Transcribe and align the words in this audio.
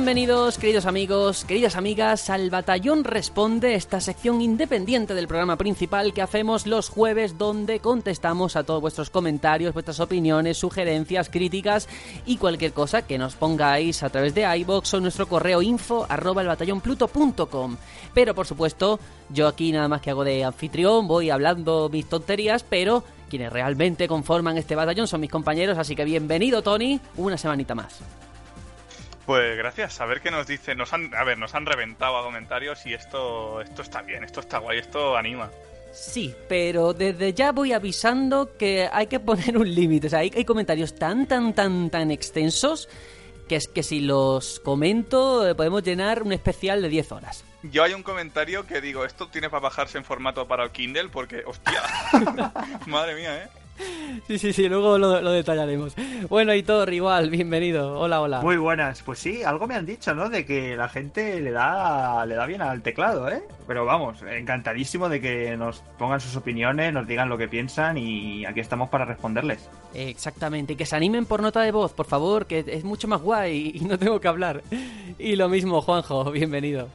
Bienvenidos, 0.00 0.56
queridos 0.56 0.86
amigos, 0.86 1.44
queridas 1.44 1.76
amigas, 1.76 2.30
al 2.30 2.48
Batallón 2.48 3.04
Responde, 3.04 3.74
esta 3.74 4.00
sección 4.00 4.40
independiente 4.40 5.12
del 5.12 5.28
programa 5.28 5.58
principal 5.58 6.14
que 6.14 6.22
hacemos 6.22 6.66
los 6.66 6.88
jueves, 6.88 7.36
donde 7.36 7.80
contestamos 7.80 8.56
a 8.56 8.64
todos 8.64 8.80
vuestros 8.80 9.10
comentarios, 9.10 9.74
vuestras 9.74 10.00
opiniones, 10.00 10.56
sugerencias, 10.56 11.28
críticas 11.28 11.86
y 12.24 12.38
cualquier 12.38 12.72
cosa 12.72 13.02
que 13.02 13.18
nos 13.18 13.36
pongáis 13.36 14.02
a 14.02 14.08
través 14.08 14.34
de 14.34 14.46
iBox 14.60 14.94
o 14.94 15.00
nuestro 15.00 15.28
correo 15.28 15.60
info 15.60 16.06
arroba 16.08 16.56
Pero 18.14 18.34
por 18.34 18.46
supuesto, 18.46 18.98
yo 19.28 19.48
aquí 19.48 19.70
nada 19.70 19.88
más 19.88 20.00
que 20.00 20.08
hago 20.08 20.24
de 20.24 20.44
anfitrión, 20.44 21.06
voy 21.08 21.28
hablando 21.28 21.90
mis 21.92 22.08
tonterías, 22.08 22.64
pero 22.64 23.04
quienes 23.28 23.52
realmente 23.52 24.08
conforman 24.08 24.56
este 24.56 24.74
batallón 24.74 25.06
son 25.06 25.20
mis 25.20 25.30
compañeros, 25.30 25.76
así 25.76 25.94
que 25.94 26.06
bienvenido 26.06 26.62
Tony, 26.62 26.98
una 27.18 27.36
semanita 27.36 27.74
más. 27.74 28.00
Pues 29.30 29.56
gracias, 29.56 30.00
a 30.00 30.06
ver 30.06 30.22
qué 30.22 30.32
nos 30.32 30.48
dicen. 30.48 30.76
Nos 30.76 30.92
han, 30.92 31.14
a 31.14 31.22
ver, 31.22 31.38
nos 31.38 31.54
han 31.54 31.64
reventado 31.64 32.18
a 32.18 32.24
comentarios 32.24 32.84
y 32.84 32.94
esto, 32.94 33.60
esto 33.60 33.82
está 33.82 34.02
bien, 34.02 34.24
esto 34.24 34.40
está 34.40 34.58
guay, 34.58 34.80
esto 34.80 35.16
anima. 35.16 35.52
Sí, 35.92 36.34
pero 36.48 36.94
desde 36.94 37.32
ya 37.32 37.52
voy 37.52 37.72
avisando 37.72 38.56
que 38.58 38.88
hay 38.92 39.06
que 39.06 39.20
poner 39.20 39.56
un 39.56 39.72
límite. 39.72 40.08
O 40.08 40.10
sea, 40.10 40.18
hay, 40.18 40.32
hay, 40.34 40.44
comentarios 40.44 40.96
tan, 40.96 41.28
tan, 41.28 41.54
tan, 41.54 41.90
tan 41.90 42.10
extensos 42.10 42.88
que 43.48 43.54
es 43.54 43.68
que 43.68 43.84
si 43.84 44.00
los 44.00 44.58
comento 44.58 45.48
eh, 45.48 45.54
podemos 45.54 45.84
llenar 45.84 46.24
un 46.24 46.32
especial 46.32 46.82
de 46.82 46.88
10 46.88 47.12
horas. 47.12 47.44
Yo 47.62 47.84
hay 47.84 47.94
un 47.94 48.02
comentario 48.02 48.66
que 48.66 48.80
digo, 48.80 49.04
esto 49.04 49.28
tiene 49.28 49.48
para 49.48 49.60
bajarse 49.60 49.96
en 49.96 50.04
formato 50.04 50.48
para 50.48 50.64
el 50.64 50.72
Kindle 50.72 51.08
porque, 51.08 51.44
hostia, 51.46 51.84
madre 52.88 53.14
mía, 53.14 53.44
¿eh? 53.44 53.59
Sí, 54.26 54.38
sí, 54.38 54.52
sí, 54.52 54.68
luego 54.68 54.98
lo, 54.98 55.32
detallaremos. 55.32 55.94
Bueno, 56.28 56.54
y 56.54 56.62
todo 56.62 56.88
igual, 56.90 57.30
bienvenido. 57.30 57.98
Hola, 57.98 58.20
hola. 58.20 58.40
Muy 58.42 58.56
buenas. 58.56 59.02
Pues 59.02 59.18
sí, 59.18 59.42
algo 59.42 59.66
me 59.66 59.74
han 59.74 59.86
dicho, 59.86 60.14
¿no? 60.14 60.28
De 60.28 60.44
que 60.44 60.76
la 60.76 60.88
gente 60.88 61.40
le 61.40 61.50
da, 61.50 62.24
le 62.26 62.36
da 62.36 62.46
bien 62.46 62.62
al 62.62 62.82
teclado, 62.82 63.28
¿eh? 63.28 63.42
Pero 63.66 63.84
vamos, 63.84 64.22
encantadísimo 64.22 65.08
de 65.08 65.20
que 65.20 65.56
nos 65.56 65.80
pongan 65.98 66.20
sus 66.20 66.36
opiniones, 66.36 66.92
nos 66.92 67.06
digan 67.06 67.28
lo 67.28 67.38
que 67.38 67.48
piensan 67.48 67.98
y 67.98 68.44
aquí 68.44 68.60
estamos 68.60 68.88
para 68.88 69.04
responderles. 69.04 69.68
Exactamente, 69.94 70.74
y 70.74 70.76
que 70.76 70.86
se 70.86 70.96
animen 70.96 71.26
por 71.26 71.42
nota 71.42 71.62
de 71.62 71.72
voz, 71.72 71.92
por 71.92 72.06
favor, 72.06 72.46
que 72.46 72.64
es 72.66 72.84
mucho 72.84 73.08
más 73.08 73.20
guay 73.20 73.72
y 73.74 73.80
no 73.80 73.98
tengo 73.98 74.20
que 74.20 74.28
hablar. 74.28 74.62
Y 75.18 75.36
lo 75.36 75.48
mismo, 75.48 75.80
Juanjo, 75.82 76.30
bienvenido. 76.30 76.88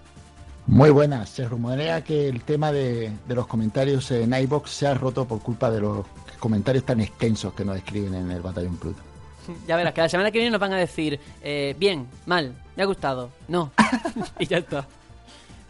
Muy 0.67 0.89
buenas. 0.89 1.30
Se 1.30 1.47
rumorea 1.47 2.03
que 2.03 2.28
el 2.28 2.41
tema 2.41 2.72
de, 2.72 3.11
de 3.28 3.36
los 3.36 3.45
comentarios 3.45 4.09
en 4.11 4.33
iBox 4.33 4.72
se 4.72 4.88
ha 4.88 4.95
roto 4.95 5.25
por 5.25 5.41
culpa 5.41 5.69
de 5.69 5.81
los 5.81 6.06
comentarios 6.45 6.85
tan 6.85 7.01
extensos 7.01 7.55
que 7.55 7.65
nos 7.65 7.75
escriben 7.75 8.13
en 8.13 8.29
el 8.29 8.39
Batallón 8.39 8.77
Pluto. 8.77 9.01
Ya 9.67 9.75
verás, 9.75 9.93
que 9.93 10.01
la 10.01 10.09
semana 10.09 10.29
que 10.29 10.38
viene 10.38 10.51
nos 10.51 10.59
van 10.59 10.73
a 10.73 10.77
decir, 10.77 11.19
eh, 11.41 11.75
bien, 11.79 12.07
mal, 12.27 12.53
me 12.75 12.83
ha 12.83 12.85
gustado, 12.85 13.31
no, 13.47 13.71
y 14.39 14.45
ya 14.45 14.59
está. 14.59 14.88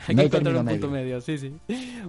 Hay 0.08 0.16
que 0.16 0.22
encontrar 0.24 0.56
un 0.56 0.66
punto 0.66 0.90
medio. 0.90 1.22
sí, 1.22 1.38
sí. 1.38 1.54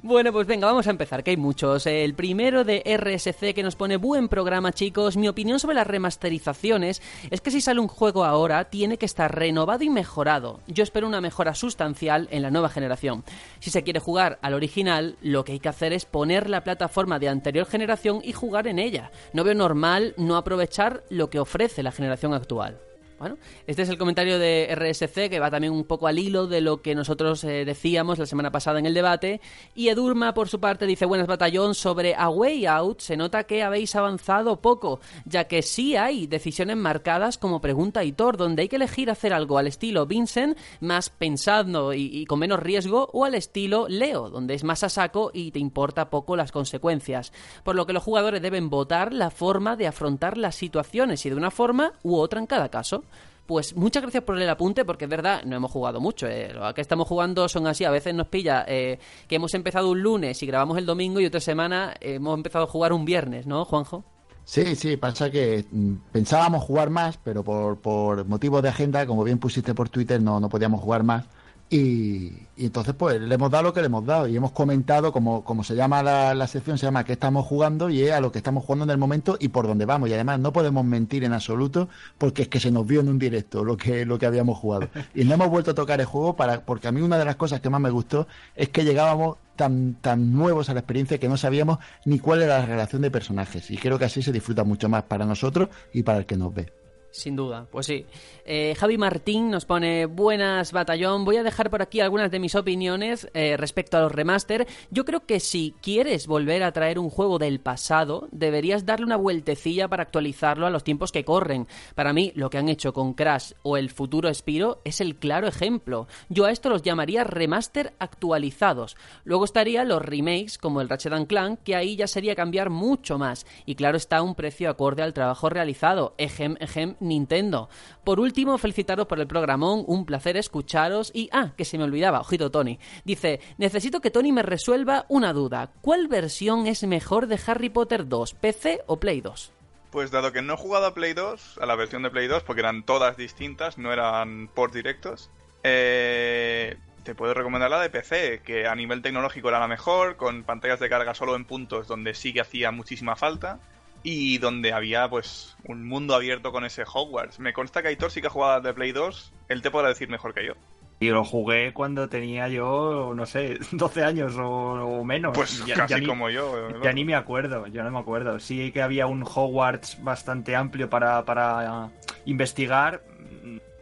Bueno, 0.02 0.32
pues 0.32 0.46
venga, 0.46 0.66
vamos 0.66 0.86
a 0.86 0.90
empezar, 0.90 1.24
que 1.24 1.30
hay 1.30 1.36
muchos. 1.36 1.86
El 1.86 2.14
primero 2.14 2.64
de 2.64 2.82
RSC 2.84 3.54
que 3.54 3.62
nos 3.62 3.76
pone 3.76 3.96
buen 3.96 4.28
programa, 4.28 4.72
chicos. 4.72 5.16
Mi 5.16 5.28
opinión 5.28 5.58
sobre 5.58 5.76
las 5.76 5.86
remasterizaciones 5.86 7.00
es 7.30 7.40
que 7.40 7.50
si 7.50 7.60
sale 7.60 7.80
un 7.80 7.88
juego 7.88 8.24
ahora, 8.24 8.64
tiene 8.64 8.98
que 8.98 9.06
estar 9.06 9.34
renovado 9.34 9.84
y 9.84 9.90
mejorado. 9.90 10.60
Yo 10.66 10.82
espero 10.82 11.06
una 11.06 11.20
mejora 11.20 11.54
sustancial 11.54 12.28
en 12.30 12.42
la 12.42 12.50
nueva 12.50 12.68
generación. 12.68 13.24
Si 13.60 13.70
se 13.70 13.82
quiere 13.82 14.00
jugar 14.00 14.38
al 14.42 14.54
original, 14.54 15.16
lo 15.22 15.44
que 15.44 15.52
hay 15.52 15.60
que 15.60 15.68
hacer 15.68 15.92
es 15.92 16.04
poner 16.04 16.50
la 16.50 16.64
plataforma 16.64 17.18
de 17.18 17.28
anterior 17.28 17.66
generación 17.66 18.20
y 18.22 18.32
jugar 18.32 18.66
en 18.66 18.78
ella. 18.78 19.10
No 19.32 19.44
veo 19.44 19.54
normal 19.54 20.14
no 20.18 20.36
aprovechar 20.36 21.02
lo 21.08 21.30
que 21.30 21.38
ofrece 21.38 21.82
la 21.82 21.92
generación 21.92 22.34
actual. 22.34 22.78
Bueno, 23.18 23.38
este 23.66 23.82
es 23.82 23.88
el 23.88 23.96
comentario 23.96 24.38
de 24.38 24.68
RSC 24.74 25.30
que 25.30 25.40
va 25.40 25.50
también 25.50 25.72
un 25.72 25.84
poco 25.84 26.06
al 26.06 26.18
hilo 26.18 26.46
de 26.46 26.60
lo 26.60 26.82
que 26.82 26.94
nosotros 26.94 27.42
eh, 27.44 27.64
decíamos 27.64 28.18
la 28.18 28.26
semana 28.26 28.50
pasada 28.50 28.78
en 28.78 28.86
el 28.86 28.94
debate. 28.94 29.40
Y 29.74 29.88
Edurma, 29.88 30.34
por 30.34 30.48
su 30.48 30.60
parte, 30.60 30.86
dice: 30.86 31.06
Buenas, 31.06 31.26
batallón. 31.26 31.74
Sobre 31.74 32.14
A 32.14 32.28
Way 32.28 32.66
Out, 32.66 33.00
se 33.00 33.16
nota 33.16 33.44
que 33.44 33.62
habéis 33.62 33.96
avanzado 33.96 34.60
poco, 34.60 35.00
ya 35.24 35.44
que 35.44 35.62
sí 35.62 35.96
hay 35.96 36.26
decisiones 36.26 36.76
marcadas 36.76 37.38
como 37.38 37.60
pregunta 37.60 38.02
Thor, 38.14 38.36
donde 38.36 38.62
hay 38.62 38.68
que 38.68 38.76
elegir 38.76 39.10
hacer 39.10 39.32
algo 39.32 39.58
al 39.58 39.66
estilo 39.66 40.06
Vincent, 40.06 40.58
más 40.80 41.10
pensando 41.10 41.94
y, 41.94 42.10
y 42.12 42.26
con 42.26 42.38
menos 42.38 42.60
riesgo, 42.60 43.08
o 43.12 43.24
al 43.24 43.34
estilo 43.34 43.86
Leo, 43.88 44.28
donde 44.28 44.54
es 44.54 44.64
más 44.64 44.84
a 44.84 44.88
saco 44.88 45.30
y 45.32 45.50
te 45.50 45.58
importa 45.58 46.10
poco 46.10 46.36
las 46.36 46.52
consecuencias. 46.52 47.32
Por 47.64 47.74
lo 47.74 47.86
que 47.86 47.92
los 47.92 48.02
jugadores 48.02 48.42
deben 48.42 48.70
votar 48.70 49.12
la 49.12 49.30
forma 49.30 49.76
de 49.76 49.86
afrontar 49.86 50.36
las 50.36 50.54
situaciones, 50.54 51.24
y 51.24 51.30
de 51.30 51.36
una 51.36 51.50
forma 51.50 51.92
u 52.02 52.16
otra 52.16 52.40
en 52.40 52.46
cada 52.46 52.68
caso. 52.68 53.04
Pues 53.46 53.76
muchas 53.76 54.02
gracias 54.02 54.24
por 54.24 54.40
el 54.40 54.48
apunte, 54.48 54.84
porque 54.84 55.04
es 55.04 55.10
verdad, 55.10 55.44
no 55.44 55.56
hemos 55.56 55.70
jugado 55.70 56.00
mucho. 56.00 56.26
Eh. 56.26 56.52
Lo 56.52 56.74
que 56.74 56.80
estamos 56.80 57.06
jugando 57.06 57.48
son 57.48 57.66
así. 57.66 57.84
A 57.84 57.90
veces 57.90 58.12
nos 58.12 58.26
pilla 58.26 58.64
eh, 58.66 58.98
que 59.28 59.36
hemos 59.36 59.54
empezado 59.54 59.90
un 59.90 60.02
lunes 60.02 60.42
y 60.42 60.46
grabamos 60.46 60.76
el 60.78 60.86
domingo 60.86 61.20
y 61.20 61.26
otra 61.26 61.40
semana 61.40 61.94
hemos 62.00 62.36
empezado 62.36 62.64
a 62.64 62.68
jugar 62.68 62.92
un 62.92 63.04
viernes, 63.04 63.46
¿no, 63.46 63.64
Juanjo? 63.64 64.04
Sí, 64.44 64.76
sí, 64.76 64.96
pasa 64.96 65.30
que 65.30 65.64
mm, 65.70 65.94
pensábamos 66.12 66.64
jugar 66.64 66.90
más, 66.90 67.18
pero 67.22 67.42
por, 67.42 67.78
por 67.78 68.24
motivos 68.26 68.62
de 68.62 68.68
agenda, 68.68 69.06
como 69.06 69.24
bien 69.24 69.38
pusiste 69.38 69.74
por 69.74 69.88
Twitter, 69.88 70.20
no, 70.22 70.38
no 70.38 70.48
podíamos 70.48 70.80
jugar 70.80 71.02
más. 71.02 71.26
Y, 71.68 72.32
entonces, 72.56 72.94
pues 72.94 73.20
le 73.20 73.34
hemos 73.34 73.50
dado 73.50 73.64
lo 73.64 73.74
que 73.74 73.80
le 73.80 73.86
hemos 73.86 74.06
dado 74.06 74.28
y 74.28 74.36
hemos 74.36 74.52
comentado, 74.52 75.12
como, 75.12 75.42
como 75.44 75.64
se 75.64 75.74
llama 75.74 76.02
la, 76.02 76.32
la, 76.32 76.46
sección, 76.46 76.78
se 76.78 76.86
llama 76.86 77.04
qué 77.04 77.12
estamos 77.12 77.44
jugando 77.44 77.90
y 77.90 78.02
es 78.02 78.12
a 78.12 78.20
lo 78.20 78.30
que 78.30 78.38
estamos 78.38 78.64
jugando 78.64 78.84
en 78.84 78.90
el 78.90 78.98
momento 78.98 79.36
y 79.40 79.48
por 79.48 79.66
dónde 79.66 79.84
vamos. 79.84 80.08
Y 80.08 80.14
además 80.14 80.38
no 80.38 80.52
podemos 80.52 80.84
mentir 80.84 81.24
en 81.24 81.32
absoluto 81.32 81.88
porque 82.18 82.42
es 82.42 82.48
que 82.48 82.60
se 82.60 82.70
nos 82.70 82.86
vio 82.86 83.00
en 83.00 83.08
un 83.08 83.18
directo 83.18 83.64
lo 83.64 83.76
que, 83.76 84.06
lo 84.06 84.18
que 84.18 84.26
habíamos 84.26 84.58
jugado. 84.58 84.88
Y 85.14 85.24
no 85.24 85.34
hemos 85.34 85.48
vuelto 85.50 85.72
a 85.72 85.74
tocar 85.74 86.00
el 86.00 86.06
juego 86.06 86.36
para, 86.36 86.64
porque 86.64 86.86
a 86.86 86.92
mí 86.92 87.00
una 87.00 87.18
de 87.18 87.24
las 87.24 87.36
cosas 87.36 87.60
que 87.60 87.68
más 87.68 87.80
me 87.80 87.90
gustó 87.90 88.28
es 88.54 88.68
que 88.68 88.84
llegábamos 88.84 89.38
tan, 89.56 89.94
tan 89.94 90.32
nuevos 90.32 90.68
a 90.70 90.74
la 90.74 90.80
experiencia 90.80 91.18
que 91.18 91.28
no 91.28 91.36
sabíamos 91.36 91.78
ni 92.04 92.20
cuál 92.20 92.42
era 92.42 92.60
la 92.60 92.66
relación 92.66 93.02
de 93.02 93.10
personajes. 93.10 93.72
Y 93.72 93.76
creo 93.76 93.98
que 93.98 94.04
así 94.04 94.22
se 94.22 94.30
disfruta 94.30 94.62
mucho 94.62 94.88
más 94.88 95.02
para 95.04 95.26
nosotros 95.26 95.68
y 95.92 96.04
para 96.04 96.18
el 96.18 96.26
que 96.26 96.36
nos 96.36 96.54
ve. 96.54 96.85
Sin 97.16 97.34
duda, 97.34 97.66
pues 97.70 97.86
sí. 97.86 98.04
Eh, 98.44 98.74
Javi 98.78 98.98
Martín 98.98 99.50
nos 99.50 99.64
pone 99.64 100.04
buenas 100.04 100.72
batallón. 100.72 101.24
Voy 101.24 101.38
a 101.38 101.42
dejar 101.42 101.70
por 101.70 101.80
aquí 101.80 102.00
algunas 102.00 102.30
de 102.30 102.38
mis 102.38 102.54
opiniones 102.54 103.28
eh, 103.32 103.56
respecto 103.56 103.96
a 103.96 104.02
los 104.02 104.12
remaster. 104.12 104.66
Yo 104.90 105.06
creo 105.06 105.24
que 105.24 105.40
si 105.40 105.74
quieres 105.80 106.26
volver 106.26 106.62
a 106.62 106.72
traer 106.72 106.98
un 106.98 107.08
juego 107.08 107.38
del 107.38 107.58
pasado, 107.58 108.28
deberías 108.32 108.84
darle 108.84 109.06
una 109.06 109.16
vueltecilla 109.16 109.88
para 109.88 110.02
actualizarlo 110.02 110.66
a 110.66 110.70
los 110.70 110.84
tiempos 110.84 111.10
que 111.10 111.24
corren. 111.24 111.66
Para 111.94 112.12
mí, 112.12 112.32
lo 112.34 112.50
que 112.50 112.58
han 112.58 112.68
hecho 112.68 112.92
con 112.92 113.14
Crash 113.14 113.52
o 113.62 113.78
el 113.78 113.88
futuro 113.88 114.32
Spiro 114.32 114.82
es 114.84 115.00
el 115.00 115.16
claro 115.16 115.48
ejemplo. 115.48 116.06
Yo 116.28 116.44
a 116.44 116.50
esto 116.50 116.68
los 116.68 116.82
llamaría 116.82 117.24
remaster 117.24 117.94
actualizados. 117.98 118.96
Luego 119.24 119.46
estarían 119.46 119.88
los 119.88 120.02
remakes 120.02 120.58
como 120.58 120.82
el 120.82 120.90
Ratchet 120.90 121.26
Clank, 121.26 121.60
que 121.64 121.76
ahí 121.76 121.96
ya 121.96 122.06
sería 122.06 122.34
cambiar 122.34 122.68
mucho 122.68 123.16
más. 123.16 123.46
Y 123.64 123.74
claro 123.74 123.96
está 123.96 124.20
un 124.20 124.34
precio 124.34 124.68
acorde 124.68 125.02
al 125.02 125.14
trabajo 125.14 125.48
realizado. 125.48 126.14
Ejem, 126.18 126.56
ejem, 126.60 126.96
Nintendo. 127.08 127.68
Por 128.04 128.20
último, 128.20 128.58
felicitaros 128.58 129.06
por 129.06 129.20
el 129.20 129.26
programón, 129.26 129.84
un 129.86 130.04
placer 130.04 130.36
escucharos 130.36 131.10
y... 131.14 131.28
Ah, 131.32 131.52
que 131.56 131.64
se 131.64 131.78
me 131.78 131.84
olvidaba, 131.84 132.20
ojito 132.20 132.50
Tony. 132.50 132.78
Dice, 133.04 133.40
necesito 133.58 134.00
que 134.00 134.10
Tony 134.10 134.32
me 134.32 134.42
resuelva 134.42 135.06
una 135.08 135.32
duda. 135.32 135.70
¿Cuál 135.80 136.08
versión 136.08 136.66
es 136.66 136.82
mejor 136.84 137.26
de 137.26 137.40
Harry 137.46 137.70
Potter 137.70 138.08
2, 138.08 138.34
PC 138.34 138.82
o 138.86 138.98
Play 138.98 139.20
2? 139.20 139.52
Pues 139.90 140.10
dado 140.10 140.32
que 140.32 140.42
no 140.42 140.54
he 140.54 140.56
jugado 140.56 140.86
a 140.86 140.94
Play 140.94 141.14
2, 141.14 141.58
a 141.60 141.66
la 141.66 141.76
versión 141.76 142.02
de 142.02 142.10
Play 142.10 142.26
2, 142.26 142.42
porque 142.42 142.60
eran 142.60 142.84
todas 142.84 143.16
distintas, 143.16 143.78
no 143.78 143.92
eran 143.92 144.48
por 144.48 144.72
directos, 144.72 145.30
eh, 145.62 146.76
te 147.02 147.14
puedo 147.14 147.34
recomendar 147.34 147.70
la 147.70 147.80
de 147.80 147.88
PC, 147.88 148.42
que 148.44 148.66
a 148.66 148.74
nivel 148.74 149.00
tecnológico 149.00 149.48
era 149.48 149.60
la 149.60 149.68
mejor, 149.68 150.16
con 150.16 150.42
pantallas 150.42 150.80
de 150.80 150.88
carga 150.88 151.14
solo 151.14 151.36
en 151.36 151.44
puntos 151.44 151.86
donde 151.86 152.14
sí 152.14 152.32
que 152.32 152.40
hacía 152.40 152.72
muchísima 152.72 153.16
falta 153.16 153.60
y 154.08 154.38
donde 154.38 154.72
había 154.72 155.10
pues 155.10 155.56
un 155.64 155.84
mundo 155.84 156.14
abierto 156.14 156.52
con 156.52 156.64
ese 156.64 156.84
Hogwarts. 156.84 157.40
Me 157.40 157.52
consta 157.52 157.82
que 157.82 157.88
Aitor 157.88 158.12
sí 158.12 158.20
que 158.20 158.28
ha 158.28 158.30
jugado 158.30 158.60
de 158.60 158.72
Play 158.72 158.92
2, 158.92 159.32
él 159.48 159.62
te 159.62 159.70
podrá 159.72 159.88
decir 159.88 160.08
mejor 160.08 160.32
que 160.32 160.46
yo. 160.46 160.52
Y 161.00 161.08
lo 161.08 161.24
jugué 161.24 161.72
cuando 161.72 162.08
tenía 162.08 162.46
yo, 162.46 163.12
no 163.16 163.26
sé, 163.26 163.58
12 163.72 164.04
años 164.04 164.36
o, 164.38 165.02
menos. 165.02 165.32
Pues 165.34 165.60
casi 165.74 166.06
como 166.06 166.30
yo. 166.30 166.80
Ya 166.84 166.92
ni 166.92 167.04
me 167.04 167.16
acuerdo, 167.16 167.66
yo 167.66 167.82
no 167.82 167.90
me 167.90 167.98
acuerdo. 167.98 168.38
Sí 168.38 168.70
que 168.70 168.80
había 168.80 169.08
un 169.08 169.24
Hogwarts 169.24 170.02
bastante 170.04 170.54
amplio 170.54 170.88
para, 170.88 171.24
para 171.24 171.90
investigar. 172.26 173.02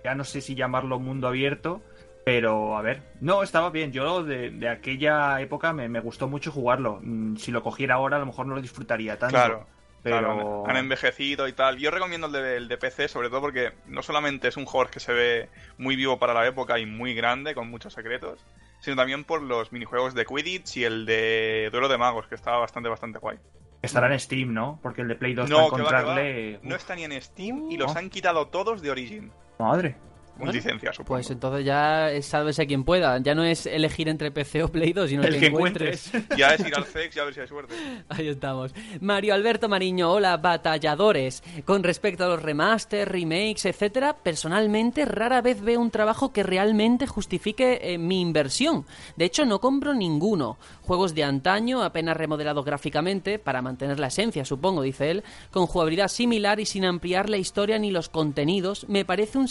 Ya 0.02 0.14
no 0.14 0.24
sé 0.24 0.40
si 0.40 0.54
llamarlo 0.54 0.98
mundo 0.98 1.28
abierto, 1.28 1.82
pero 2.24 2.78
a 2.78 2.82
ver, 2.82 3.02
no, 3.20 3.42
estaba 3.42 3.68
bien. 3.68 3.92
Yo 3.92 4.24
de, 4.24 4.68
aquella 4.70 5.38
época 5.42 5.74
me, 5.74 5.90
me, 5.90 6.00
gustó 6.00 6.28
mucho 6.28 6.50
jugarlo. 6.50 7.00
Mm, 7.02 7.36
si 7.36 7.52
lo 7.52 7.62
cogiera 7.62 7.96
ahora, 7.96 8.16
a 8.16 8.20
lo 8.20 8.26
mejor 8.26 8.46
no 8.46 8.54
lo 8.54 8.62
disfrutaría 8.62 9.18
tanto. 9.18 9.36
Claro. 9.36 9.73
Pero... 10.04 10.68
han 10.68 10.76
envejecido 10.76 11.48
y 11.48 11.54
tal. 11.54 11.78
Yo 11.78 11.90
recomiendo 11.90 12.26
el 12.26 12.68
de, 12.68 12.76
PC, 12.76 13.08
sobre 13.08 13.30
todo 13.30 13.40
porque 13.40 13.72
no 13.86 14.02
solamente 14.02 14.48
es 14.48 14.56
un 14.58 14.66
juego 14.66 14.90
que 14.90 15.00
se 15.00 15.14
ve 15.14 15.48
muy 15.78 15.96
vivo 15.96 16.18
para 16.18 16.34
la 16.34 16.46
época 16.46 16.78
y 16.78 16.84
muy 16.84 17.14
grande, 17.14 17.54
con 17.54 17.70
muchos 17.70 17.94
secretos, 17.94 18.44
sino 18.80 18.96
también 18.96 19.24
por 19.24 19.42
los 19.42 19.72
minijuegos 19.72 20.14
de 20.14 20.26
Quidditch 20.26 20.76
y 20.76 20.84
el 20.84 21.06
de 21.06 21.70
Duelo 21.72 21.88
de 21.88 21.96
Magos, 21.96 22.26
que 22.26 22.34
estaba 22.34 22.58
bastante, 22.58 22.90
bastante 22.90 23.18
guay. 23.18 23.38
Estará 23.80 24.12
en 24.12 24.20
Steam, 24.20 24.52
¿no? 24.52 24.78
Porque 24.82 25.00
el 25.00 25.08
de 25.08 25.14
Play 25.14 25.34
2 25.34 25.48
no, 25.48 25.66
encontrarle... 25.66 26.60
No 26.62 26.76
está 26.76 26.94
ni 26.94 27.04
en 27.04 27.20
Steam 27.20 27.70
y 27.70 27.78
los 27.78 27.96
han 27.96 28.10
quitado 28.10 28.48
todos 28.48 28.82
de 28.82 28.90
Origin. 28.90 29.32
Madre. 29.58 29.96
Con 30.38 30.50
licencia, 30.50 30.92
supongo. 30.92 31.16
Pues 31.16 31.30
entonces 31.30 31.64
ya 31.64 32.10
es 32.10 32.26
sálvese 32.26 32.66
quien 32.66 32.84
pueda. 32.84 33.18
Ya 33.18 33.34
no 33.34 33.44
es 33.44 33.66
elegir 33.66 34.08
entre 34.08 34.30
PC 34.30 34.64
o 34.64 34.68
Play 34.68 34.92
2, 34.92 35.08
sino 35.10 35.22
el 35.22 35.38
que, 35.38 35.46
encuentres. 35.46 36.10
Ya 36.36 36.54
es 36.54 36.66
ir 36.66 36.74
al 36.74 36.84
CEX 36.84 37.16
y 37.16 37.20
a 37.20 37.24
ver 37.24 37.34
si 37.34 37.40
hay 37.40 37.48
suerte. 37.48 37.74
Ahí 38.08 38.28
estamos. 38.28 38.74
Mario 39.00 39.34
Alberto 39.34 39.68
Mariño, 39.68 40.10
hola, 40.10 40.36
batalladores. 40.36 41.42
Con 41.64 41.82
respecto 41.82 42.24
a 42.24 42.28
los 42.28 42.42
remasters, 42.42 43.10
remakes, 43.10 43.64
etcétera, 43.66 44.16
personalmente 44.16 45.04
rara 45.04 45.40
vez 45.40 45.60
veo 45.60 45.80
un 45.80 45.90
trabajo 45.90 46.32
que 46.32 46.42
realmente 46.42 47.06
justifique 47.06 47.80
eh, 47.82 47.98
mi 47.98 48.20
inversión. 48.20 48.84
De 49.16 49.24
hecho, 49.24 49.44
no 49.44 49.60
compro 49.60 49.94
ninguno. 49.94 50.58
Juegos 50.82 51.14
de 51.14 51.24
antaño, 51.24 51.82
apenas 51.82 52.16
remodelados 52.16 52.64
gráficamente, 52.64 53.38
para 53.38 53.62
mantener 53.62 54.00
la 54.00 54.08
esencia, 54.08 54.44
supongo, 54.44 54.82
dice 54.82 55.10
él, 55.10 55.24
con 55.50 55.66
jugabilidad 55.66 56.08
similar 56.08 56.60
y 56.60 56.66
sin 56.66 56.84
ampliar 56.84 57.30
la 57.30 57.36
historia 57.36 57.78
ni 57.78 57.90
los 57.90 58.08
contenidos, 58.08 58.86
me 58.88 59.04
parece 59.04 59.38
un 59.38 59.48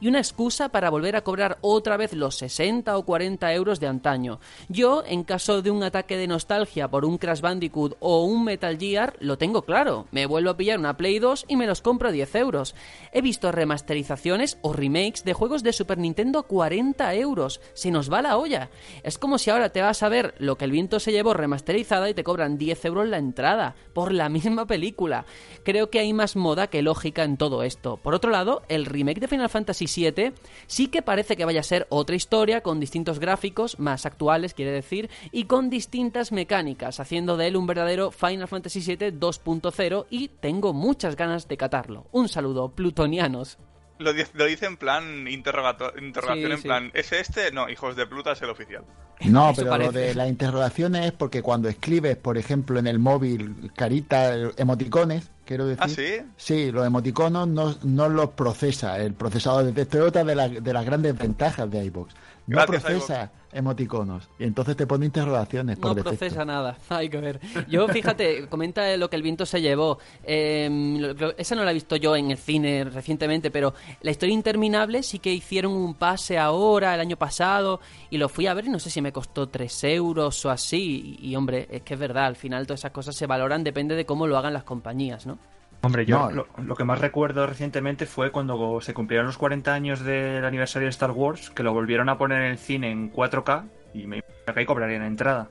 y 0.00 0.08
una 0.08 0.18
excusa 0.18 0.68
para 0.68 0.90
volver 0.90 1.16
a 1.16 1.22
cobrar 1.22 1.58
otra 1.60 1.96
vez 1.96 2.12
los 2.12 2.36
60 2.36 2.96
o 2.96 3.04
40 3.04 3.52
euros 3.54 3.80
de 3.80 3.86
antaño. 3.86 4.40
Yo, 4.68 5.02
en 5.06 5.24
caso 5.24 5.62
de 5.62 5.70
un 5.70 5.82
ataque 5.82 6.16
de 6.16 6.26
nostalgia 6.26 6.88
por 6.88 7.04
un 7.04 7.18
Crash 7.18 7.40
Bandicoot 7.40 7.96
o 8.00 8.24
un 8.24 8.44
Metal 8.44 8.78
Gear, 8.78 9.16
lo 9.20 9.38
tengo 9.38 9.62
claro. 9.62 10.06
Me 10.10 10.26
vuelvo 10.26 10.50
a 10.50 10.56
pillar 10.56 10.78
una 10.78 10.96
Play 10.96 11.18
2 11.18 11.46
y 11.48 11.56
me 11.56 11.66
los 11.66 11.80
compro 11.80 12.08
a 12.08 12.12
10 12.12 12.34
euros. 12.36 12.74
He 13.12 13.22
visto 13.22 13.52
remasterizaciones 13.52 14.58
o 14.62 14.72
remakes 14.72 15.24
de 15.24 15.32
juegos 15.32 15.62
de 15.62 15.72
Super 15.72 15.98
Nintendo 15.98 16.40
a 16.40 16.46
40 16.46 17.14
euros. 17.14 17.60
Se 17.74 17.90
nos 17.90 18.12
va 18.12 18.22
la 18.22 18.36
olla. 18.36 18.70
Es 19.02 19.18
como 19.18 19.38
si 19.38 19.50
ahora 19.50 19.70
te 19.70 19.82
vas 19.82 20.02
a 20.02 20.08
ver 20.08 20.34
lo 20.38 20.56
que 20.56 20.66
el 20.66 20.70
viento 20.70 21.00
se 21.00 21.12
llevó 21.12 21.34
remasterizada 21.34 22.10
y 22.10 22.14
te 22.14 22.24
cobran 22.24 22.58
10 22.58 22.84
euros 22.84 23.08
la 23.08 23.18
entrada 23.18 23.74
por 23.92 24.12
la 24.12 24.28
misma 24.28 24.66
película. 24.66 25.24
Creo 25.62 25.90
que 25.90 26.00
hay 26.00 26.12
más 26.12 26.36
moda 26.36 26.66
que 26.68 26.82
lógica 26.82 27.24
en 27.24 27.36
todo 27.36 27.62
esto. 27.62 27.96
Por 27.96 28.14
otro 28.14 28.30
lado, 28.30 28.62
el 28.68 28.86
remake 28.86 29.20
de 29.20 29.28
Final 29.28 29.45
Fantasy 29.48 29.86
VII 29.86 30.32
sí 30.66 30.88
que 30.88 31.02
parece 31.02 31.36
que 31.36 31.44
vaya 31.44 31.60
a 31.60 31.64
ser 31.64 31.86
otra 31.90 32.16
historia 32.16 32.62
con 32.62 32.80
distintos 32.80 33.18
gráficos, 33.18 33.78
más 33.78 34.06
actuales 34.06 34.54
quiere 34.54 34.72
decir, 34.72 35.10
y 35.32 35.44
con 35.44 35.70
distintas 35.70 36.32
mecánicas, 36.32 37.00
haciendo 37.00 37.36
de 37.36 37.48
él 37.48 37.56
un 37.56 37.66
verdadero 37.66 38.10
Final 38.10 38.48
Fantasy 38.48 38.80
VII 38.80 39.18
2.0 39.18 40.06
y 40.10 40.28
tengo 40.28 40.72
muchas 40.72 41.16
ganas 41.16 41.48
de 41.48 41.56
catarlo. 41.56 42.06
Un 42.12 42.28
saludo, 42.28 42.70
plutonianos. 42.70 43.58
Lo, 43.98 44.12
dice 44.12 44.66
en 44.66 44.76
plan 44.76 45.26
interrogación, 45.26 46.52
en 46.52 46.62
plan, 46.62 46.90
¿es 46.92 47.12
este? 47.12 47.50
No, 47.50 47.70
hijos 47.70 47.96
de 47.96 48.06
Pluta 48.06 48.32
es 48.32 48.42
el 48.42 48.50
oficial. 48.50 48.84
No, 49.24 49.52
pero 49.56 49.78
lo 49.78 49.92
de 49.92 50.14
la 50.14 50.28
interrogación 50.28 50.96
es 50.96 51.12
porque 51.12 51.40
cuando 51.40 51.68
escribes, 51.70 52.16
por 52.16 52.36
ejemplo, 52.36 52.78
en 52.78 52.86
el 52.86 52.98
móvil, 52.98 53.70
carita, 53.74 54.34
emoticones, 54.58 55.30
quiero 55.46 55.66
decir. 55.66 55.82
¿Ah, 55.82 55.88
sí? 55.88 56.22
Sí, 56.36 56.70
los 56.72 56.86
emoticonos 56.86 57.48
no, 57.48 57.74
no 57.82 58.08
los 58.08 58.30
procesa 58.30 58.98
el 58.98 59.14
procesador 59.14 59.64
de 59.64 59.72
texto. 59.72 59.98
Es 59.98 60.08
otra 60.08 60.24
de, 60.24 60.60
de 60.60 60.72
las 60.72 60.84
grandes 60.84 61.16
ventajas 61.16 61.70
de 61.70 61.84
iVoox 61.86 62.12
no 62.46 62.64
procesa 62.66 63.32
emoticonos 63.52 64.28
y 64.38 64.44
entonces 64.44 64.76
te 64.76 64.86
pone 64.86 65.06
interrogaciones. 65.06 65.78
no 65.78 65.94
procesa 65.94 66.44
nada, 66.44 66.76
hay 66.88 67.08
que 67.08 67.18
ver. 67.18 67.40
Yo, 67.68 67.88
fíjate, 67.88 68.48
comenta 68.48 68.96
lo 68.96 69.08
que 69.08 69.16
el 69.16 69.22
viento 69.22 69.46
se 69.46 69.60
llevó. 69.60 69.98
Eh, 70.22 71.14
esa 71.38 71.54
no 71.54 71.64
la 71.64 71.70
he 71.70 71.74
visto 71.74 71.96
yo 71.96 72.14
en 72.16 72.30
el 72.30 72.38
cine 72.38 72.84
recientemente, 72.84 73.50
pero 73.50 73.74
la 74.02 74.10
historia 74.10 74.34
interminable 74.34 75.02
sí 75.02 75.18
que 75.18 75.32
hicieron 75.32 75.72
un 75.72 75.94
pase 75.94 76.38
ahora, 76.38 76.94
el 76.94 77.00
año 77.00 77.16
pasado, 77.16 77.80
y 78.10 78.18
lo 78.18 78.28
fui 78.28 78.46
a 78.46 78.54
ver 78.54 78.66
y 78.66 78.70
no 78.70 78.78
sé 78.78 78.90
si 78.90 79.00
me 79.00 79.12
costó 79.12 79.48
3 79.48 79.84
euros 79.84 80.44
o 80.44 80.50
así. 80.50 81.16
Y, 81.20 81.34
hombre, 81.36 81.66
es 81.70 81.82
que 81.82 81.94
es 81.94 82.00
verdad, 82.00 82.26
al 82.26 82.36
final 82.36 82.66
todas 82.66 82.80
esas 82.80 82.92
cosas 82.92 83.16
se 83.16 83.26
valoran, 83.26 83.64
depende 83.64 83.94
de 83.96 84.04
cómo 84.04 84.26
lo 84.26 84.36
hagan 84.36 84.52
las 84.52 84.64
compañías, 84.64 85.26
¿no? 85.26 85.38
Hombre, 85.82 86.04
yo 86.04 86.30
lo, 86.30 86.74
que 86.74 86.84
más 86.84 87.00
recuerdo 87.00 87.46
recientemente 87.46 88.06
fue 88.06 88.32
cuando 88.32 88.80
se 88.80 88.94
cumplieron 88.94 89.26
los 89.26 89.38
40 89.38 89.72
años 89.72 90.00
del 90.00 90.44
aniversario 90.44 90.86
de 90.86 90.90
Star 90.90 91.12
Wars, 91.12 91.50
que 91.50 91.62
lo 91.62 91.72
volvieron 91.72 92.08
a 92.08 92.18
poner 92.18 92.42
en 92.42 92.50
el 92.52 92.58
cine 92.58 92.90
en 92.90 93.12
4K 93.12 93.64
y 93.94 94.06
me 94.06 94.22
que 94.22 94.60
ahí 94.60 94.66
cobrarían 94.66 95.02
entrada. 95.02 95.48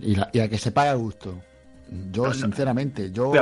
y, 0.00 0.18
a 0.18 0.48
que 0.48 0.58
se 0.58 0.70
paga 0.70 0.92
a 0.92 0.94
gusto. 0.94 1.34
Yo, 2.10 2.32
sinceramente, 2.32 3.12
yo, 3.12 3.34
¿eh? 3.34 3.40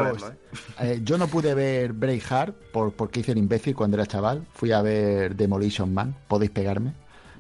Eh, 0.81 1.01
yo 1.05 1.17
no 1.17 1.29
pude 1.29 1.55
ver 1.55 1.93
Braveheart 1.93 2.55
por, 2.73 2.93
porque 2.93 3.21
hice 3.21 3.33
el 3.33 3.39
imbécil 3.39 3.75
cuando 3.75 3.97
era 3.97 4.07
chaval. 4.07 4.45
Fui 4.53 4.73
a 4.73 4.83
ver 4.83 5.37
Demolition 5.37 5.95
Man. 5.95 6.15
¿Podéis 6.29 6.51
pegarme? 6.51 6.93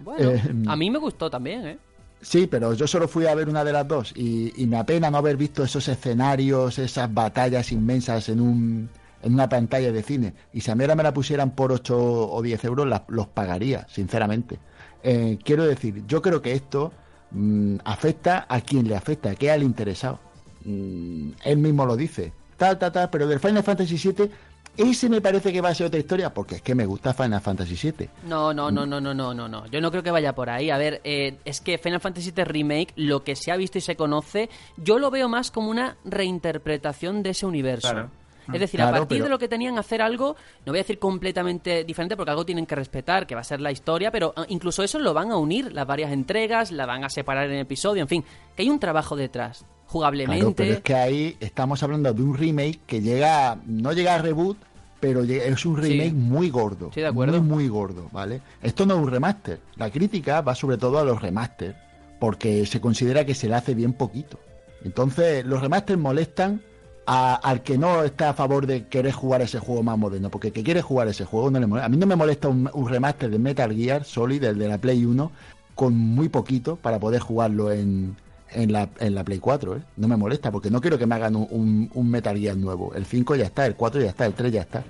Bueno, 0.02 0.30
eh, 0.30 0.42
a 0.68 0.76
mí 0.76 0.90
me 0.90 0.98
gustó 0.98 1.28
también, 1.28 1.66
¿eh? 1.66 1.78
Sí, 2.22 2.46
pero 2.46 2.72
yo 2.72 2.86
solo 2.86 3.08
fui 3.08 3.26
a 3.26 3.34
ver 3.34 3.48
una 3.48 3.64
de 3.64 3.72
las 3.72 3.86
dos 3.86 4.12
y, 4.16 4.52
me 4.68 4.78
apena 4.78 5.10
no 5.10 5.18
haber 5.18 5.36
visto 5.36 5.64
esos 5.64 5.86
escenarios, 5.88 6.78
esas 6.78 7.12
batallas 7.12 7.72
inmensas 7.72 8.28
en, 8.28 8.40
un, 8.40 8.88
en 9.22 9.34
una 9.34 9.48
pantalla 9.48 9.90
de 9.90 10.02
cine. 10.04 10.32
Y 10.52 10.60
si 10.60 10.70
a 10.70 10.76
mí 10.76 10.84
ahora 10.84 10.94
me 10.94 11.02
la 11.02 11.12
pusieran 11.12 11.50
por 11.50 11.72
8 11.72 12.32
o 12.32 12.40
10 12.40 12.64
euros, 12.64 13.02
los 13.08 13.26
pagaría, 13.26 13.86
sinceramente. 13.90 14.60
Eh, 15.02 15.36
quiero 15.44 15.64
decir, 15.64 16.04
yo 16.06 16.22
creo 16.22 16.40
que 16.40 16.52
esto 16.52 16.92
mm, 17.32 17.78
afecta 17.84 18.46
a 18.48 18.60
quien 18.60 18.86
le 18.86 18.94
afecta, 18.94 19.34
que 19.34 19.46
es 19.46 19.52
al 19.52 19.64
interesado. 19.64 20.20
Mm, 20.64 21.30
él 21.44 21.58
mismo 21.58 21.84
lo 21.84 21.96
dice. 21.96 22.32
Tal, 22.56 22.78
tal, 22.78 22.92
tal, 22.92 23.10
pero 23.10 23.26
del 23.26 23.40
Final 23.40 23.64
Fantasy 23.64 23.96
VII 23.96 24.30
ese 24.76 25.08
me 25.08 25.20
parece 25.20 25.52
que 25.52 25.60
va 25.60 25.70
a 25.70 25.74
ser 25.74 25.86
otra 25.86 26.00
historia, 26.00 26.32
porque 26.32 26.56
es 26.56 26.62
que 26.62 26.74
me 26.74 26.86
gusta 26.86 27.12
Final 27.12 27.40
Fantasy 27.40 27.90
VII. 27.90 28.08
No, 28.26 28.54
no, 28.54 28.70
no, 28.70 28.86
no, 28.86 29.00
no, 29.00 29.14
no, 29.14 29.34
no, 29.34 29.48
no. 29.48 29.66
Yo 29.66 29.80
no 29.80 29.90
creo 29.90 30.02
que 30.02 30.10
vaya 30.10 30.34
por 30.34 30.48
ahí. 30.48 30.70
A 30.70 30.78
ver, 30.78 31.00
eh, 31.04 31.36
es 31.44 31.60
que 31.60 31.78
Final 31.78 32.00
Fantasy 32.00 32.30
VII 32.30 32.44
Remake, 32.44 32.92
lo 32.96 33.22
que 33.22 33.36
se 33.36 33.52
ha 33.52 33.56
visto 33.56 33.78
y 33.78 33.80
se 33.80 33.96
conoce, 33.96 34.48
yo 34.76 34.98
lo 34.98 35.10
veo 35.10 35.28
más 35.28 35.50
como 35.50 35.70
una 35.70 35.96
reinterpretación 36.04 37.22
de 37.22 37.30
ese 37.30 37.46
universo. 37.46 38.08
Es 38.52 38.60
decir, 38.60 38.82
a 38.82 38.90
partir 38.90 39.22
de 39.22 39.28
lo 39.28 39.38
que 39.38 39.48
tenían 39.48 39.78
hacer 39.78 40.02
algo, 40.02 40.36
no 40.66 40.72
voy 40.72 40.78
a 40.78 40.82
decir 40.82 40.98
completamente 40.98 41.84
diferente 41.84 42.16
porque 42.16 42.30
algo 42.30 42.44
tienen 42.44 42.66
que 42.66 42.74
respetar, 42.74 43.26
que 43.26 43.34
va 43.34 43.42
a 43.42 43.44
ser 43.44 43.60
la 43.60 43.70
historia, 43.70 44.10
pero 44.10 44.32
ah, 44.36 44.44
incluso 44.48 44.82
eso 44.82 44.98
lo 44.98 45.14
van 45.14 45.30
a 45.30 45.36
unir, 45.36 45.72
las 45.72 45.86
varias 45.86 46.10
entregas, 46.10 46.72
la 46.72 46.84
van 46.84 47.04
a 47.04 47.08
separar 47.08 47.48
en 47.48 47.58
episodio, 47.58 48.02
en 48.02 48.08
fin, 48.08 48.24
que 48.56 48.62
hay 48.62 48.70
un 48.70 48.80
trabajo 48.80 49.14
detrás 49.14 49.64
jugablemente. 49.92 50.54
pero 50.56 50.72
es 50.72 50.80
que 50.80 50.94
ahí 50.94 51.36
estamos 51.38 51.82
hablando 51.82 52.12
de 52.12 52.22
un 52.22 52.36
remake 52.36 52.80
que 52.86 53.00
llega, 53.00 53.58
no 53.66 53.92
llega 53.92 54.14
a 54.14 54.18
reboot, 54.18 54.56
pero 54.98 55.22
es 55.22 55.66
un 55.66 55.76
remake 55.76 56.14
muy 56.14 56.48
gordo. 56.48 56.90
Sí, 56.94 57.00
de 57.00 57.08
acuerdo. 57.08 57.42
Muy, 57.42 57.48
muy 57.48 57.68
gordo, 57.68 58.08
¿vale? 58.12 58.40
Esto 58.62 58.86
no 58.86 58.94
es 58.94 59.00
un 59.00 59.10
remaster. 59.10 59.60
La 59.76 59.90
crítica 59.90 60.40
va 60.40 60.54
sobre 60.54 60.78
todo 60.78 60.98
a 60.98 61.04
los 61.04 61.20
remaster, 61.20 61.76
porque 62.18 62.64
se 62.66 62.80
considera 62.80 63.26
que 63.26 63.34
se 63.34 63.48
le 63.48 63.54
hace 63.54 63.74
bien 63.74 63.92
poquito. 63.92 64.38
Entonces, 64.84 65.44
los 65.44 65.60
remasters 65.60 65.98
molestan 65.98 66.62
al 67.04 67.62
que 67.62 67.76
no 67.76 68.04
está 68.04 68.30
a 68.30 68.34
favor 68.34 68.66
de 68.66 68.86
querer 68.86 69.12
jugar 69.12 69.42
ese 69.42 69.58
juego 69.58 69.82
más 69.82 69.98
moderno, 69.98 70.30
porque 70.30 70.48
el 70.48 70.52
que 70.54 70.62
quiere 70.62 70.82
jugar 70.82 71.08
ese 71.08 71.24
juego 71.24 71.50
no 71.50 71.60
le 71.60 71.66
molesta. 71.66 71.86
A 71.86 71.88
mí 71.88 71.96
no 71.96 72.06
me 72.06 72.16
molesta 72.16 72.48
un, 72.48 72.70
remaster 72.88 73.28
de 73.28 73.38
Metal 73.38 73.74
Gear 73.74 74.04
Solid, 74.04 74.42
el 74.44 74.58
de 74.58 74.68
la 74.68 74.78
Play 74.78 75.04
1, 75.04 75.32
con 75.74 75.94
muy 75.94 76.28
poquito 76.28 76.76
para 76.76 76.98
poder 76.98 77.20
jugarlo 77.20 77.72
en, 77.72 78.16
en 78.54 78.72
la, 78.72 78.88
en 79.00 79.14
la 79.14 79.24
Play 79.24 79.38
4, 79.38 79.76
¿eh? 79.76 79.82
No 79.96 80.08
me 80.08 80.16
molesta 80.16 80.50
porque 80.50 80.70
no 80.70 80.80
quiero 80.80 80.98
que 80.98 81.06
me 81.06 81.14
hagan 81.14 81.36
un, 81.36 81.90
un, 81.92 82.10
Metal 82.10 82.36
Gear 82.38 82.56
nuevo. 82.56 82.94
El 82.94 83.06
5 83.06 83.36
ya 83.36 83.44
está, 83.44 83.66
el 83.66 83.74
4 83.74 84.00
ya 84.00 84.08
está, 84.08 84.26
el 84.26 84.34
3 84.34 84.52
ya 84.52 84.60
está. 84.60 84.84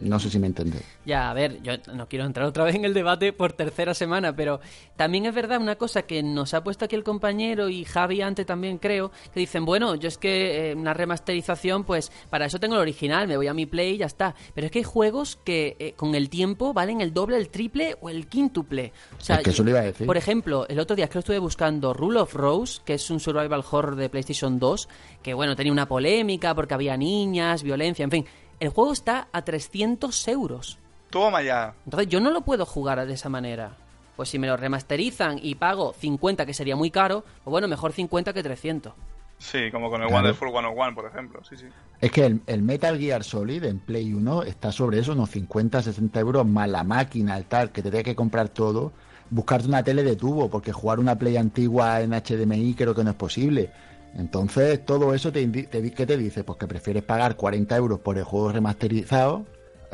No 0.00 0.18
sé 0.18 0.30
si 0.30 0.38
me 0.38 0.46
entendéis. 0.46 0.84
Ya, 1.04 1.30
a 1.30 1.34
ver, 1.34 1.62
yo 1.62 1.72
no 1.92 2.08
quiero 2.08 2.24
entrar 2.24 2.46
otra 2.46 2.64
vez 2.64 2.74
en 2.74 2.84
el 2.84 2.94
debate 2.94 3.32
por 3.32 3.52
tercera 3.52 3.94
semana, 3.94 4.34
pero 4.34 4.60
también 4.96 5.26
es 5.26 5.34
verdad 5.34 5.60
una 5.60 5.76
cosa 5.76 6.02
que 6.02 6.22
nos 6.22 6.54
ha 6.54 6.64
puesto 6.64 6.84
aquí 6.84 6.96
el 6.96 7.04
compañero 7.04 7.68
y 7.68 7.84
Javi 7.84 8.20
antes 8.20 8.46
también 8.46 8.78
creo, 8.78 9.12
que 9.32 9.40
dicen, 9.40 9.64
bueno, 9.64 9.94
yo 9.94 10.08
es 10.08 10.18
que 10.18 10.70
eh, 10.70 10.74
una 10.74 10.94
remasterización, 10.94 11.84
pues 11.84 12.10
para 12.30 12.46
eso 12.46 12.58
tengo 12.58 12.74
el 12.74 12.80
original, 12.80 13.28
me 13.28 13.36
voy 13.36 13.46
a 13.46 13.54
mi 13.54 13.66
Play 13.66 13.94
y 13.94 13.98
ya 13.98 14.06
está. 14.06 14.34
Pero 14.54 14.66
es 14.66 14.70
que 14.72 14.80
hay 14.80 14.84
juegos 14.84 15.38
que 15.44 15.76
eh, 15.78 15.92
con 15.96 16.14
el 16.14 16.28
tiempo 16.28 16.72
valen 16.72 17.00
el 17.00 17.12
doble, 17.12 17.36
el 17.36 17.48
triple 17.48 17.96
o 18.00 18.10
el 18.10 18.26
quíntuple. 18.26 18.92
O 19.18 19.20
sea, 19.20 19.38
que 19.38 19.50
eso 19.50 19.64
le 19.64 19.70
iba 19.70 19.80
a 19.80 19.84
decir. 19.84 20.06
Por 20.06 20.16
ejemplo, 20.16 20.66
el 20.68 20.80
otro 20.80 20.96
día 20.96 21.08
que 21.08 21.14
lo 21.14 21.20
estuve 21.20 21.38
buscando 21.38 21.94
Rule 21.94 22.20
of 22.20 22.34
Rose, 22.34 22.80
que 22.84 22.94
es 22.94 23.10
un 23.10 23.20
survival 23.20 23.64
horror 23.70 23.96
de 23.96 24.08
PlayStation 24.08 24.58
2, 24.58 24.88
que 25.22 25.34
bueno, 25.34 25.54
tenía 25.56 25.72
una 25.72 25.86
polémica 25.86 26.54
porque 26.54 26.74
había 26.74 26.96
niñas, 26.96 27.62
violencia, 27.62 28.04
en 28.04 28.10
fin 28.10 28.26
el 28.60 28.70
juego 28.70 28.92
está 28.92 29.28
a 29.32 29.42
300 29.42 30.28
euros. 30.28 30.78
Toma 31.10 31.42
ya. 31.42 31.74
Entonces 31.84 32.08
yo 32.08 32.20
no 32.20 32.30
lo 32.30 32.42
puedo 32.42 32.66
jugar 32.66 33.06
de 33.06 33.14
esa 33.14 33.28
manera. 33.28 33.76
Pues 34.16 34.28
si 34.28 34.38
me 34.38 34.46
lo 34.46 34.56
remasterizan 34.56 35.38
y 35.42 35.56
pago 35.56 35.92
50, 35.92 36.46
que 36.46 36.54
sería 36.54 36.76
muy 36.76 36.90
caro, 36.90 37.24
pues 37.42 37.50
bueno, 37.50 37.68
mejor 37.68 37.92
50 37.92 38.32
que 38.32 38.42
300. 38.42 38.92
Sí, 39.38 39.70
como 39.70 39.90
con 39.90 40.02
el 40.02 40.12
Wonderful 40.12 40.50
101, 40.50 40.94
por 40.94 41.06
ejemplo. 41.06 41.42
Sí, 41.48 41.56
sí. 41.56 41.66
Es 42.00 42.10
que 42.10 42.40
el, 42.46 42.62
Metal 42.62 42.98
Gear 42.98 43.24
Solid 43.24 43.64
en 43.64 43.78
Play 43.78 44.12
1 44.12 44.44
está 44.44 44.72
sobre 44.72 45.00
eso, 45.00 45.12
unos 45.12 45.30
50, 45.30 45.82
60 45.82 46.20
euros 46.20 46.46
más 46.46 46.68
la 46.68 46.84
máquina, 46.84 47.36
el 47.36 47.44
tal, 47.44 47.70
que 47.70 47.82
te 47.82 47.90
tiene 47.90 48.04
que 48.04 48.14
comprar 48.14 48.48
todo. 48.48 48.92
Buscarte 49.30 49.66
una 49.66 49.82
tele 49.82 50.02
de 50.02 50.16
tubo, 50.16 50.48
porque 50.48 50.72
jugar 50.72 51.00
una 51.00 51.16
Play 51.16 51.36
antigua 51.36 52.00
en 52.00 52.12
HDMI 52.12 52.74
creo 52.74 52.94
que 52.94 53.04
no 53.04 53.10
es 53.10 53.16
posible. 53.16 53.70
Entonces, 54.16 54.84
todo 54.84 55.14
eso, 55.14 55.32
te, 55.32 55.46
te, 55.46 55.92
¿qué 55.92 56.06
te 56.06 56.16
dice? 56.16 56.44
Pues 56.44 56.58
que 56.58 56.66
prefieres 56.66 57.02
pagar 57.02 57.36
40 57.36 57.76
euros 57.76 58.00
por 58.00 58.16
el 58.16 58.24
juego 58.24 58.52
remasterizado 58.52 59.44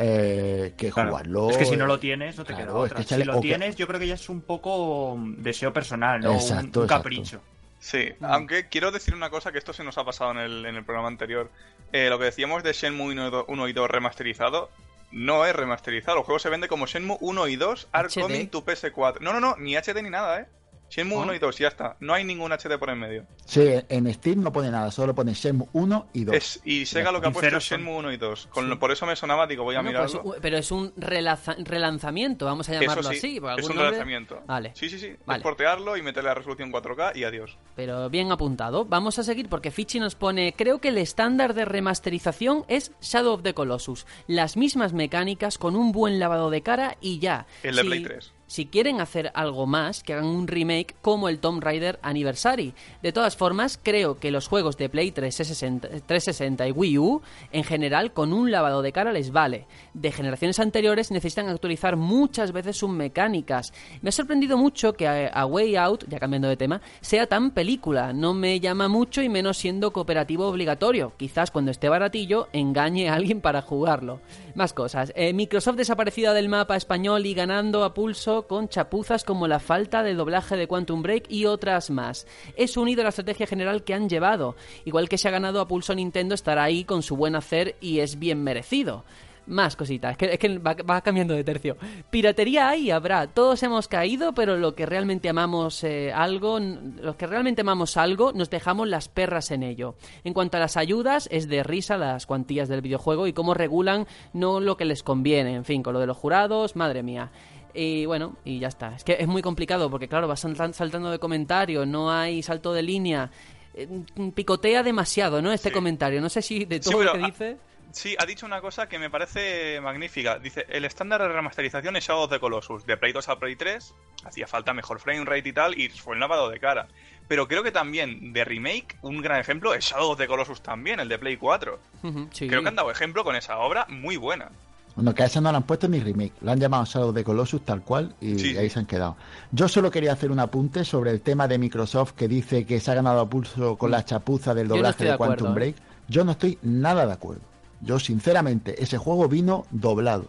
eh, 0.02 0.72
que 0.78 0.90
jugarlo. 0.90 1.50
Es 1.50 1.58
que 1.58 1.66
si 1.66 1.76
no 1.76 1.86
lo 1.86 1.98
tienes, 1.98 2.36
no 2.38 2.44
te 2.44 2.54
queda 2.54 2.74
otra. 2.74 3.02
si 3.02 3.24
lo 3.24 3.40
tienes, 3.40 3.76
yo 3.76 3.86
creo 3.86 4.00
que 4.00 4.06
ya 4.06 4.14
es 4.14 4.28
un 4.30 4.40
poco 4.40 5.18
deseo 5.36 5.72
personal, 5.72 6.20
¿no? 6.20 6.38
un, 6.38 6.86
capricho. 6.86 7.42
Sí, 7.78 8.10
mm. 8.18 8.24
aunque 8.24 8.68
quiero 8.68 8.92
decir 8.92 9.14
una 9.14 9.30
cosa 9.30 9.52
que 9.52 9.58
esto 9.58 9.72
se 9.72 9.84
nos 9.84 9.98
ha 9.98 10.04
pasado 10.04 10.32
en 10.32 10.38
el, 10.38 10.66
en 10.66 10.76
el 10.76 10.84
programa 10.84 11.08
anterior. 11.08 11.50
Eh, 11.92 12.08
lo 12.08 12.18
que 12.18 12.26
decíamos 12.26 12.62
de 12.62 12.72
Shenmue 12.72 13.14
1 13.46 13.68
y 13.68 13.72
2 13.72 13.90
remasterizado, 13.90 14.70
no 15.12 15.44
es 15.44 15.54
remasterizado. 15.54 16.18
El 16.18 16.24
juego 16.24 16.38
se 16.38 16.48
vende 16.48 16.68
como 16.68 16.86
Shenmue 16.86 17.18
1 17.20 17.48
y 17.48 17.56
2 17.56 17.88
Are 17.92 18.08
HD. 18.08 18.20
Coming 18.22 18.48
to 18.48 18.64
PS4. 18.64 19.20
No, 19.20 19.32
no, 19.34 19.40
no, 19.40 19.56
ni 19.56 19.76
HD 19.76 20.02
ni 20.02 20.10
nada, 20.10 20.40
¿eh? 20.40 20.46
Shenmue 20.90 21.18
¿Ah? 21.18 21.22
1 21.22 21.34
y 21.34 21.38
2, 21.38 21.56
ya 21.58 21.68
está. 21.68 21.96
No 22.00 22.12
hay 22.14 22.24
ningún 22.24 22.52
HD 22.52 22.76
por 22.78 22.90
en 22.90 22.98
medio. 22.98 23.26
Sí, 23.46 23.62
en 23.88 24.12
Steam 24.12 24.42
no 24.42 24.52
pone 24.52 24.70
nada, 24.70 24.90
solo 24.90 25.14
pone 25.14 25.32
Shenmue 25.32 25.68
1 25.72 26.08
y 26.12 26.24
2. 26.24 26.34
Es, 26.34 26.60
y 26.64 26.84
Sega 26.84 27.12
lo 27.12 27.20
que 27.20 27.28
ha 27.28 27.30
puesto 27.30 27.56
es. 27.56 27.64
Shenmue 27.64 27.94
1 27.96 28.12
y 28.12 28.16
2. 28.16 28.48
Con 28.48 28.68
lo- 28.68 28.78
por 28.78 28.90
eso 28.90 29.06
me 29.06 29.14
sonaba, 29.16 29.46
digo, 29.46 29.62
voy 29.64 29.76
a 29.76 29.82
Bueno, 29.82 30.00
pues, 30.00 30.12
mirarlo. 30.12 30.30
u- 30.30 30.34
pero 30.42 30.58
es 30.58 30.70
un 30.72 30.92
relanzamiento, 30.96 32.44
vamos 32.46 32.68
a 32.68 32.72
llamarlo 32.80 33.02
sí, 33.04 33.16
así. 33.16 33.40
por 33.40 33.52
es 33.52 33.62
un 33.62 33.68
nombre. 33.68 33.84
relanzamiento. 33.86 34.42
Vale. 34.46 34.72
Sí, 34.74 34.88
sí, 34.88 34.98
sí. 34.98 35.14
Vale. 35.26 35.42
Portearlo 35.42 35.96
y 35.96 36.02
meterle 36.02 36.28
la 36.28 36.34
resolución 36.34 36.70
4K 36.72 37.12
y 37.16 37.24
adiós. 37.24 37.56
Pero 37.76 38.10
bien 38.10 38.32
apuntado. 38.32 38.84
Vamos 38.84 39.18
a 39.18 39.22
seguir 39.22 39.48
porque 39.48 39.70
Fichi 39.70 40.00
nos 40.00 40.14
pone, 40.14 40.54
creo 40.56 40.80
que 40.80 40.88
el 40.88 40.98
estándar 40.98 41.54
de 41.54 41.64
remasterización 41.64 42.64
es 42.68 42.92
Shadow 43.00 43.34
of 43.34 43.42
the 43.42 43.54
Colossus. 43.54 44.06
Las 44.26 44.56
mismas 44.56 44.92
mecánicas 44.92 45.58
con 45.58 45.76
un 45.76 45.92
buen 45.92 46.18
lavado 46.18 46.50
de 46.50 46.62
cara 46.62 46.96
y 47.00 47.18
ya. 47.18 47.46
El 47.62 47.76
de 47.76 47.82
Si- 47.82 47.88
Play 47.88 48.02
3. 48.02 48.32
Si 48.50 48.66
quieren 48.66 49.00
hacer 49.00 49.30
algo 49.36 49.64
más, 49.68 50.02
que 50.02 50.12
hagan 50.12 50.26
un 50.26 50.48
remake 50.48 50.96
como 51.02 51.28
el 51.28 51.38
Tomb 51.38 51.62
Raider 51.62 52.00
Anniversary. 52.02 52.74
De 53.00 53.12
todas 53.12 53.36
formas, 53.36 53.78
creo 53.80 54.18
que 54.18 54.32
los 54.32 54.48
juegos 54.48 54.76
de 54.76 54.88
Play 54.88 55.12
360, 55.12 55.88
360 55.88 56.66
y 56.66 56.72
Wii 56.72 56.98
U, 56.98 57.22
en 57.52 57.62
general, 57.62 58.12
con 58.12 58.32
un 58.32 58.50
lavado 58.50 58.82
de 58.82 58.90
cara 58.90 59.12
les 59.12 59.30
vale. 59.30 59.68
De 59.94 60.10
generaciones 60.10 60.58
anteriores 60.58 61.12
necesitan 61.12 61.48
actualizar 61.48 61.94
muchas 61.94 62.50
veces 62.50 62.76
sus 62.76 62.90
mecánicas. 62.90 63.72
Me 64.02 64.08
ha 64.08 64.12
sorprendido 64.12 64.58
mucho 64.58 64.94
que 64.94 65.06
a, 65.06 65.28
a 65.28 65.46
Way 65.46 65.76
Out, 65.76 66.08
ya 66.08 66.18
cambiando 66.18 66.48
de 66.48 66.56
tema, 66.56 66.80
sea 67.00 67.28
tan 67.28 67.52
película. 67.52 68.12
No 68.12 68.34
me 68.34 68.58
llama 68.58 68.88
mucho 68.88 69.22
y 69.22 69.28
menos 69.28 69.58
siendo 69.58 69.92
cooperativo 69.92 70.48
obligatorio. 70.48 71.12
Quizás 71.16 71.52
cuando 71.52 71.70
esté 71.70 71.88
baratillo 71.88 72.48
engañe 72.52 73.10
a 73.10 73.14
alguien 73.14 73.42
para 73.42 73.62
jugarlo. 73.62 74.20
Más 74.56 74.72
cosas. 74.72 75.12
Eh, 75.14 75.32
Microsoft 75.34 75.76
desaparecida 75.76 76.34
del 76.34 76.48
mapa 76.48 76.74
español 76.74 77.24
y 77.26 77.34
ganando 77.34 77.84
a 77.84 77.94
pulso 77.94 78.39
con 78.46 78.68
chapuzas 78.68 79.24
como 79.24 79.48
la 79.48 79.60
falta 79.60 80.02
de 80.02 80.14
doblaje 80.14 80.56
de 80.56 80.66
Quantum 80.66 81.02
Break 81.02 81.30
y 81.30 81.46
otras 81.46 81.90
más. 81.90 82.26
Es 82.56 82.76
unido 82.76 83.02
a 83.02 83.04
la 83.04 83.10
estrategia 83.10 83.46
general 83.46 83.84
que 83.84 83.94
han 83.94 84.08
llevado. 84.08 84.56
Igual 84.84 85.08
que 85.08 85.18
se 85.18 85.28
ha 85.28 85.32
ganado 85.32 85.60
a 85.60 85.68
pulso 85.68 85.94
Nintendo 85.94 86.34
estará 86.34 86.64
ahí 86.64 86.84
con 86.84 87.02
su 87.02 87.16
buen 87.16 87.36
hacer 87.36 87.76
y 87.80 88.00
es 88.00 88.18
bien 88.18 88.42
merecido. 88.42 89.04
Más 89.46 89.74
cositas, 89.74 90.16
es 90.20 90.38
que, 90.38 90.58
va, 90.58 91.00
cambiando 91.00 91.34
de 91.34 91.42
tercio. 91.42 91.76
Piratería 92.10 92.68
hay 92.68 92.92
habrá, 92.92 93.26
todos 93.26 93.60
hemos 93.64 93.88
caído, 93.88 94.32
pero 94.32 94.56
lo 94.56 94.76
que 94.76 94.86
realmente 94.86 95.28
amamos 95.28 95.82
eh, 95.82 96.12
algo, 96.12 96.60
los 96.60 97.16
que 97.16 97.26
realmente 97.26 97.62
amamos 97.62 97.96
algo, 97.96 98.32
nos 98.32 98.48
dejamos 98.48 98.86
las 98.86 99.08
perras 99.08 99.50
en 99.50 99.64
ello. 99.64 99.96
En 100.22 100.34
cuanto 100.34 100.56
a 100.56 100.60
las 100.60 100.76
ayudas, 100.76 101.28
es 101.32 101.48
de 101.48 101.64
risa 101.64 101.96
las 101.96 102.26
cuantías 102.26 102.68
del 102.68 102.80
videojuego 102.80 103.26
y 103.26 103.32
cómo 103.32 103.54
regulan 103.54 104.06
no 104.32 104.60
lo 104.60 104.76
que 104.76 104.84
les 104.84 105.02
conviene, 105.02 105.56
en 105.56 105.64
fin, 105.64 105.82
con 105.82 105.94
lo 105.94 106.00
de 106.00 106.06
los 106.06 106.16
jurados, 106.16 106.76
madre 106.76 107.02
mía. 107.02 107.32
Y 107.74 108.06
bueno, 108.06 108.36
y 108.44 108.58
ya 108.58 108.68
está. 108.68 108.94
Es 108.96 109.04
que 109.04 109.16
es 109.18 109.26
muy 109.28 109.42
complicado 109.42 109.90
porque, 109.90 110.08
claro, 110.08 110.26
vas 110.28 110.44
saltan- 110.44 110.72
saltando 110.74 111.10
de 111.10 111.18
comentario, 111.18 111.86
no 111.86 112.10
hay 112.12 112.42
salto 112.42 112.72
de 112.72 112.82
línea. 112.82 113.30
Eh, 113.74 113.88
Picotea 114.34 114.82
demasiado, 114.82 115.40
¿no? 115.42 115.52
Este 115.52 115.68
Sí. 115.68 115.74
comentario. 115.74 116.20
No 116.20 116.28
sé 116.28 116.42
si 116.42 116.64
de 116.64 116.82
Sí, 116.82 116.90
todo 116.90 117.02
lo 117.04 117.12
que 117.12 117.22
ah, 117.22 117.26
dice. 117.26 117.56
Sí, 117.92 118.14
ha 118.20 118.24
dicho 118.26 118.46
una 118.46 118.60
cosa 118.60 118.88
que 118.88 118.98
me 119.00 119.10
parece 119.10 119.80
magnífica. 119.80 120.38
Dice, 120.38 120.64
el 120.68 120.84
estándar 120.84 121.20
de 121.22 121.28
remasterización 121.28 121.96
es 121.96 122.04
Shadow 122.06 122.22
of 122.24 122.30
the 122.30 122.38
Colossus. 122.38 122.86
De 122.86 122.96
Play 122.96 123.12
2 123.12 123.28
a 123.28 123.38
Play 123.38 123.56
3 123.56 123.94
hacía 124.24 124.46
falta 124.46 124.72
mejor 124.72 125.00
frame 125.00 125.24
rate 125.24 125.48
y 125.48 125.52
tal, 125.52 125.78
y 125.78 125.88
fue 125.88 126.14
el 126.14 126.20
lavado 126.20 126.48
de 126.50 126.60
cara. 126.60 126.86
Pero 127.26 127.48
creo 127.48 127.62
que 127.64 127.72
también 127.72 128.32
de 128.32 128.44
remake, 128.44 128.96
un 129.02 129.20
gran 129.22 129.40
ejemplo 129.40 129.74
es 129.74 129.84
Shadow 129.86 130.10
of 130.12 130.18
the 130.18 130.26
Colossus 130.28 130.60
también, 130.62 131.00
el 131.00 131.08
de 131.08 131.18
Play 131.18 131.36
4. 131.36 131.80
Ujú, 132.04 132.28
sí. 132.32 132.46
Creo 132.48 132.62
que 132.62 132.68
han 132.68 132.76
dado 132.76 132.90
ejemplo 132.92 133.24
con 133.24 133.34
esa 133.34 133.58
obra 133.58 133.86
muy 133.88 134.16
buena. 134.16 134.50
Bueno, 134.96 135.14
que 135.14 135.22
a 135.22 135.26
esa 135.26 135.40
no 135.40 135.50
le 135.50 135.56
han 135.56 135.62
puesto 135.62 135.88
ni 135.88 136.00
remake, 136.00 136.32
lo 136.42 136.50
han 136.50 136.58
llamado 136.60 136.84
Shadow 136.84 137.12
de 137.12 137.24
Colossus 137.24 137.64
tal 137.64 137.82
cual 137.82 138.14
y 138.20 138.38
Sí, 138.38 138.56
ahí 138.56 138.68
se 138.68 138.80
han 138.80 138.86
quedado. 138.86 139.16
Yo 139.52 139.68
solo 139.68 139.90
quería 139.90 140.12
hacer 140.12 140.30
un 140.30 140.40
apunte 140.40 140.84
sobre 140.84 141.10
el 141.10 141.20
tema 141.20 141.46
de 141.48 141.58
Microsoft 141.58 142.12
que 142.12 142.28
dice 142.28 142.64
que 142.66 142.80
se 142.80 142.90
ha 142.90 142.94
ganado 142.94 143.20
a 143.20 143.28
pulso 143.30 143.76
con 143.76 143.90
la 143.92 144.04
chapuza 144.04 144.54
del 144.54 144.68
no 144.68 144.74
doblaje 144.76 145.04
de 145.04 145.10
acuerdo, 145.12 145.34
Quantum 145.36 145.52
¿eh? 145.52 145.54
Break. 145.54 145.76
Yo 146.08 146.24
no 146.24 146.32
estoy 146.32 146.58
nada 146.62 147.06
de 147.06 147.12
acuerdo. 147.12 147.42
Yo, 147.80 147.98
sinceramente, 147.98 148.82
ese 148.82 148.98
juego 148.98 149.26
vino 149.28 149.64
doblado. 149.70 150.26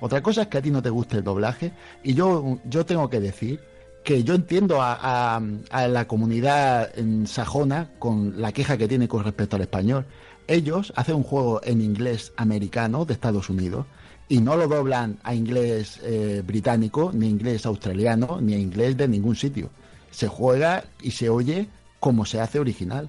Otra 0.00 0.22
cosa 0.22 0.42
es 0.42 0.48
que 0.48 0.58
a 0.58 0.62
ti 0.62 0.70
no 0.70 0.80
te 0.82 0.90
guste 0.90 1.18
el 1.18 1.24
doblaje 1.24 1.72
y 2.02 2.14
yo, 2.14 2.58
yo 2.64 2.86
tengo 2.86 3.10
que 3.10 3.20
decir 3.20 3.60
que 4.04 4.22
yo 4.22 4.34
entiendo 4.34 4.80
a, 4.82 4.98
a- 5.36 5.42
a 5.70 5.88
la 5.88 6.06
comunidad 6.06 6.90
en 6.98 7.26
sajona 7.26 7.90
con 7.98 8.40
la 8.40 8.52
queja 8.52 8.76
que 8.76 8.86
tiene 8.88 9.08
con 9.08 9.24
respecto 9.24 9.56
al 9.56 9.62
español. 9.62 10.04
Ellos 10.46 10.92
hacen 10.96 11.14
un 11.16 11.22
juego 11.22 11.60
en 11.64 11.80
inglés 11.80 12.32
americano 12.36 13.04
de 13.06 13.14
Estados 13.14 13.48
Unidos 13.48 13.86
y 14.28 14.40
no 14.40 14.56
lo 14.56 14.66
doblan 14.68 15.18
a 15.22 15.34
inglés 15.34 16.00
eh, 16.02 16.42
británico, 16.46 17.10
ni 17.14 17.28
inglés 17.28 17.66
australiano, 17.66 18.38
ni 18.40 18.54
a 18.54 18.58
inglés 18.58 18.96
de 18.96 19.06
ningún 19.08 19.36
sitio. 19.36 19.70
Se 20.10 20.28
juega 20.28 20.84
y 21.02 21.10
se 21.10 21.28
oye 21.28 21.68
como 22.00 22.24
se 22.24 22.40
hace 22.40 22.58
original. 22.60 23.08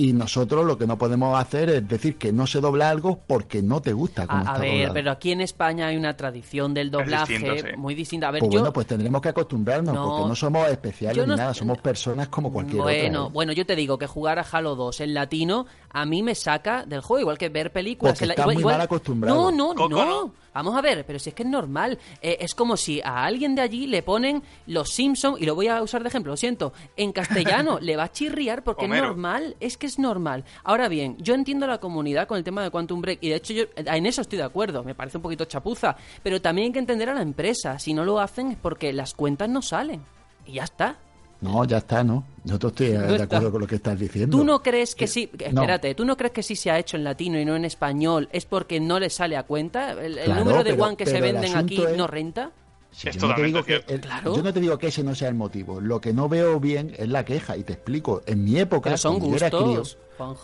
Y 0.00 0.12
nosotros 0.12 0.64
lo 0.64 0.78
que 0.78 0.86
no 0.86 0.96
podemos 0.96 1.36
hacer 1.36 1.68
es 1.70 1.88
decir 1.88 2.18
que 2.18 2.32
no 2.32 2.46
se 2.46 2.60
dobla 2.60 2.88
algo 2.88 3.18
porque 3.26 3.62
no 3.62 3.82
te 3.82 3.92
gusta 3.92 4.28
como 4.28 4.38
A, 4.38 4.42
está 4.52 4.58
ver, 4.58 4.70
doblado. 4.70 4.94
pero 4.94 5.10
aquí 5.10 5.32
en 5.32 5.40
España 5.40 5.88
hay 5.88 5.96
una 5.96 6.16
tradición 6.16 6.72
del 6.72 6.92
doblaje 6.92 7.32
distinto, 7.36 7.68
sí. 7.68 7.76
muy 7.76 7.96
distinta. 7.96 8.28
A 8.28 8.30
ver, 8.30 8.38
Pues 8.38 8.52
yo... 8.52 8.60
bueno, 8.60 8.72
pues 8.72 8.86
tendremos 8.86 9.20
que 9.20 9.30
acostumbrarnos, 9.30 9.92
No. 9.96 10.06
porque 10.08 10.28
no 10.28 10.36
somos 10.36 10.68
especiales 10.68 11.26
no 11.26 11.34
ni 11.34 11.38
nada, 11.40 11.52
somos 11.52 11.78
personas 11.78 12.28
como 12.28 12.52
cualquier 12.52 12.80
bueno, 12.80 13.22
otra. 13.22 13.30
¿eh? 13.30 13.32
bueno, 13.34 13.52
yo 13.52 13.66
te 13.66 13.74
digo 13.74 13.98
que 13.98 14.06
jugar 14.06 14.38
a 14.38 14.42
Halo 14.42 14.76
2 14.76 15.00
en 15.00 15.14
latino 15.14 15.66
a 15.90 16.06
mí 16.06 16.22
me 16.22 16.36
saca 16.36 16.86
del 16.86 17.00
juego, 17.00 17.22
igual 17.22 17.38
que 17.38 17.48
ver 17.48 17.72
películas. 17.72 18.12
Porque 18.12 18.24
en 18.24 18.28
la- 18.28 18.34
estás 18.34 18.44
igual- 18.44 18.54
muy 18.54 18.60
igual- 18.62 18.74
mal 18.76 18.84
acostumbrado. 18.84 19.50
No, 19.50 19.50
no, 19.50 19.74
Coco, 19.74 19.88
no. 19.88 20.04
¿no? 20.04 20.32
Vamos 20.54 20.76
a 20.76 20.80
ver, 20.80 21.04
pero 21.06 21.18
si 21.18 21.30
es 21.30 21.34
que 21.34 21.42
es 21.42 21.48
normal. 21.48 21.98
Eh, 22.20 22.38
es 22.40 22.54
como 22.54 22.76
si 22.76 23.00
a 23.00 23.24
alguien 23.24 23.54
de 23.54 23.62
allí 23.62 23.86
le 23.86 24.02
ponen 24.02 24.42
los 24.66 24.90
Simpsons, 24.90 25.40
y 25.40 25.46
lo 25.46 25.54
voy 25.54 25.68
a 25.68 25.82
usar 25.82 26.02
de 26.02 26.08
ejemplo, 26.08 26.32
lo 26.32 26.36
siento, 26.36 26.72
en 26.96 27.12
castellano, 27.12 27.78
le 27.80 27.96
va 27.96 28.04
a 28.04 28.12
chirriar 28.12 28.64
porque 28.64 28.86
Homero. 28.86 29.04
es 29.04 29.08
normal, 29.08 29.56
es 29.60 29.76
que 29.76 29.86
es 29.86 29.98
normal. 29.98 30.44
Ahora 30.64 30.88
bien, 30.88 31.16
yo 31.18 31.34
entiendo 31.34 31.66
a 31.66 31.68
la 31.68 31.78
comunidad 31.78 32.26
con 32.26 32.38
el 32.38 32.44
tema 32.44 32.62
de 32.62 32.70
Quantum 32.70 33.00
Break, 33.00 33.18
y 33.22 33.28
de 33.28 33.36
hecho 33.36 33.52
yo 33.52 33.64
en 33.76 34.06
eso 34.06 34.22
estoy 34.22 34.38
de 34.38 34.44
acuerdo, 34.44 34.82
me 34.84 34.94
parece 34.94 35.18
un 35.18 35.22
poquito 35.22 35.44
chapuza, 35.44 35.96
pero 36.22 36.40
también 36.40 36.66
hay 36.66 36.72
que 36.72 36.78
entender 36.78 37.08
a 37.08 37.14
la 37.14 37.22
empresa, 37.22 37.78
si 37.78 37.94
no 37.94 38.04
lo 38.04 38.20
hacen 38.20 38.52
es 38.52 38.58
porque 38.58 38.92
las 38.92 39.14
cuentas 39.14 39.48
no 39.48 39.62
salen. 39.62 40.02
Y 40.46 40.54
ya 40.54 40.64
está. 40.64 40.96
No, 41.40 41.64
ya 41.64 41.78
está, 41.78 42.02
¿no? 42.02 42.24
Yo 42.44 42.56
estoy 42.56 42.88
eh, 42.88 42.98
No 42.98 43.06
de 43.06 43.12
está. 43.12 43.24
acuerdo 43.24 43.52
con 43.52 43.60
lo 43.60 43.66
que 43.66 43.76
estás 43.76 43.98
diciendo. 43.98 44.36
¿Tú 44.36 44.44
no 44.44 44.62
crees 44.62 44.94
que 44.94 45.06
sí? 45.06 45.30
no. 45.52 45.60
Espérate, 45.62 45.94
¿tú 45.94 46.04
no 46.04 46.16
crees 46.16 46.32
que 46.32 46.42
sí 46.42 46.56
se 46.56 46.70
ha 46.70 46.78
hecho 46.78 46.96
en 46.96 47.04
latino 47.04 47.38
y 47.38 47.44
no 47.44 47.54
en 47.56 47.64
español? 47.64 48.28
¿Es 48.32 48.44
porque 48.44 48.80
no 48.80 48.98
le 48.98 49.08
sale 49.10 49.36
a 49.36 49.44
cuenta? 49.44 49.92
¿El, 49.92 50.18
el 50.18 50.24
Claro, 50.24 50.40
número 50.44 50.64
de 50.64 50.70
pero- 50.72 50.84
One 50.84 50.96
que 50.96 51.06
se 51.06 51.20
venden 51.20 51.56
aquí 51.56 51.80
es- 51.82 51.96
no 51.96 52.06
renta? 52.06 52.50
Sí, 52.90 53.08
yo, 53.12 53.28
no 53.28 53.34
te 53.34 53.42
digo 53.42 53.62
que 53.62 53.84
el- 53.86 54.00
Claro. 54.00 54.34
yo 54.34 54.42
no 54.42 54.52
te 54.52 54.60
digo 54.60 54.78
que 54.78 54.88
ese 54.88 55.04
no 55.04 55.14
sea 55.14 55.28
el 55.28 55.34
motivo. 55.34 55.80
Lo 55.80 56.00
que 56.00 56.12
no 56.12 56.28
veo 56.28 56.58
bien 56.58 56.94
es 56.98 57.08
la 57.08 57.24
queja, 57.24 57.56
y 57.56 57.62
te 57.62 57.74
explico. 57.74 58.22
En 58.26 58.42
mi 58.44 58.58
época, 58.58 58.96
son 58.96 59.18
cuando 59.20 59.36
yo 59.36 59.36
era 59.36 59.50
crío, 59.50 59.82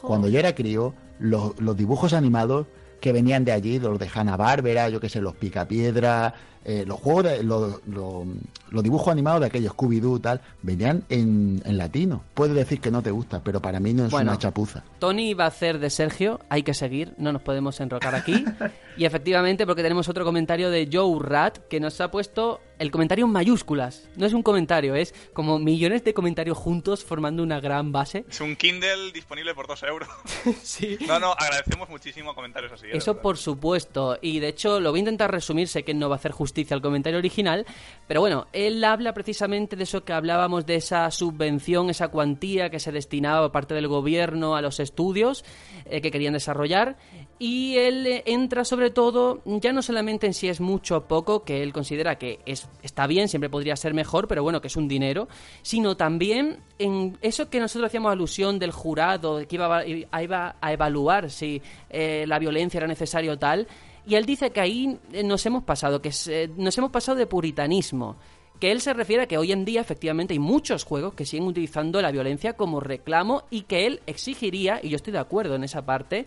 cuando 0.03 0.29
yo 0.29 0.39
era 0.39 0.55
crío, 0.55 0.95
los, 1.19 1.59
los 1.59 1.77
dibujos 1.77 2.13
animados 2.13 2.67
que 3.01 3.13
venían 3.13 3.45
de 3.45 3.53
allí, 3.53 3.79
los 3.81 3.99
de 3.99 4.09
Hanna 4.15 4.37
Bárbara, 4.37 4.89
yo 4.91 5.01
qué 5.01 5.09
sé, 5.09 5.21
los 5.21 5.35
Picapiedra, 5.35 6.35
eh, 6.65 6.85
los 6.87 6.99
juegos, 7.01 7.25
de, 7.25 7.43
los, 7.43 7.81
los- 7.87 8.27
los 8.71 8.83
dibujos 8.83 9.09
animados 9.13 9.41
de 9.41 9.47
aquellos 9.47 9.73
Scooby-Doo 9.75 10.21
tal, 10.21 10.41
venían 10.63 11.05
en, 11.09 11.63
en 11.65 11.79
latino. 11.79 12.25
Puedes 12.35 12.57
decir 12.57 12.81
que 12.81 12.91
no 12.91 13.03
te 13.03 13.11
gusta, 13.13 13.41
pero 13.45 13.61
para 13.61 13.79
mí 13.79 13.93
no 13.93 14.07
es 14.07 14.11
Bueno. 14.11 14.31
una 14.33 14.39
chapuza. 14.39 14.83
Tony 14.99 15.33
va 15.35 15.45
a 15.45 15.49
hacer 15.49 15.79
de 15.79 15.91
Sergio, 15.91 16.41
hay 16.49 16.63
que 16.65 16.75
seguir, 16.75 17.15
no 17.19 17.33
nos 17.33 17.43
podemos 17.43 17.79
enrocar 17.81 18.15
aquí. 18.17 18.45
y 18.97 19.05
efectivamente, 19.05 19.65
porque 19.67 19.83
tenemos 19.83 20.09
otro 20.09 20.25
comentario 20.25 20.71
de 20.71 20.89
Joe 20.93 21.19
Rat 21.21 21.59
que 21.69 21.79
nos 21.79 22.01
ha 22.01 22.11
puesto 22.11 22.61
el 22.81 22.91
comentario 22.91 23.27
en 23.27 23.31
mayúsculas. 23.31 24.09
No 24.17 24.27
es 24.27 24.33
un 24.33 24.43
comentario, 24.43 24.97
es 24.97 25.15
como 25.35 25.61
millones 25.61 26.03
de 26.03 26.13
comentarios 26.15 26.59
juntos 26.59 27.05
formando 27.05 27.43
una 27.45 27.61
gran 27.61 27.93
base. 27.93 28.25
Es 28.29 28.41
un 28.41 28.57
Kindle 28.57 29.13
disponible 29.13 29.55
por 29.55 29.69
2 29.69 29.83
euros. 29.85 30.09
sí. 30.63 30.99
No, 31.07 31.21
no, 31.21 31.33
agradecemos 31.33 31.89
muchísimo 31.89 32.35
comentarios 32.35 32.73
así. 32.73 32.87
Eso 32.93 33.19
por 33.21 33.37
supuesto, 33.37 34.19
y 34.21 34.41
de 34.41 34.49
hecho 34.49 34.81
lo 34.81 34.91
voy 34.91 34.99
a 34.99 35.01
intentar 35.01 35.31
resumir, 35.31 35.69
sé 35.69 35.85
que 35.85 35.95
no 35.95 36.09
va 36.09 36.17
a 36.17 36.19
hacer 36.19 36.33
justicia 36.33 36.54
al 36.71 36.81
comentario 36.81 37.19
original, 37.19 37.67
pero 38.07 38.21
bueno, 38.21 38.47
él 38.53 38.83
habla 38.85 39.13
precisamente 39.13 39.77
de 39.77 39.85
eso 39.85 40.05
que 40.05 40.13
hablábamos, 40.13 40.67
de 40.67 40.77
esa 40.77 41.11
subvención, 41.11 41.91
esa 41.91 42.09
cuantía 42.09 42.71
que 42.71 42.79
se 42.79 42.93
destinaba 42.93 43.43
por 43.43 43.53
parte 43.53 43.75
del 43.75 43.89
gobierno 43.89 44.57
a 44.57 44.63
los 44.63 44.81
estudios 44.81 45.45
eh, 45.87 46.01
que 46.01 46.11
querían 46.11 46.35
desarrollar, 46.35 46.97
y 47.39 47.77
él 47.77 48.07
eh, 48.07 48.23
entra 48.27 48.65
sobre 48.65 48.91
todo, 48.91 49.43
ya 49.45 49.73
no 49.73 49.83
solamente 49.83 50.27
en 50.27 50.35
si 50.35 50.49
es 50.49 50.61
mucho 50.61 50.97
o 50.97 51.05
poco, 51.05 51.45
que 51.45 51.63
él 51.63 51.73
considera 51.73 52.17
que 52.17 52.41
es, 52.47 52.69
está 52.83 53.07
bien, 53.07 53.29
siempre 53.29 53.51
podría 53.51 53.77
ser 53.77 53.95
mejor, 53.95 54.29
pero 54.29 54.43
bueno, 54.43 54.61
que 54.61 54.69
es 54.69 54.77
un 54.77 54.89
dinero, 54.89 55.29
sino 55.63 55.97
también 55.97 56.61
en 56.79 57.19
eso 57.21 57.51
que 57.51 57.61
nosotros 57.61 57.89
hacíamos 57.89 58.13
alusión 58.13 58.59
del 58.59 58.71
jurado, 58.71 59.47
que 59.47 59.57
iba 59.57 59.79
a, 59.79 60.23
iba 60.23 60.57
a 60.61 60.73
evaluar 60.73 61.31
si 61.31 61.61
eh, 61.91 62.25
la 62.27 62.39
violencia 62.39 62.79
era 62.79 62.87
necesaria 62.87 63.33
o 63.33 63.39
tal, 63.39 63.67
y 64.07 64.15
él 64.17 64.27
dice 64.27 64.51
que 64.51 64.61
ahí 64.61 64.99
eh, 65.13 65.23
nos 65.23 65.45
hemos 65.47 65.65
pasado, 65.65 66.03
que 66.03 66.11
es, 66.11 66.27
eh, 66.29 66.51
nos 66.57 66.77
hemos 66.79 66.91
pasado 66.91 67.17
de 67.19 67.27
puritanismo. 67.27 68.17
Que 68.61 68.71
él 68.71 68.81
se 68.81 68.95
refiere 68.95 69.23
a 69.25 69.27
que 69.27 69.37
hoy 69.37 69.53
en 69.53 69.65
día 69.65 69.81
efectivamente 69.81 70.33
hay 70.33 70.39
muchos 70.39 70.85
juegos 70.85 71.15
que 71.15 71.27
siguen 71.27 71.47
utilizando 71.47 72.01
la 72.01 72.13
violencia 72.13 72.55
como 72.55 72.81
reclamo 72.81 73.45
y 73.51 73.63
que 73.63 73.87
él 73.87 74.01
exigiría, 74.07 74.81
y 74.83 74.91
yo 74.91 74.97
estoy 74.97 75.13
de 75.13 75.19
acuerdo 75.19 75.57
en 75.57 75.65
esa 75.65 75.85
parte, 75.85 76.25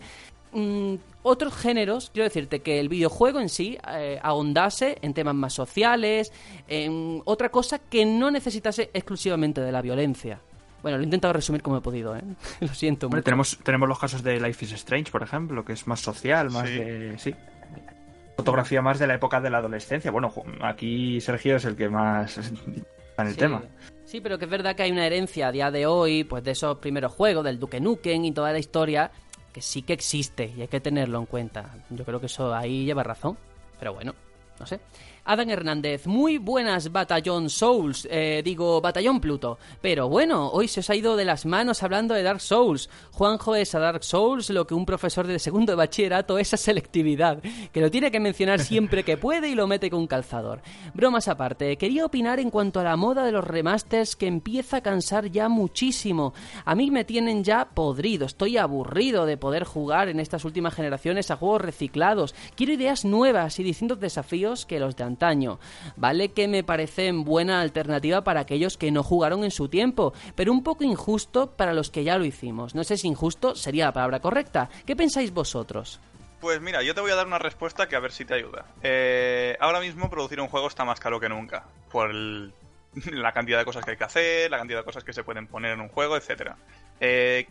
mm, 0.52 0.94
otros 1.22 1.54
géneros, 1.54 2.10
quiero 2.12 2.24
decirte 2.24 2.60
que 2.60 2.80
el 2.80 2.88
videojuego 2.88 3.40
en 3.40 3.48
sí 3.48 3.78
eh, 3.88 4.18
ahondase 4.22 4.98
en 5.00 5.14
temas 5.14 5.34
más 5.34 5.54
sociales, 5.54 6.32
en 6.68 7.22
otra 7.24 7.48
cosa 7.48 7.78
que 7.78 8.04
no 8.04 8.30
necesitase 8.30 8.90
exclusivamente 8.92 9.60
de 9.60 9.72
la 9.72 9.82
violencia. 9.82 10.40
Bueno, 10.82 10.98
lo 10.98 11.02
he 11.02 11.06
intentado 11.06 11.32
resumir 11.32 11.62
como 11.62 11.78
he 11.78 11.80
podido, 11.80 12.14
¿eh? 12.16 12.22
Lo 12.60 12.68
siento. 12.68 13.06
Hombre, 13.06 13.22
tenemos, 13.22 13.58
tenemos 13.62 13.88
los 13.88 13.98
casos 13.98 14.22
de 14.22 14.40
Life 14.40 14.64
is 14.64 14.72
Strange, 14.72 15.10
por 15.10 15.22
ejemplo, 15.22 15.64
que 15.64 15.72
es 15.72 15.86
más 15.86 16.00
social, 16.00 16.50
más 16.50 16.64
de... 16.64 17.16
Sí. 17.18 17.34
Fotografía 18.38 18.80
más 18.80 19.00
de 19.00 19.08
la 19.08 19.14
época 19.14 19.40
de 19.40 19.50
la 19.50 19.58
adolescencia. 19.58 20.12
Bueno, 20.12 20.32
aquí 20.62 21.20
Sergio 21.20 21.56
es 21.56 21.64
el 21.64 21.74
que 21.74 21.88
más 21.88 22.38
está 22.38 23.22
en 23.22 23.28
el 23.28 23.36
tema. 23.36 23.62
Sí, 24.04 24.20
pero 24.20 24.38
que 24.38 24.44
es 24.44 24.50
verdad 24.50 24.76
que 24.76 24.84
hay 24.84 24.92
una 24.92 25.04
herencia 25.04 25.48
a 25.48 25.52
día 25.52 25.72
de 25.72 25.86
hoy, 25.86 26.22
pues 26.22 26.44
de 26.44 26.52
esos 26.52 26.78
primeros 26.78 27.12
juegos, 27.12 27.44
del 27.44 27.58
Duke 27.58 27.80
Nukem 27.80 28.24
y 28.24 28.30
toda 28.30 28.52
la 28.52 28.60
historia, 28.60 29.10
que 29.52 29.60
sí 29.60 29.82
que 29.82 29.92
existe 29.92 30.52
y 30.56 30.62
hay 30.62 30.68
que 30.68 30.80
tenerlo 30.80 31.18
en 31.18 31.26
cuenta. 31.26 31.74
Yo 31.90 32.04
creo 32.04 32.20
que 32.20 32.26
eso 32.26 32.54
ahí 32.54 32.84
lleva 32.84 33.02
razón. 33.02 33.36
Pero 33.80 33.92
bueno, 33.94 34.14
no 34.60 34.66
sé. 34.66 34.78
Adam 35.30 35.50
Hernández, 35.50 36.06
muy 36.06 36.38
buenas 36.38 36.90
Batallón 36.90 37.50
Souls, 37.50 38.08
eh, 38.10 38.40
digo 38.42 38.80
Batallón 38.80 39.20
Pluto. 39.20 39.58
Pero 39.82 40.08
bueno, 40.08 40.48
hoy 40.48 40.68
se 40.68 40.80
os 40.80 40.88
ha 40.88 40.96
ido 40.96 41.16
de 41.16 41.26
las 41.26 41.44
manos 41.44 41.82
hablando 41.82 42.14
de 42.14 42.22
Dark 42.22 42.40
Souls. 42.40 42.88
Juanjo 43.12 43.54
es 43.54 43.74
a 43.74 43.78
Dark 43.78 44.04
Souls 44.04 44.48
lo 44.48 44.66
que 44.66 44.72
un 44.72 44.86
profesor 44.86 45.26
de 45.26 45.38
segundo 45.38 45.72
de 45.72 45.76
bachillerato 45.76 46.38
es 46.38 46.54
a 46.54 46.56
selectividad, 46.56 47.42
que 47.72 47.80
lo 47.82 47.90
tiene 47.90 48.10
que 48.10 48.20
mencionar 48.20 48.60
siempre 48.60 49.04
que 49.04 49.18
puede 49.18 49.50
y 49.50 49.54
lo 49.54 49.66
mete 49.66 49.90
con 49.90 50.06
calzador. 50.06 50.62
Bromas 50.94 51.28
aparte, 51.28 51.76
quería 51.76 52.06
opinar 52.06 52.40
en 52.40 52.48
cuanto 52.48 52.80
a 52.80 52.84
la 52.84 52.96
moda 52.96 53.22
de 53.22 53.32
los 53.32 53.44
remasters 53.44 54.16
que 54.16 54.28
empieza 54.28 54.78
a 54.78 54.82
cansar 54.82 55.30
ya 55.30 55.50
muchísimo. 55.50 56.32
A 56.64 56.74
mí 56.74 56.90
me 56.90 57.04
tienen 57.04 57.44
ya 57.44 57.68
podrido, 57.74 58.24
estoy 58.24 58.56
aburrido 58.56 59.26
de 59.26 59.36
poder 59.36 59.64
jugar 59.64 60.08
en 60.08 60.20
estas 60.20 60.46
últimas 60.46 60.72
generaciones 60.72 61.30
a 61.30 61.36
juegos 61.36 61.60
reciclados. 61.60 62.34
Quiero 62.56 62.72
ideas 62.72 63.04
nuevas 63.04 63.58
y 63.58 63.62
distintos 63.62 64.00
desafíos 64.00 64.64
que 64.64 64.80
los 64.80 64.96
de 64.96 65.17
Vale 65.96 66.30
que 66.30 66.48
me 66.48 66.64
parecen 66.64 67.24
buena 67.24 67.60
alternativa 67.60 68.22
para 68.22 68.40
aquellos 68.40 68.76
que 68.76 68.90
no 68.90 69.02
jugaron 69.02 69.44
en 69.44 69.50
su 69.50 69.68
tiempo, 69.68 70.12
pero 70.34 70.52
un 70.52 70.62
poco 70.62 70.84
injusto 70.84 71.50
para 71.56 71.74
los 71.74 71.90
que 71.90 72.04
ya 72.04 72.18
lo 72.18 72.24
hicimos. 72.24 72.74
No 72.74 72.84
sé 72.84 72.96
si 72.96 73.08
injusto 73.08 73.54
sería 73.54 73.86
la 73.86 73.92
palabra 73.92 74.20
correcta. 74.20 74.68
¿Qué 74.86 74.96
pensáis 74.96 75.32
vosotros? 75.32 76.00
Pues 76.40 76.60
mira, 76.60 76.82
yo 76.82 76.94
te 76.94 77.00
voy 77.00 77.10
a 77.10 77.16
dar 77.16 77.26
una 77.26 77.38
respuesta 77.38 77.88
que 77.88 77.96
a 77.96 78.00
ver 78.00 78.12
si 78.12 78.24
te 78.24 78.34
ayuda. 78.34 78.66
Eh, 78.82 79.56
ahora 79.60 79.80
mismo 79.80 80.08
producir 80.08 80.40
un 80.40 80.48
juego 80.48 80.68
está 80.68 80.84
más 80.84 81.00
caro 81.00 81.18
que 81.18 81.28
nunca. 81.28 81.64
Por 81.90 82.14
la 83.12 83.32
cantidad 83.32 83.58
de 83.58 83.64
cosas 83.64 83.84
que 83.84 83.92
hay 83.92 83.96
que 83.96 84.04
hacer, 84.04 84.50
la 84.50 84.58
cantidad 84.58 84.78
de 84.78 84.84
cosas 84.84 85.04
que 85.04 85.12
se 85.12 85.24
pueden 85.24 85.46
poner 85.48 85.72
en 85.72 85.80
un 85.80 85.88
juego, 85.88 86.16
etc. 86.16 86.52
Eh, 87.00 87.48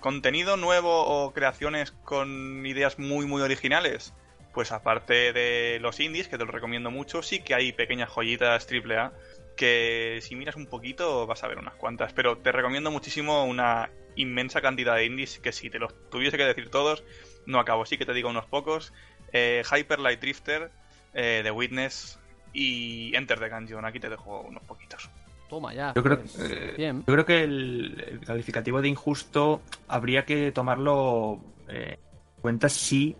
contenido 0.00 0.56
nuevo 0.56 1.04
o 1.06 1.32
creaciones 1.32 1.92
con 2.04 2.64
ideas 2.66 2.98
muy 2.98 3.26
muy 3.26 3.42
originales 3.42 4.14
pues 4.54 4.72
aparte 4.72 5.32
de 5.32 5.78
los 5.80 5.98
indies, 6.00 6.28
que 6.28 6.38
te 6.38 6.44
lo 6.44 6.52
recomiendo 6.52 6.90
mucho, 6.90 7.22
sí 7.22 7.40
que 7.40 7.54
hay 7.54 7.72
pequeñas 7.72 8.08
joyitas 8.08 8.66
AAA 8.70 9.12
que 9.56 10.18
si 10.22 10.36
miras 10.36 10.56
un 10.56 10.66
poquito 10.66 11.26
vas 11.26 11.44
a 11.44 11.48
ver 11.48 11.58
unas 11.58 11.74
cuantas, 11.74 12.12
pero 12.12 12.38
te 12.38 12.52
recomiendo 12.52 12.90
muchísimo 12.90 13.44
una 13.44 13.90
inmensa 14.16 14.60
cantidad 14.60 14.96
de 14.96 15.06
indies 15.06 15.38
que 15.38 15.52
si 15.52 15.70
te 15.70 15.78
los 15.78 15.92
tuviese 16.10 16.36
que 16.36 16.44
decir 16.44 16.70
todos, 16.70 17.04
no 17.46 17.58
acabo, 17.58 17.86
sí 17.86 17.98
que 17.98 18.06
te 18.06 18.14
digo 18.14 18.30
unos 18.30 18.46
pocos. 18.46 18.92
Eh, 19.32 19.62
Hyper 19.70 19.98
Light 19.98 20.20
Drifter, 20.20 20.70
eh, 21.12 21.40
The 21.42 21.50
Witness 21.50 22.18
y 22.52 23.14
Enter 23.16 23.38
the 23.38 23.48
Gungeon, 23.48 23.84
aquí 23.84 24.00
te 24.00 24.08
dejo 24.08 24.40
unos 24.40 24.62
poquitos. 24.64 25.10
Toma 25.48 25.74
ya. 25.74 25.92
Yo 25.94 26.02
creo, 26.02 26.20
pues, 26.20 26.36
eh, 26.50 26.92
yo 26.94 27.04
creo 27.04 27.26
que 27.26 27.42
el, 27.42 28.20
calificativo 28.24 28.80
de 28.80 28.88
injusto 28.88 29.60
habría 29.88 30.24
que 30.24 30.52
tomarlo 30.52 31.40
en 31.68 31.98
cuenta 32.40 32.68
si 32.68 33.16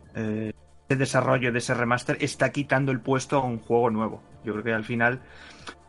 ese 0.88 0.98
desarrollo 0.98 1.52
de 1.52 1.58
ese 1.58 1.74
remaster 1.74 2.18
está 2.20 2.50
quitando 2.50 2.92
el 2.92 3.00
puesto 3.00 3.38
a 3.38 3.44
un 3.44 3.58
juego 3.58 3.90
nuevo. 3.90 4.22
Yo 4.44 4.52
creo 4.52 4.64
que 4.64 4.72
al 4.72 4.84
final 4.84 5.20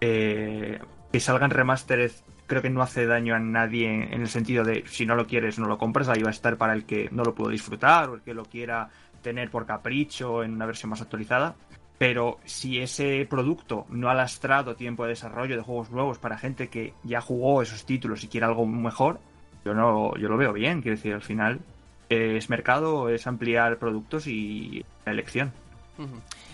eh, 0.02 0.80
que 1.12 1.20
salgan 1.20 1.50
remasteres 1.50 2.24
creo 2.48 2.62
que 2.62 2.70
no 2.70 2.82
hace 2.82 3.06
daño 3.06 3.36
a 3.36 3.40
nadie 3.40 3.88
en, 3.90 4.22
el 4.22 4.28
sentido 4.28 4.64
de 4.64 4.84
si 4.88 5.06
no 5.06 5.16
lo 5.16 5.28
quieres 5.28 5.58
no 5.60 5.68
lo 5.68 5.78
compras, 5.78 6.10
ahí 6.10 6.22
va 6.22 6.30
a 6.30 6.32
estar 6.32 6.58
para 6.58 6.74
el 6.74 6.86
que 6.86 7.10
no 7.12 7.24
lo 7.24 7.34
pudo 7.34 7.50
disfrutar 7.50 8.10
o 8.10 8.16
el 8.16 8.22
que 8.22 8.34
lo 8.34 8.46
quiera 8.46 8.90
tener 9.22 9.50
por 9.50 9.66
capricho 9.66 10.44
en 10.44 10.54
una 10.54 10.66
versión 10.66 10.92
más 10.92 11.02
actualizada. 11.02 11.56
Pero 11.98 12.40
si 12.44 12.80
ese 12.80 13.26
producto 13.30 13.86
no 13.90 14.10
ha 14.10 14.14
lastrado 14.14 14.76
tiempo 14.76 15.04
de 15.04 15.10
desarrollo 15.10 15.56
de 15.56 15.62
juegos 15.62 15.92
nuevos 15.92 16.20
para 16.20 16.38
gente 16.38 16.68
que 16.68 16.94
ya 17.04 17.22
jugó 17.22 17.62
esos 17.62 17.86
títulos 17.86 18.24
y 18.24 18.28
quiere 18.28 18.46
algo 18.46 18.66
mejor, 18.66 19.20
yo 19.64 19.74
no, 19.74 20.16
yo 20.18 20.28
lo 20.28 20.38
veo 20.38 20.52
bien. 20.52 20.82
Quiero 20.82 20.98
decir, 20.98 21.14
al 21.14 21.22
final 21.22 21.62
es 22.10 22.50
mercado, 22.50 23.10
es 23.10 23.28
ampliar 23.28 23.78
productos 23.78 24.28
y 24.28 24.86
la 25.06 25.12
elección. 25.12 25.52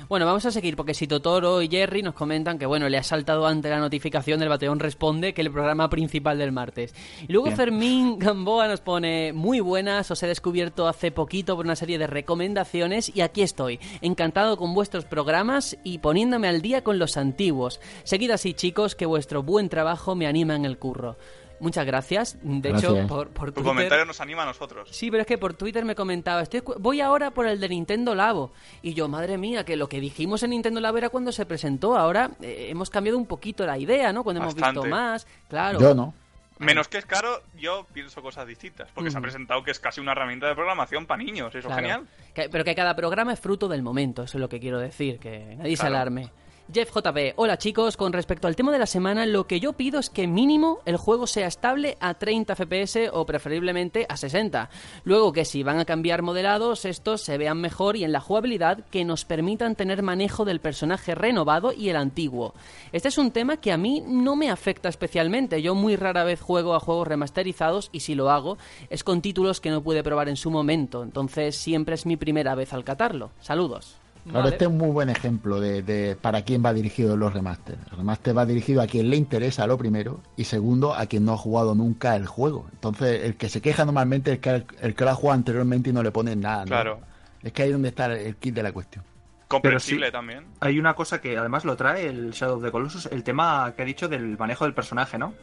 Bueno, 0.08 0.26
vamos 0.26 0.46
a 0.46 0.52
seguir 0.52 0.76
porque 0.76 0.94
si 0.94 1.08
Totoro 1.08 1.62
y 1.62 1.68
Jerry 1.68 2.04
nos 2.04 2.14
comentan 2.14 2.60
que 2.60 2.66
bueno, 2.66 2.90
le 2.90 2.98
ha 2.98 3.04
saltado 3.04 3.48
ante 3.48 3.70
la 3.70 3.80
notificación 3.80 4.40
del 4.40 4.50
Bateón 4.50 4.80
Responde 4.80 5.34
que 5.34 5.42
el 5.42 5.52
programa 5.52 5.90
principal 5.90 6.38
del 6.38 6.52
martes. 6.52 6.94
Y 7.28 7.32
luego 7.32 7.50
Fermín 7.52 8.20
Gamboa 8.20 8.68
nos 8.68 8.82
pone 8.82 9.34
muy 9.34 9.60
buenas, 9.60 10.12
os 10.12 10.22
he 10.22 10.28
descubierto 10.28 10.88
hace 10.88 11.12
poquito 11.12 11.56
por 11.56 11.66
una 11.66 11.76
serie 11.76 11.98
de 11.98 12.08
recomendaciones 12.08 13.16
y 13.16 13.22
aquí 13.22 13.42
estoy, 13.42 13.80
encantado 14.02 14.58
con 14.58 14.74
vuestros 14.74 15.06
programas 15.06 15.78
y 15.84 16.00
poniéndome 16.00 16.48
al 16.48 16.62
día 16.62 16.84
con 16.84 17.00
los 17.00 17.18
antiguos. 17.18 17.80
Seguid 18.04 18.32
así 18.32 18.54
chicos, 18.54 18.96
que 18.96 19.06
vuestro 19.06 19.44
buen 19.44 19.70
trabajo 19.70 20.16
me 20.16 20.28
anima 20.28 20.56
en 20.56 20.66
el 20.66 20.78
curro. 20.78 21.18
Muchas 21.62 21.86
gracias. 21.86 22.38
De 22.42 22.72
hecho, 22.72 23.06
por, 23.08 23.30
por 23.30 23.52
Tu 23.52 23.64
comentario 23.64 24.04
nos 24.04 24.20
anima 24.20 24.42
a 24.42 24.48
nosotros. 24.48 24.90
Sí, 24.92 25.12
pero 25.12 25.22
es 25.22 25.28
que 25.28 25.38
por 25.38 25.54
Twitter 25.54 25.86
me 25.86 25.94
comentaba, 25.94 26.42
estoy, 26.42 26.64
voy 26.80 27.02
ahora 27.02 27.32
por 27.32 27.46
el 27.46 27.60
de 27.60 27.70
Nintendo 27.70 28.16
Labo. 28.16 28.52
Y 28.82 28.96
yo, 28.96 29.08
madre 29.08 29.38
mía, 29.38 29.64
que 29.64 29.76
lo 29.76 29.88
que 29.88 30.00
dijimos 30.00 30.42
en 30.42 30.50
Nintendo 30.50 30.80
Labo 30.80 30.98
era 30.98 31.10
cuando 31.10 31.32
se 31.32 31.46
presentó. 31.46 31.96
Ahora 31.96 32.32
eh, 32.42 32.68
hemos 32.70 32.90
cambiado 32.90 33.18
un 33.18 33.28
poquito 33.28 33.64
la 33.66 33.78
idea, 33.78 34.12
¿no? 34.12 34.24
Cuando 34.24 34.42
hemos 34.42 34.56
visto 34.56 34.86
más. 34.86 35.28
Claro. 35.48 35.80
Yo 35.80 35.94
no. 35.94 36.16
Menos 36.58 36.88
que 36.88 36.98
es 36.98 37.06
caro, 37.06 37.42
yo 37.56 37.88
pienso 37.94 38.22
cosas 38.22 38.48
distintas. 38.48 38.90
Porque 38.94 39.12
se 39.12 39.18
ha 39.18 39.22
presentado 39.22 39.64
que 39.64 39.72
es 39.72 39.80
casi 39.80 40.00
una 40.02 40.12
herramienta 40.14 40.48
de 40.48 40.56
programación 40.56 41.06
para 41.06 41.24
niños. 41.24 41.54
Eso 41.54 41.70
es 41.70 41.76
genial. 41.76 42.08
pero 42.34 42.64
que 42.64 42.76
cada 42.76 42.96
programa 42.96 43.34
es 43.34 43.40
fruto 43.40 43.68
del 43.68 43.84
momento. 43.84 44.24
Eso 44.24 44.38
es 44.38 44.42
lo 44.42 44.50
que 44.50 44.60
quiero 44.60 44.80
decir. 44.80 45.20
Que 45.20 45.56
nadie 45.58 45.78
se 45.78 45.86
alarme. 45.86 46.32
Jeff 46.74 46.90
JB, 46.96 47.34
hola 47.36 47.58
chicos, 47.58 47.98
con 47.98 48.14
respecto 48.14 48.48
al 48.48 48.56
tema 48.56 48.72
de 48.72 48.80
la 48.80 48.86
semana, 48.86 49.26
lo 49.26 49.46
que 49.46 49.60
yo 49.60 49.74
pido 49.74 50.00
es 50.00 50.10
que 50.10 50.26
mínimo 50.26 50.80
el 50.86 50.96
juego 50.96 51.28
sea 51.28 51.48
estable 51.48 51.98
a 52.00 52.14
30 52.14 52.56
FPS 52.56 53.10
o 53.12 53.26
preferiblemente 53.26 54.06
a 54.08 54.16
60. 54.16 54.70
Luego 55.04 55.34
que 55.34 55.44
si 55.44 55.64
van 55.64 55.80
a 55.80 55.86
cambiar 55.86 56.22
modelados, 56.22 56.86
estos 56.86 57.22
se 57.22 57.38
vean 57.38 57.60
mejor 57.60 57.98
y 57.98 58.06
en 58.06 58.14
la 58.14 58.22
jugabilidad 58.22 58.86
que 58.86 59.04
nos 59.04 59.26
permitan 59.26 59.76
tener 59.76 60.02
manejo 60.02 60.46
del 60.46 60.62
personaje 60.62 61.14
renovado 61.14 61.74
y 61.74 61.90
el 61.90 61.98
antiguo. 61.98 62.54
Este 62.94 63.10
es 63.10 63.18
un 63.18 63.32
tema 63.32 63.58
que 63.58 63.74
a 63.74 63.78
mí 63.78 64.02
no 64.08 64.38
me 64.38 64.50
afecta 64.50 64.88
especialmente, 64.88 65.62
yo 65.62 65.76
muy 65.76 65.98
rara 65.98 66.24
vez 66.24 66.40
juego 66.40 66.74
a 66.74 66.80
juegos 66.80 67.08
remasterizados 67.08 67.90
y 67.92 68.00
si 68.00 68.16
lo 68.16 68.30
hago 68.30 68.58
es 68.90 69.04
con 69.04 69.22
títulos 69.22 69.60
que 69.60 69.72
no 69.72 69.84
pude 69.84 70.04
probar 70.04 70.30
en 70.30 70.38
su 70.38 70.50
momento, 70.50 71.04
entonces 71.04 71.58
siempre 71.58 71.96
es 71.96 72.06
mi 72.06 72.16
primera 72.16 72.56
vez 72.56 72.72
al 72.72 72.86
catarlo. 72.86 73.32
Saludos. 73.42 74.01
Claro, 74.30 74.50
este 74.50 74.66
es 74.66 74.70
un 74.70 74.78
muy 74.78 74.90
buen 74.90 75.10
ejemplo 75.10 75.60
de, 75.60 76.18
para 76.22 76.44
quién 76.44 76.64
va 76.64 76.74
dirigido 76.74 77.18
los 77.18 77.34
remaster. 77.34 77.78
El 77.92 77.98
remaster 77.98 78.38
va 78.38 78.46
dirigido 78.46 78.82
a 78.82 78.88
quien 78.88 79.10
le 79.10 79.18
interesa 79.18 79.66
lo 79.68 79.78
primero 79.78 80.22
y 80.38 80.44
segundo 80.44 80.94
a 80.94 81.06
quien 81.08 81.26
no 81.26 81.34
ha 81.34 81.38
jugado 81.38 81.76
nunca 81.76 82.16
el 82.16 82.28
juego. 82.28 82.68
Entonces, 82.72 83.24
el 83.24 83.36
que 83.36 83.50
se 83.50 83.62
queja 83.62 83.86
normalmente 83.86 84.34
es 84.34 84.40
que 84.40 84.64
el, 84.82 84.96
que 84.96 85.04
lo 85.04 85.10
ha 85.10 85.16
jugado 85.16 85.38
anteriormente 85.38 85.90
y 85.90 85.94
no 85.94 86.04
le 86.04 86.12
pone 86.12 86.36
nada. 86.36 86.66
Claro. 86.66 87.00
Es 87.42 87.52
que 87.52 87.64
ahí 87.64 87.70
es 87.70 87.74
donde 87.74 87.90
está 87.90 88.14
el 88.14 88.36
kit 88.36 88.54
de 88.54 88.64
la 88.64 88.72
cuestión. 88.72 89.04
Comprensible 89.48 90.12
también. 90.12 90.46
Hay 90.62 90.80
una 90.80 90.94
cosa 90.94 91.20
que 91.20 91.38
además 91.38 91.66
lo 91.66 91.76
trae 91.76 92.08
el 92.08 92.32
Shadow 92.32 92.58
of 92.58 92.64
the 92.64 92.72
Colossus, 92.72 93.08
el 93.08 93.24
tema 93.24 93.74
que 93.76 93.82
ha 93.82 93.86
dicho 93.86 94.08
del 94.08 94.38
manejo 94.38 94.66
del 94.66 94.74
personaje, 94.74 95.18
¿no? 95.18 95.34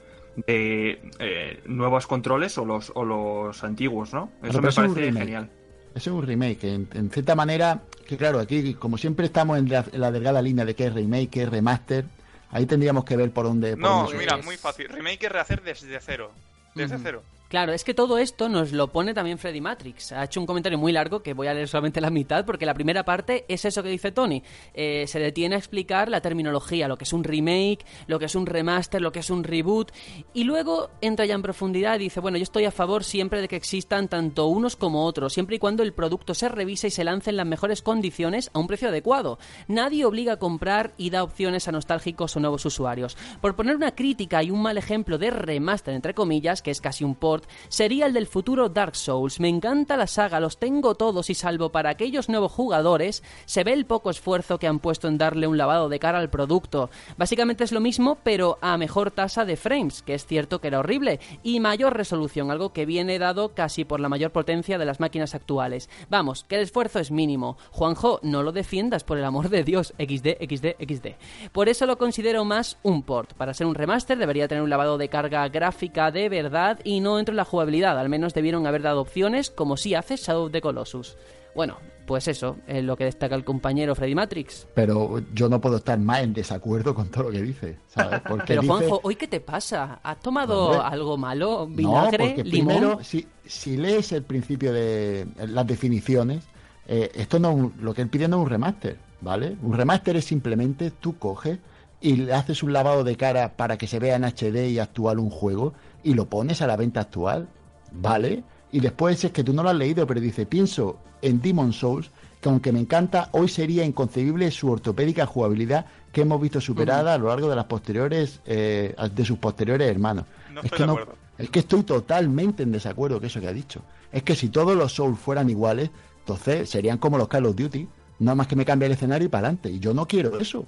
De 0.46 1.02
eh, 1.18 1.62
nuevos 1.66 2.06
controles 2.06 2.56
o 2.56 2.64
los, 2.64 2.92
o 2.94 3.04
los 3.04 3.62
antiguos, 3.64 4.14
¿no? 4.14 4.30
Eso 4.42 4.62
me 4.62 4.70
parece 4.70 5.12
genial. 5.12 5.50
Es 5.98 6.06
un 6.06 6.24
remake, 6.24 6.62
en, 6.62 7.10
cierta 7.10 7.34
manera, 7.34 7.80
que 8.06 8.16
claro, 8.16 8.38
aquí 8.38 8.74
como 8.74 8.96
siempre 8.98 9.26
estamos 9.26 9.58
en 9.58 9.68
la, 9.68 10.12
delgada 10.12 10.40
línea 10.40 10.64
de 10.64 10.76
que 10.76 10.86
es 10.86 10.94
remake, 10.94 11.28
que 11.28 11.42
es 11.42 11.48
remaster, 11.48 12.04
ahí 12.52 12.66
tendríamos 12.66 13.04
que 13.04 13.16
ver 13.16 13.32
por 13.32 13.46
dónde... 13.46 13.76
no, 13.76 14.08
mira, 14.16 14.36
muy 14.36 14.56
fácil. 14.56 14.88
Remake 14.88 15.26
es 15.26 15.32
rehacer 15.32 15.60
desde 15.62 15.98
cero. 16.00 16.30
Desde 16.76 16.98
cero. 16.98 17.24
Claro, 17.48 17.72
es 17.72 17.82
que 17.82 17.94
todo 17.94 18.18
esto 18.18 18.50
nos 18.50 18.72
lo 18.72 18.88
pone 18.88 19.14
también 19.14 19.38
Freddy 19.38 19.62
Matrix. 19.62 20.12
Ha 20.12 20.24
hecho 20.24 20.38
un 20.38 20.44
comentario 20.44 20.76
muy 20.76 20.92
largo 20.92 21.22
que 21.22 21.32
voy 21.32 21.46
a 21.46 21.54
leer 21.54 21.66
solamente 21.66 21.98
la 21.98 22.10
mitad 22.10 22.44
porque 22.44 22.66
la 22.66 22.74
primera 22.74 23.06
parte 23.06 23.46
es 23.48 23.64
eso 23.64 23.82
que 23.82 23.88
dice 23.88 24.12
Tony. 24.12 24.42
Eh, 24.74 25.06
se 25.06 25.18
detiene 25.18 25.54
a 25.54 25.58
explicar 25.58 26.10
la 26.10 26.20
terminología, 26.20 26.88
lo 26.88 26.98
que 26.98 27.04
es 27.04 27.12
un 27.14 27.24
remake, 27.24 27.86
lo 28.06 28.18
que 28.18 28.26
es 28.26 28.34
un 28.34 28.44
remaster, 28.44 29.00
lo 29.00 29.12
que 29.12 29.20
es 29.20 29.30
un 29.30 29.44
reboot 29.44 29.92
y 30.34 30.44
luego 30.44 30.90
entra 31.00 31.24
ya 31.24 31.34
en 31.34 31.40
profundidad 31.40 31.94
y 31.96 32.04
dice, 32.04 32.20
bueno, 32.20 32.36
yo 32.36 32.42
estoy 32.42 32.66
a 32.66 32.70
favor 32.70 33.02
siempre 33.02 33.40
de 33.40 33.48
que 33.48 33.56
existan 33.56 34.08
tanto 34.08 34.46
unos 34.48 34.76
como 34.76 35.06
otros, 35.06 35.32
siempre 35.32 35.56
y 35.56 35.58
cuando 35.58 35.82
el 35.82 35.94
producto 35.94 36.34
se 36.34 36.50
revise 36.50 36.88
y 36.88 36.90
se 36.90 37.04
lance 37.04 37.30
en 37.30 37.38
las 37.38 37.46
mejores 37.46 37.80
condiciones 37.80 38.50
a 38.52 38.58
un 38.58 38.66
precio 38.66 38.88
adecuado. 38.88 39.38
Nadie 39.68 40.04
obliga 40.04 40.34
a 40.34 40.38
comprar 40.38 40.92
y 40.98 41.08
da 41.08 41.22
opciones 41.22 41.66
a 41.66 41.72
nostálgicos 41.72 42.36
o 42.36 42.40
nuevos 42.40 42.66
usuarios. 42.66 43.16
Por 43.40 43.56
poner 43.56 43.74
una 43.74 43.94
crítica 43.94 44.42
y 44.42 44.50
un 44.50 44.60
mal 44.60 44.76
ejemplo 44.76 45.16
de 45.16 45.30
remaster, 45.30 45.94
entre 45.94 46.12
comillas, 46.12 46.60
que 46.60 46.70
es 46.70 46.82
casi 46.82 47.04
un 47.04 47.14
por 47.14 47.37
sería 47.68 48.06
el 48.06 48.12
del 48.12 48.26
futuro 48.26 48.68
Dark 48.68 48.96
Souls. 48.96 49.40
Me 49.40 49.48
encanta 49.48 49.96
la 49.96 50.06
saga, 50.06 50.40
los 50.40 50.58
tengo 50.58 50.94
todos 50.94 51.30
y 51.30 51.34
salvo 51.34 51.70
para 51.70 51.90
aquellos 51.90 52.28
nuevos 52.28 52.52
jugadores, 52.52 53.22
se 53.46 53.64
ve 53.64 53.72
el 53.72 53.86
poco 53.86 54.10
esfuerzo 54.10 54.58
que 54.58 54.66
han 54.66 54.78
puesto 54.78 55.08
en 55.08 55.18
darle 55.18 55.46
un 55.46 55.58
lavado 55.58 55.88
de 55.88 55.98
cara 55.98 56.18
al 56.18 56.30
producto. 56.30 56.90
Básicamente 57.16 57.64
es 57.64 57.72
lo 57.72 57.80
mismo, 57.80 58.18
pero 58.22 58.58
a 58.60 58.76
mejor 58.76 59.10
tasa 59.10 59.44
de 59.44 59.56
frames, 59.56 60.02
que 60.02 60.14
es 60.14 60.26
cierto 60.26 60.60
que 60.60 60.68
era 60.68 60.80
horrible, 60.80 61.20
y 61.42 61.60
mayor 61.60 61.96
resolución, 61.96 62.50
algo 62.50 62.72
que 62.72 62.86
viene 62.86 63.18
dado 63.18 63.54
casi 63.54 63.84
por 63.84 64.00
la 64.00 64.08
mayor 64.08 64.32
potencia 64.32 64.78
de 64.78 64.84
las 64.84 65.00
máquinas 65.00 65.34
actuales. 65.34 65.88
Vamos, 66.08 66.44
que 66.44 66.56
el 66.56 66.62
esfuerzo 66.62 66.98
es 66.98 67.10
mínimo. 67.10 67.56
Juanjo, 67.70 68.20
no 68.22 68.42
lo 68.42 68.52
defiendas 68.52 69.04
por 69.04 69.18
el 69.18 69.24
amor 69.24 69.48
de 69.48 69.64
Dios. 69.64 69.94
XD, 69.98 70.38
XD, 70.40 70.66
XD. 70.78 71.06
Por 71.52 71.68
eso 71.68 71.86
lo 71.86 71.98
considero 71.98 72.44
más 72.44 72.78
un 72.82 73.02
port. 73.02 73.34
Para 73.34 73.54
ser 73.54 73.66
un 73.66 73.74
remaster 73.74 74.18
debería 74.18 74.48
tener 74.48 74.62
un 74.62 74.70
lavado 74.70 74.98
de 74.98 75.08
carga 75.08 75.48
gráfica 75.48 76.10
de 76.10 76.28
verdad 76.28 76.80
y 76.84 77.00
no 77.00 77.18
entro 77.28 77.32
en 77.32 77.36
la 77.36 77.44
jugabilidad. 77.44 77.98
Al 77.98 78.08
menos 78.08 78.32
debieron 78.32 78.66
haber 78.66 78.82
dado 78.82 79.02
opciones 79.02 79.50
como 79.50 79.76
si 79.76 79.94
hace 79.94 80.16
Shadow 80.16 80.46
of 80.46 80.52
the 80.52 80.60
Colossus. 80.62 81.16
Bueno, 81.54 81.76
pues 82.06 82.26
eso 82.28 82.56
es 82.66 82.82
lo 82.84 82.96
que 82.96 83.04
destaca 83.04 83.34
el 83.34 83.44
compañero 83.44 83.94
Freddy 83.94 84.14
Matrix. 84.14 84.66
Pero 84.74 85.20
yo 85.34 85.48
no 85.48 85.60
puedo 85.60 85.76
estar 85.76 85.98
más 85.98 86.22
en 86.22 86.32
desacuerdo 86.32 86.94
con 86.94 87.08
todo 87.08 87.24
lo 87.24 87.30
que 87.30 87.42
dice, 87.42 87.78
¿sabes? 87.88 88.20
Porque 88.28 88.54
Pero 88.54 88.62
Juanjo, 88.62 89.00
¿hoy 89.02 89.16
qué 89.16 89.26
te 89.26 89.40
pasa? 89.40 90.00
¿Has 90.02 90.20
tomado 90.20 90.82
algo 90.82 91.16
malo? 91.16 91.66
¿Vinagre? 91.66 92.36
No, 92.38 92.44
limón? 92.44 92.76
primero, 92.76 93.04
si, 93.04 93.26
si 93.44 93.76
lees 93.76 94.12
el 94.12 94.22
principio 94.22 94.72
de 94.72 95.26
las 95.48 95.66
definiciones, 95.66 96.44
eh, 96.86 97.10
esto 97.14 97.38
no 97.38 97.72
lo 97.80 97.92
que 97.92 98.02
él 98.02 98.08
pide 98.08 98.28
no 98.28 98.38
es 98.38 98.42
un 98.44 98.50
remaster, 98.50 98.96
¿vale? 99.20 99.56
Un 99.62 99.74
remaster 99.74 100.16
es 100.16 100.24
simplemente 100.24 100.90
tú 100.90 101.18
coges 101.18 101.58
y 102.00 102.16
le 102.16 102.32
haces 102.32 102.62
un 102.62 102.72
lavado 102.72 103.04
de 103.04 103.16
cara 103.16 103.56
para 103.56 103.76
que 103.76 103.86
se 103.86 103.98
vea 103.98 104.16
en 104.16 104.24
HD 104.24 104.70
y 104.70 104.78
actual 104.78 105.18
un 105.18 105.30
juego 105.30 105.74
y 106.02 106.14
lo 106.14 106.26
pones 106.26 106.62
a 106.62 106.66
la 106.66 106.76
venta 106.76 107.00
actual, 107.00 107.48
¿vale? 107.92 108.44
Y 108.72 108.80
después 108.80 109.24
es 109.24 109.32
que 109.32 109.44
tú 109.44 109.52
no 109.52 109.62
lo 109.62 109.70
has 109.70 109.76
leído, 109.76 110.06
pero 110.06 110.20
dice, 110.20 110.46
pienso 110.46 110.98
en 111.22 111.40
Demon 111.40 111.72
Souls, 111.72 112.10
que 112.40 112.48
aunque 112.48 112.72
me 112.72 112.80
encanta, 112.80 113.30
hoy 113.32 113.48
sería 113.48 113.84
inconcebible 113.84 114.50
su 114.50 114.70
ortopédica 114.70 115.26
jugabilidad 115.26 115.86
que 116.12 116.20
hemos 116.22 116.40
visto 116.40 116.60
superada 116.60 117.14
a 117.14 117.18
lo 117.18 117.28
largo 117.28 117.48
de 117.48 117.56
las 117.56 117.64
posteriores, 117.64 118.40
eh, 118.46 118.94
de 119.14 119.24
sus 119.24 119.38
posteriores 119.38 119.90
hermanos. 119.90 120.26
es, 120.62 120.70
que 120.70 120.86
no, 120.86 120.98
es 121.36 121.50
que 121.50 121.60
estoy 121.60 121.82
totalmente 121.82 122.62
en 122.62 122.72
desacuerdo 122.72 123.16
con 123.18 123.26
eso 123.26 123.40
que 123.40 123.48
ha 123.48 123.52
dicho. 123.52 123.82
Es 124.12 124.22
que 124.22 124.36
si 124.36 124.48
todos 124.48 124.76
los 124.76 124.92
Souls 124.92 125.18
fueran 125.18 125.50
iguales, 125.50 125.90
entonces 126.20 126.70
serían 126.70 126.98
como 126.98 127.18
los 127.18 127.28
Call 127.28 127.46
of 127.46 127.56
Duty, 127.56 127.88
nada 128.20 128.34
más 128.34 128.46
que 128.46 128.56
me 128.56 128.64
cambia 128.64 128.86
el 128.86 128.92
escenario 128.92 129.26
y 129.26 129.28
para 129.28 129.48
adelante. 129.48 129.70
Y 129.70 129.80
yo 129.80 129.94
no 129.94 130.06
quiero 130.06 130.38
eso. 130.38 130.64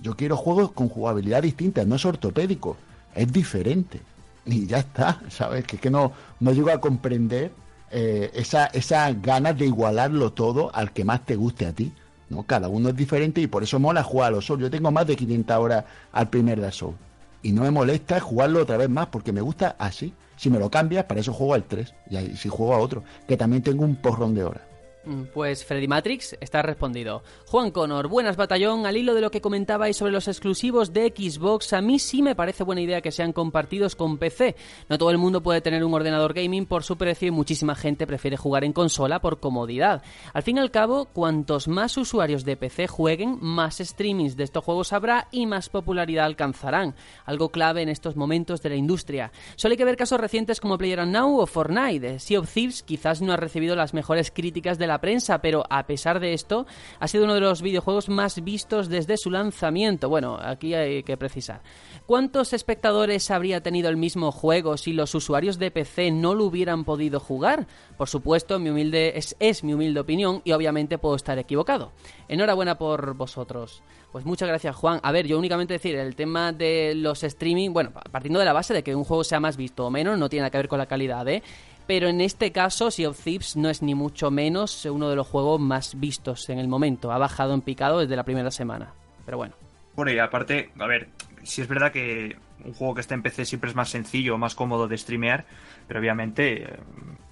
Yo 0.00 0.16
quiero 0.16 0.36
juegos 0.36 0.72
con 0.72 0.88
jugabilidad 0.88 1.42
distinta, 1.42 1.84
no 1.84 1.96
es 1.96 2.04
ortopédico, 2.04 2.76
es 3.14 3.32
diferente. 3.32 4.00
Y 4.46 4.66
ya 4.66 4.78
está, 4.78 5.20
¿sabes? 5.28 5.64
Que, 5.64 5.78
que 5.78 5.90
no, 5.90 6.12
no 6.40 6.52
llego 6.52 6.70
a 6.70 6.80
comprender 6.80 7.52
eh, 7.90 8.30
esa, 8.34 8.66
esas 8.66 9.22
ganas 9.22 9.56
de 9.56 9.66
igualarlo 9.66 10.32
todo 10.32 10.74
al 10.74 10.92
que 10.92 11.04
más 11.04 11.24
te 11.24 11.36
guste 11.36 11.66
a 11.66 11.72
ti. 11.72 11.92
¿no? 12.28 12.42
Cada 12.42 12.68
uno 12.68 12.88
es 12.88 12.96
diferente 12.96 13.40
y 13.40 13.46
por 13.46 13.62
eso 13.62 13.78
mola 13.78 14.02
jugar 14.02 14.28
a 14.28 14.30
los 14.32 14.46
Souls. 14.46 14.62
Yo 14.62 14.70
tengo 14.70 14.90
más 14.90 15.06
de 15.06 15.16
500 15.16 15.56
horas 15.56 15.84
al 16.12 16.28
primer 16.28 16.60
Dark 16.60 16.74
Souls. 16.74 16.96
Y 17.42 17.52
no 17.52 17.62
me 17.62 17.70
molesta 17.70 18.18
jugarlo 18.20 18.62
otra 18.62 18.76
vez 18.78 18.88
más 18.88 19.06
porque 19.06 19.32
me 19.32 19.40
gusta 19.40 19.76
así. 19.78 20.12
Si 20.36 20.50
me 20.50 20.58
lo 20.58 20.70
cambias, 20.70 21.04
para 21.04 21.20
eso 21.20 21.32
juego 21.32 21.54
al 21.54 21.64
3. 21.64 21.94
Y 22.10 22.36
si 22.36 22.48
juego 22.48 22.74
a 22.74 22.78
otro, 22.78 23.04
que 23.28 23.36
también 23.36 23.62
tengo 23.62 23.84
un 23.84 23.96
porrón 23.96 24.34
de 24.34 24.44
horas. 24.44 24.62
Mm, 25.06 25.24
pues 25.34 25.64
Freddy 25.64 25.86
Matrix 25.86 26.36
está 26.40 26.62
respondido. 26.62 27.22
Juan 27.48 27.70
Connor, 27.70 28.08
buenas 28.08 28.36
batallón. 28.36 28.86
Al 28.86 28.96
hilo 28.96 29.14
de 29.14 29.20
lo 29.20 29.30
que 29.30 29.42
comentabais 29.42 29.96
sobre 29.96 30.12
los 30.12 30.28
exclusivos 30.28 30.94
de 30.94 31.12
Xbox, 31.14 31.74
a 31.74 31.82
mí 31.82 31.98
sí 31.98 32.22
me 32.22 32.34
parece 32.34 32.64
buena 32.64 32.80
idea 32.80 33.02
que 33.02 33.12
sean 33.12 33.32
compartidos 33.34 33.96
con 33.96 34.16
PC. 34.16 34.56
No 34.88 34.96
todo 34.96 35.10
el 35.10 35.18
mundo 35.18 35.42
puede 35.42 35.60
tener 35.60 35.84
un 35.84 35.92
ordenador 35.92 36.32
gaming 36.32 36.64
por 36.64 36.84
su 36.84 36.96
precio 36.96 37.28
y 37.28 37.32
muchísima 37.32 37.74
gente 37.74 38.06
prefiere 38.06 38.38
jugar 38.38 38.64
en 38.64 38.72
consola 38.72 39.20
por 39.20 39.40
comodidad. 39.40 40.02
Al 40.32 40.42
fin 40.42 40.56
y 40.56 40.60
al 40.60 40.70
cabo, 40.70 41.04
cuantos 41.06 41.68
más 41.68 41.96
usuarios 41.98 42.44
de 42.44 42.56
PC 42.56 42.86
jueguen, 42.86 43.38
más 43.42 43.78
streamings 43.78 44.36
de 44.36 44.44
estos 44.44 44.64
juegos 44.64 44.94
habrá 44.94 45.28
y 45.30 45.44
más 45.44 45.68
popularidad 45.68 46.24
alcanzarán. 46.24 46.94
Algo 47.26 47.50
clave 47.50 47.82
en 47.82 47.90
estos 47.90 48.16
momentos 48.16 48.62
de 48.62 48.70
la 48.70 48.76
industria. 48.76 49.32
Solo 49.56 49.72
hay 49.72 49.78
que 49.78 49.84
ver 49.84 49.96
casos 49.96 50.18
recientes 50.18 50.60
como 50.60 50.78
PlayerUnknown 50.78 51.40
o 51.40 51.46
Fortnite. 51.46 52.20
Sea 52.20 52.40
of 52.40 52.52
Thieves 52.52 52.82
quizás 52.82 53.20
no 53.20 53.34
ha 53.34 53.36
recibido 53.36 53.76
las 53.76 53.92
mejores 53.92 54.30
críticas 54.30 54.78
de 54.78 54.86
la 54.86 54.93
prensa, 55.00 55.40
pero 55.40 55.64
a 55.68 55.86
pesar 55.86 56.20
de 56.20 56.32
esto, 56.32 56.66
ha 56.98 57.08
sido 57.08 57.24
uno 57.24 57.34
de 57.34 57.40
los 57.40 57.62
videojuegos 57.62 58.08
más 58.08 58.42
vistos 58.42 58.88
desde 58.88 59.16
su 59.16 59.30
lanzamiento. 59.30 60.08
Bueno, 60.08 60.38
aquí 60.40 60.74
hay 60.74 61.02
que 61.02 61.16
precisar. 61.16 61.62
¿Cuántos 62.06 62.52
espectadores 62.52 63.30
habría 63.30 63.62
tenido 63.62 63.88
el 63.88 63.96
mismo 63.96 64.30
juego 64.30 64.76
si 64.76 64.92
los 64.92 65.14
usuarios 65.14 65.58
de 65.58 65.70
PC 65.70 66.10
no 66.10 66.34
lo 66.34 66.44
hubieran 66.44 66.84
podido 66.84 67.20
jugar? 67.20 67.66
Por 67.96 68.08
supuesto, 68.08 68.58
mi 68.58 68.70
humilde 68.70 69.16
es, 69.16 69.36
es 69.40 69.64
mi 69.64 69.74
humilde 69.74 70.00
opinión 70.00 70.42
y 70.44 70.52
obviamente 70.52 70.98
puedo 70.98 71.16
estar 71.16 71.38
equivocado. 71.38 71.92
Enhorabuena 72.28 72.76
por 72.76 73.14
vosotros. 73.14 73.82
Pues 74.14 74.24
muchas 74.24 74.48
gracias, 74.48 74.76
Juan. 74.76 75.00
A 75.02 75.10
ver, 75.10 75.26
yo 75.26 75.36
únicamente 75.36 75.74
decir, 75.74 75.96
el 75.96 76.14
tema 76.14 76.52
de 76.52 76.94
los 76.94 77.24
streaming, 77.24 77.70
bueno, 77.70 77.92
partiendo 78.12 78.38
de 78.38 78.44
la 78.44 78.52
base 78.52 78.72
de 78.72 78.84
que 78.84 78.94
un 78.94 79.02
juego 79.02 79.24
sea 79.24 79.40
más 79.40 79.56
visto 79.56 79.84
o 79.84 79.90
menos, 79.90 80.16
no 80.16 80.28
tiene 80.28 80.42
nada 80.42 80.50
que 80.50 80.58
ver 80.58 80.68
con 80.68 80.78
la 80.78 80.86
calidad, 80.86 81.26
¿eh? 81.26 81.42
Pero 81.86 82.08
en 82.08 82.20
este 82.20 82.52
caso 82.52 82.90
Sea 82.90 83.10
of 83.10 83.22
Thieves 83.22 83.56
no 83.56 83.68
es 83.68 83.82
ni 83.82 83.94
mucho 83.94 84.30
menos 84.30 84.84
uno 84.86 85.10
de 85.10 85.16
los 85.16 85.26
juegos 85.26 85.60
más 85.60 85.98
vistos 85.98 86.48
en 86.48 86.58
el 86.58 86.68
momento. 86.68 87.12
Ha 87.12 87.18
bajado 87.18 87.54
en 87.54 87.60
picado 87.60 88.00
desde 88.00 88.16
la 88.16 88.24
primera 88.24 88.50
semana. 88.50 88.92
Pero 89.24 89.38
bueno. 89.38 89.54
Bueno, 89.94 90.12
y 90.12 90.18
aparte, 90.18 90.70
a 90.78 90.86
ver, 90.86 91.08
si 91.42 91.62
es 91.62 91.68
verdad 91.68 91.92
que 91.92 92.36
un 92.64 92.72
juego 92.72 92.94
que 92.94 93.00
está 93.00 93.14
en 93.14 93.22
PC 93.22 93.44
siempre 93.44 93.70
es 93.70 93.76
más 93.76 93.90
sencillo, 93.90 94.38
más 94.38 94.54
cómodo 94.54 94.88
de 94.88 94.98
streamear, 94.98 95.44
pero 95.86 96.00
obviamente 96.00 96.64
eh, 96.64 96.78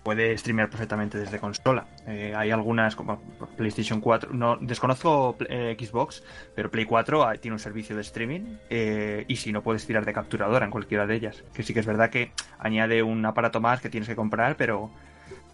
puede 0.03 0.37
streamear 0.37 0.69
perfectamente 0.69 1.19
desde 1.19 1.39
consola. 1.39 1.87
Eh, 2.07 2.35
hay 2.37 2.51
algunas 2.51 2.97
como 2.97 3.21
PlayStation 3.57 4.01
4, 4.01 4.33
no 4.33 4.57
desconozco 4.61 5.37
eh, 5.49 5.77
Xbox, 5.79 6.23
pero 6.55 6.71
Play 6.71 6.85
4 6.85 7.23
ah, 7.23 7.35
tiene 7.37 7.55
un 7.55 7.61
servicio 7.61 7.95
de 7.95 8.03
streaming 8.03 8.57
y 9.29 9.37
si 9.37 9.53
no 9.53 9.63
puedes 9.63 9.87
tirar 9.87 10.05
de 10.05 10.13
capturadora 10.13 10.65
en 10.65 10.71
cualquiera 10.71 11.07
de 11.07 11.15
ellas. 11.17 11.45
Que 11.55 11.63
sí 11.63 11.73
que 11.73 11.81
es 11.81 11.87
verdad 11.87 12.11
que 12.11 12.33
añade 12.59 13.03
un 13.03 13.25
aparato 13.25 13.61
más 13.61 13.81
que 13.81 13.91
tienes 13.91 14.09
que 14.09 14.17
comprar, 14.17 14.57
pero, 14.57 14.91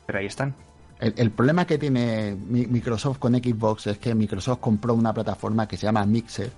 pero 0.06 0.18
ahí 0.18 0.26
están. 0.26 0.54
El, 1.00 1.30
problema 1.30 1.64
que 1.64 1.78
tiene 1.78 2.36
Microsoft 2.48 3.18
con 3.18 3.32
Xbox 3.32 3.86
es 3.86 3.98
que 3.98 4.16
Microsoft 4.16 4.58
compró 4.58 4.94
una 4.94 5.14
plataforma 5.14 5.68
que 5.68 5.76
se 5.76 5.86
llama 5.86 6.04
Mixer, 6.04 6.50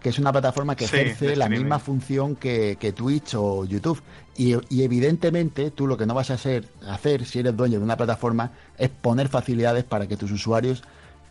que 0.00 0.08
es 0.08 0.18
una 0.18 0.32
plataforma 0.32 0.74
que 0.74 0.86
ejerce 0.86 1.36
la 1.36 1.48
misma 1.48 1.78
función 1.78 2.36
que, 2.36 2.94
Twitch 2.96 3.34
o 3.34 3.66
YouTube. 3.66 4.00
Y, 4.36 4.54
evidentemente 4.82 5.70
tú 5.70 5.86
lo 5.86 5.96
que 5.96 6.06
no 6.06 6.14
vas 6.14 6.30
a 6.30 6.34
hacer, 6.34 6.66
hacer 6.88 7.26
si 7.26 7.40
eres 7.40 7.56
dueño 7.56 7.78
de 7.78 7.84
una 7.84 7.96
plataforma 7.96 8.50
es 8.78 8.88
poner 8.88 9.28
facilidades 9.28 9.84
para 9.84 10.06
que 10.06 10.16
tus 10.16 10.30
usuarios 10.32 10.82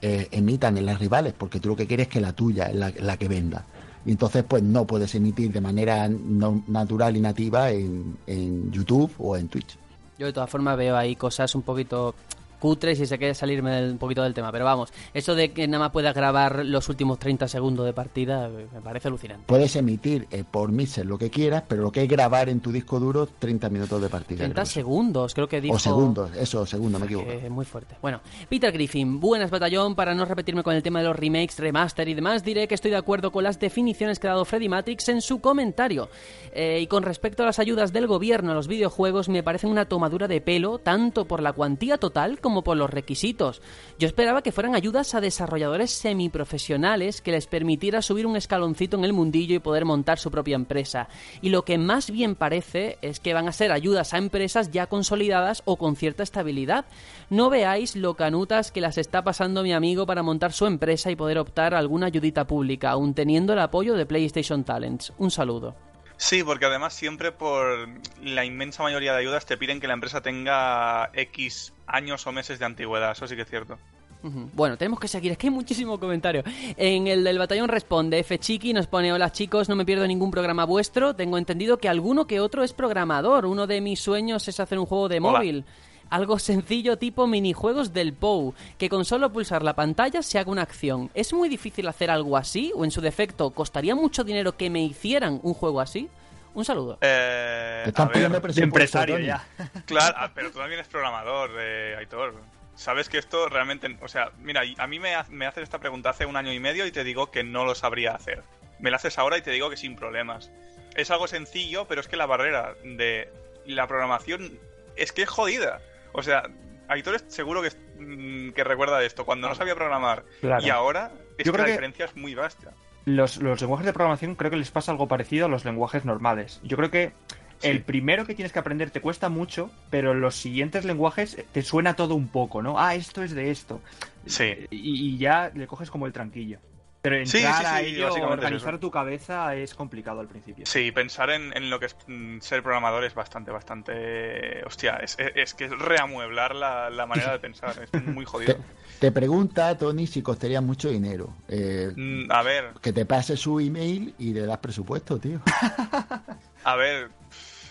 eh, 0.02 0.28
emitan 0.32 0.78
en 0.78 0.86
las 0.86 1.00
rivales, 1.00 1.34
porque 1.36 1.60
tú 1.60 1.70
lo 1.70 1.76
que 1.76 1.88
quieres 1.88 2.08
es 2.08 2.14
que 2.14 2.22
la 2.22 2.34
tuya 2.34 2.68
es 2.68 2.76
la, 2.76 3.18
que 3.18 3.28
venda. 3.28 3.66
Y 4.06 4.12
entonces 4.12 4.44
pues 4.48 4.62
no 4.62 4.86
puedes 4.86 5.14
emitir 5.16 5.52
de 5.52 5.62
manera 5.62 6.08
natural 6.10 7.18
y 7.18 7.22
nativa 7.22 7.72
en, 7.72 8.18
en 8.28 8.72
YouTube 8.72 9.12
o 9.18 9.36
en 9.36 9.48
Twitch. 9.48 9.78
Yo 10.18 10.28
de 10.28 10.34
todas 10.34 10.50
formas 10.50 10.78
veo 10.78 10.96
ahí 10.96 11.16
cosas 11.16 11.56
un 11.56 11.64
poquito 11.64 12.14
cutre 12.62 12.95
si 12.95 13.06
se 13.06 13.17
quiere 13.17 13.34
salirme 13.34 13.89
un 13.89 13.97
poquito 13.97 14.21
del 14.24 14.34
tema. 14.34 14.52
Pero 14.52 14.63
vamos, 14.63 14.93
eso 15.13 15.36
de 15.36 15.52
que 15.52 15.67
nada 15.67 15.86
más 15.86 15.91
puedas 15.91 16.15
grabar 16.15 16.63
los 16.63 16.88
últimos 16.88 17.19
30 17.19 17.47
segundos 17.47 17.86
de 17.86 17.91
partida 17.91 18.47
eh, 18.47 18.67
me 18.74 18.82
parece 18.82 19.08
alucinante. 19.08 19.45
Puedes 19.47 19.76
emitir 19.76 20.28
eh, 20.32 20.43
por 20.50 20.71
Mixer 20.71 21.06
lo 21.06 21.17
que 21.17 21.30
quieras, 21.30 21.63
pero 21.67 21.82
lo 21.82 21.91
que 21.91 22.04
es 22.04 22.08
grabar 22.08 22.47
en 22.50 22.60
tu 22.60 22.71
disco 22.71 23.00
duro 23.00 23.28
30 23.28 23.69
minutos 23.69 24.02
de 24.02 24.10
partida. 24.10 24.39
30 24.39 24.65
segundos, 24.65 25.34
creo 25.34 25.50
que 25.50 25.60
dijo. 25.60 25.76
O 25.76 25.80
segundos, 25.80 26.32
eso, 26.38 26.65
segundos, 26.65 27.02
me 27.02 27.08
equivoco. 27.08 27.32
Es 27.32 27.50
muy 27.50 27.65
fuerte. 27.65 27.95
Bueno, 28.02 28.21
Peter 28.47 28.71
Griffin, 28.71 29.19
buenas 29.19 29.50
batallón. 29.50 29.95
Para 29.95 30.13
no 30.13 30.26
repetirme 30.26 30.62
con 30.62 30.76
el 30.76 30.84
tema 30.84 31.00
de 31.00 31.06
los 31.06 31.15
remakes, 31.15 31.58
remaster 31.58 32.08
y 32.08 32.13
demás, 32.13 32.43
diré 32.43 32.67
que 32.67 32.76
estoy 32.76 32.91
de 32.91 32.97
acuerdo 32.97 33.32
con 33.32 33.43
las 33.43 33.60
definiciones 33.60 34.19
que 34.19 34.28
ha 34.28 34.32
dado 34.32 34.45
Freddy 34.45 34.69
Matrix 34.69 35.10
en 35.10 35.21
su 35.21 35.41
comentario. 35.41 36.10
Eh, 36.54 36.80
y 36.82 36.88
con 36.88 37.04
respecto 37.04 37.41
a 37.41 37.47
las 37.47 37.58
ayudas 37.58 37.91
del 37.91 38.06
gobierno 38.06 38.52
a 38.52 38.56
los 38.56 38.67
videojuegos, 38.67 39.30
me 39.30 39.41
parecen 39.41 39.71
una 39.71 39.86
tomadura 39.86 40.28
de 40.28 40.41
pelo, 40.41 40.78
tanto 40.78 41.26
por 41.26 41.41
la 41.41 41.54
cuantía 41.54 41.97
total 41.97 42.39
como 42.39 42.51
como 42.52 42.66
por 42.66 42.76
los 42.76 42.90
requisitos. 42.90 43.62
Yo 43.98 44.08
esperaba 44.08 44.42
que 44.42 44.52
fueran 44.52 44.76
ayudas 44.76 45.16
a 45.16 45.22
desarrolladores 45.22 45.90
semiprofesionales 45.92 47.22
que 47.22 47.32
les 47.32 47.48
permitiera 47.48 48.02
subir 48.02 48.28
un 48.28 48.36
escaloncito 48.36 48.98
en 48.98 49.06
el 49.06 49.14
mundillo 49.14 49.56
y 49.56 49.60
poder 49.60 49.86
montar 49.86 50.20
su 50.20 50.32
propia 50.32 50.56
empresa. 50.56 51.08
Y 51.42 51.48
lo 51.48 51.64
que 51.64 51.78
más 51.78 52.12
bien 52.12 52.36
parece 52.36 52.98
es 53.02 53.22
que 53.22 53.34
van 53.34 53.48
a 53.48 53.54
ser 53.54 53.72
ayudas 53.72 54.14
a 54.14 54.18
empresas 54.18 54.70
ya 54.70 54.88
consolidadas 54.88 55.62
o 55.64 55.78
con 55.78 55.96
cierta 55.96 56.24
estabilidad. 56.24 56.84
No 57.30 57.50
veáis 57.50 57.96
lo 57.96 58.16
canutas 58.16 58.74
que 58.74 58.82
las 58.82 58.98
está 58.98 59.24
pasando 59.24 59.64
mi 59.64 59.72
amigo 59.72 60.06
para 60.06 60.22
montar 60.22 60.52
su 60.52 60.66
empresa 60.66 61.10
y 61.10 61.16
poder 61.16 61.38
optar 61.38 61.74
a 61.74 61.80
alguna 61.80 62.08
ayudita 62.08 62.48
pública, 62.48 62.92
aún 62.92 63.14
teniendo 63.14 63.54
el 63.54 63.60
apoyo 63.60 63.94
de 63.96 64.06
PlayStation 64.06 64.66
Talents. 64.66 65.14
Un 65.18 65.32
saludo. 65.32 65.90
Sí, 66.22 66.44
porque 66.44 66.66
además 66.66 66.94
siempre 66.94 67.32
por 67.32 67.90
la 68.22 68.46
inmensa 68.46 68.84
mayoría 68.84 69.12
de 69.12 69.18
ayudas 69.18 69.48
te 69.48 69.58
piden 69.58 69.80
que 69.80 69.88
la 69.88 69.96
empresa 69.96 70.22
tenga 70.22 71.10
X 71.16 71.74
años 71.88 72.28
o 72.28 72.32
meses 72.32 72.60
de 72.60 72.66
antigüedad, 72.66 73.14
eso 73.14 73.28
sí 73.28 73.36
que 73.36 73.42
es 73.42 73.50
cierto. 73.50 73.80
Bueno, 74.22 74.78
tenemos 74.78 75.00
que 75.00 75.08
seguir, 75.08 75.32
es 75.32 75.38
que 75.40 75.48
hay 75.48 75.52
muchísimo 75.52 76.00
comentario. 76.00 76.44
En 76.78 77.08
el 77.08 77.24
del 77.24 77.40
batallón 77.40 77.70
responde, 77.70 78.20
F 78.20 78.38
Chiqui 78.38 78.72
nos 78.72 78.86
pone, 78.86 79.12
hola 79.12 79.32
chicos, 79.32 79.68
no 79.68 79.76
me 79.76 79.84
pierdo 79.84 80.06
ningún 80.06 80.30
programa 80.30 80.64
vuestro, 80.64 81.16
tengo 81.16 81.40
entendido 81.40 81.80
que 81.80 81.90
alguno 81.90 82.28
que 82.28 82.40
otro 82.40 82.64
es 82.64 82.72
programador, 82.72 83.48
uno 83.48 83.66
de 83.66 83.82
mis 83.82 84.00
sueños 84.00 84.48
es 84.48 84.60
hacer 84.60 84.78
un 84.78 84.86
juego 84.86 85.10
de 85.10 85.20
móvil. 85.20 85.66
Algo 86.12 86.38
sencillo 86.39 86.97
tipo 86.97 87.26
minijuegos 87.26 87.93
del 87.93 88.13
POU, 88.13 88.54
que 88.78 88.89
con 88.89 89.06
solo 89.06 89.32
pulsar 89.32 89.63
la 89.63 89.74
pantalla 89.76 90.21
se 90.21 90.38
haga 90.38 90.52
una 90.52 90.62
acción. 90.62 91.10
¿Es 91.13 91.32
muy 91.34 91.47
difícil 91.50 91.88
hacer 91.88 92.12
algo 92.12 92.36
así? 92.38 92.71
¿O 92.76 92.84
en 92.84 92.91
su 92.91 93.00
defecto, 93.02 93.52
costaría 93.52 93.95
mucho 93.95 94.24
dinero 94.26 94.58
que 94.58 94.69
me 94.69 94.82
hicieran 94.84 95.39
un 95.41 95.54
juego 95.54 95.80
así? 95.82 96.10
Un 96.54 96.65
saludo. 96.65 96.97
Eh, 97.00 97.86
Están 97.88 98.10
a 98.10 98.12
pidiendo 98.12 98.34
ver, 98.34 98.41
presupuesto, 98.41 98.63
Empresario 98.65 99.15
Tony. 99.15 99.26
ya. 99.26 99.47
Claro, 99.86 100.15
ah, 100.19 100.32
pero 100.36 100.52
tú 100.52 100.58
también 100.60 100.80
eres 100.80 100.89
programador, 100.91 101.52
eh, 101.58 101.95
Aitor. 101.97 102.36
Sabes 102.76 103.08
que 103.08 103.17
esto 103.17 103.47
realmente. 103.47 103.97
O 104.02 104.10
sea, 104.10 104.32
mira, 104.39 104.63
a 104.80 104.88
mí 104.88 105.00
me, 105.00 105.13
me 105.30 105.45
haces 105.45 105.63
esta 105.63 105.80
pregunta 105.80 106.10
hace 106.10 106.26
un 106.26 106.36
año 106.36 106.52
y 106.52 106.60
medio 106.60 106.86
y 106.86 106.91
te 106.91 107.06
digo 107.06 107.32
que 107.32 107.43
no 107.45 107.63
lo 107.63 107.74
sabría 107.74 108.12
hacer. 108.15 108.43
Me 108.80 108.91
la 108.91 108.97
haces 108.97 109.17
ahora 109.17 109.38
y 109.38 109.41
te 109.43 109.52
digo 109.52 109.69
que 109.69 109.78
sin 109.78 109.95
problemas. 109.95 110.52
Es 110.95 111.10
algo 111.10 111.28
sencillo, 111.28 111.86
pero 111.88 112.02
es 112.02 112.10
que 112.10 112.17
la 112.17 112.26
barrera 112.26 112.76
de 112.84 113.30
la 113.65 113.88
programación 113.88 114.60
es 114.97 115.13
que 115.13 115.21
es 115.21 115.30
jodida. 115.30 115.80
O 116.13 116.21
sea, 116.24 116.43
Aitor 116.88 117.15
es 117.15 117.26
seguro 117.28 117.62
que, 117.62 117.69
es- 117.69 117.78
mm, 118.00 118.50
que 118.52 118.63
recuerda 118.63 119.02
esto. 119.04 119.26
Cuando 119.26 119.47
no 119.47 119.56
sabía 119.56 119.76
programar 119.76 120.24
Claro. 120.41 120.63
y 120.65 120.69
ahora, 120.69 121.12
es 121.38 121.45
Yo 121.45 121.52
que 121.52 121.58
creo 121.58 121.58
la 121.60 121.65
que- 121.65 121.71
diferencia 121.71 122.06
es 122.06 122.15
muy 122.15 122.36
vasta. 122.36 122.71
Los, 123.06 123.38
los 123.38 123.60
lenguajes 123.62 123.86
de 123.88 123.93
programación 123.93 124.36
creo 124.36 124.52
que 124.52 124.58
les 124.58 124.69
pasa 124.71 124.91
algo 124.91 125.08
parecido 125.08 125.47
a 125.47 125.50
los 125.50 125.65
lenguajes 125.65 126.06
normales. 126.06 126.60
Yo 126.63 126.78
creo 126.78 126.91
que 126.91 127.13
Sí. 127.58 127.67
el 127.67 127.82
primero 127.84 128.26
que 128.26 128.36
tienes 128.36 128.52
que 128.52 128.60
aprender 128.60 128.91
te 128.91 129.02
cuesta 129.02 129.30
mucho, 129.30 129.71
pero 129.89 130.13
los 130.13 130.36
siguientes 130.36 130.84
lenguajes 130.86 131.38
te 131.52 131.62
suena 131.63 131.95
todo 131.95 132.13
un 132.15 132.28
poco, 132.28 132.62
¿no? 132.62 132.80
Ah, 132.80 132.93
esto 132.95 133.24
es 133.24 133.34
de 133.36 133.52
esto. 133.52 133.82
Sí. 134.26 134.67
Y, 134.71 135.13
y 135.13 135.17
ya 135.17 135.52
le 135.54 135.65
coges 135.67 135.89
como 135.91 136.06
el 136.08 136.13
tranquillo. 136.13 136.60
Pero 137.02 137.26
Sí, 137.26 137.38
entrar 137.40 137.56
sí, 137.66 137.66
a 137.66 137.80
sí, 137.80 137.86
ello, 137.88 138.04
básicamente 138.06 138.36
es 138.36 138.44
organizar 138.44 138.80
tu 138.80 138.92
cabeza 138.92 139.56
es 139.56 139.74
complicado 139.74 140.20
al 140.20 140.28
principio. 140.28 140.66
Sí, 140.68 140.92
pensar 140.92 141.32
en, 141.32 141.56
en 141.58 141.70
lo 141.70 141.80
que 141.80 141.88
es 141.88 141.96
mm, 142.08 142.40
ser 142.42 142.62
programador 142.62 143.04
es 143.04 143.16
bastante, 143.16 143.50
bastante... 143.52 144.64
Hostia, 144.66 144.98
es, 144.98 145.18
es- 145.20 145.32
es 145.36 145.54
que 145.56 145.66
es 145.66 145.72
reamueblar 145.72 146.56
la, 146.56 146.90
la 146.92 147.06
manera 147.08 147.32
de 147.32 147.40
pensar, 147.40 147.76
es 147.82 147.94
muy 148.04 148.26
jodido. 148.32 148.54
Te, 148.54 148.60
te 149.00 149.12
pregunta, 149.12 149.76
Tony, 149.78 150.06
si 150.06 150.22
costaría 150.22 150.62
mucho 150.62 150.90
dinero. 150.90 151.30
Eh, 151.48 151.92
Mm, 151.96 152.32
A 152.32 152.44
ver, 152.44 152.74
que 152.82 152.94
te 152.94 153.06
pase 153.06 153.36
su 153.36 153.60
email 153.60 154.14
y 154.20 154.34
le 154.34 154.46
das 154.46 154.60
presupuesto, 154.60 155.18
tío. 155.20 155.40
a 156.64 156.76
ver, 156.76 157.10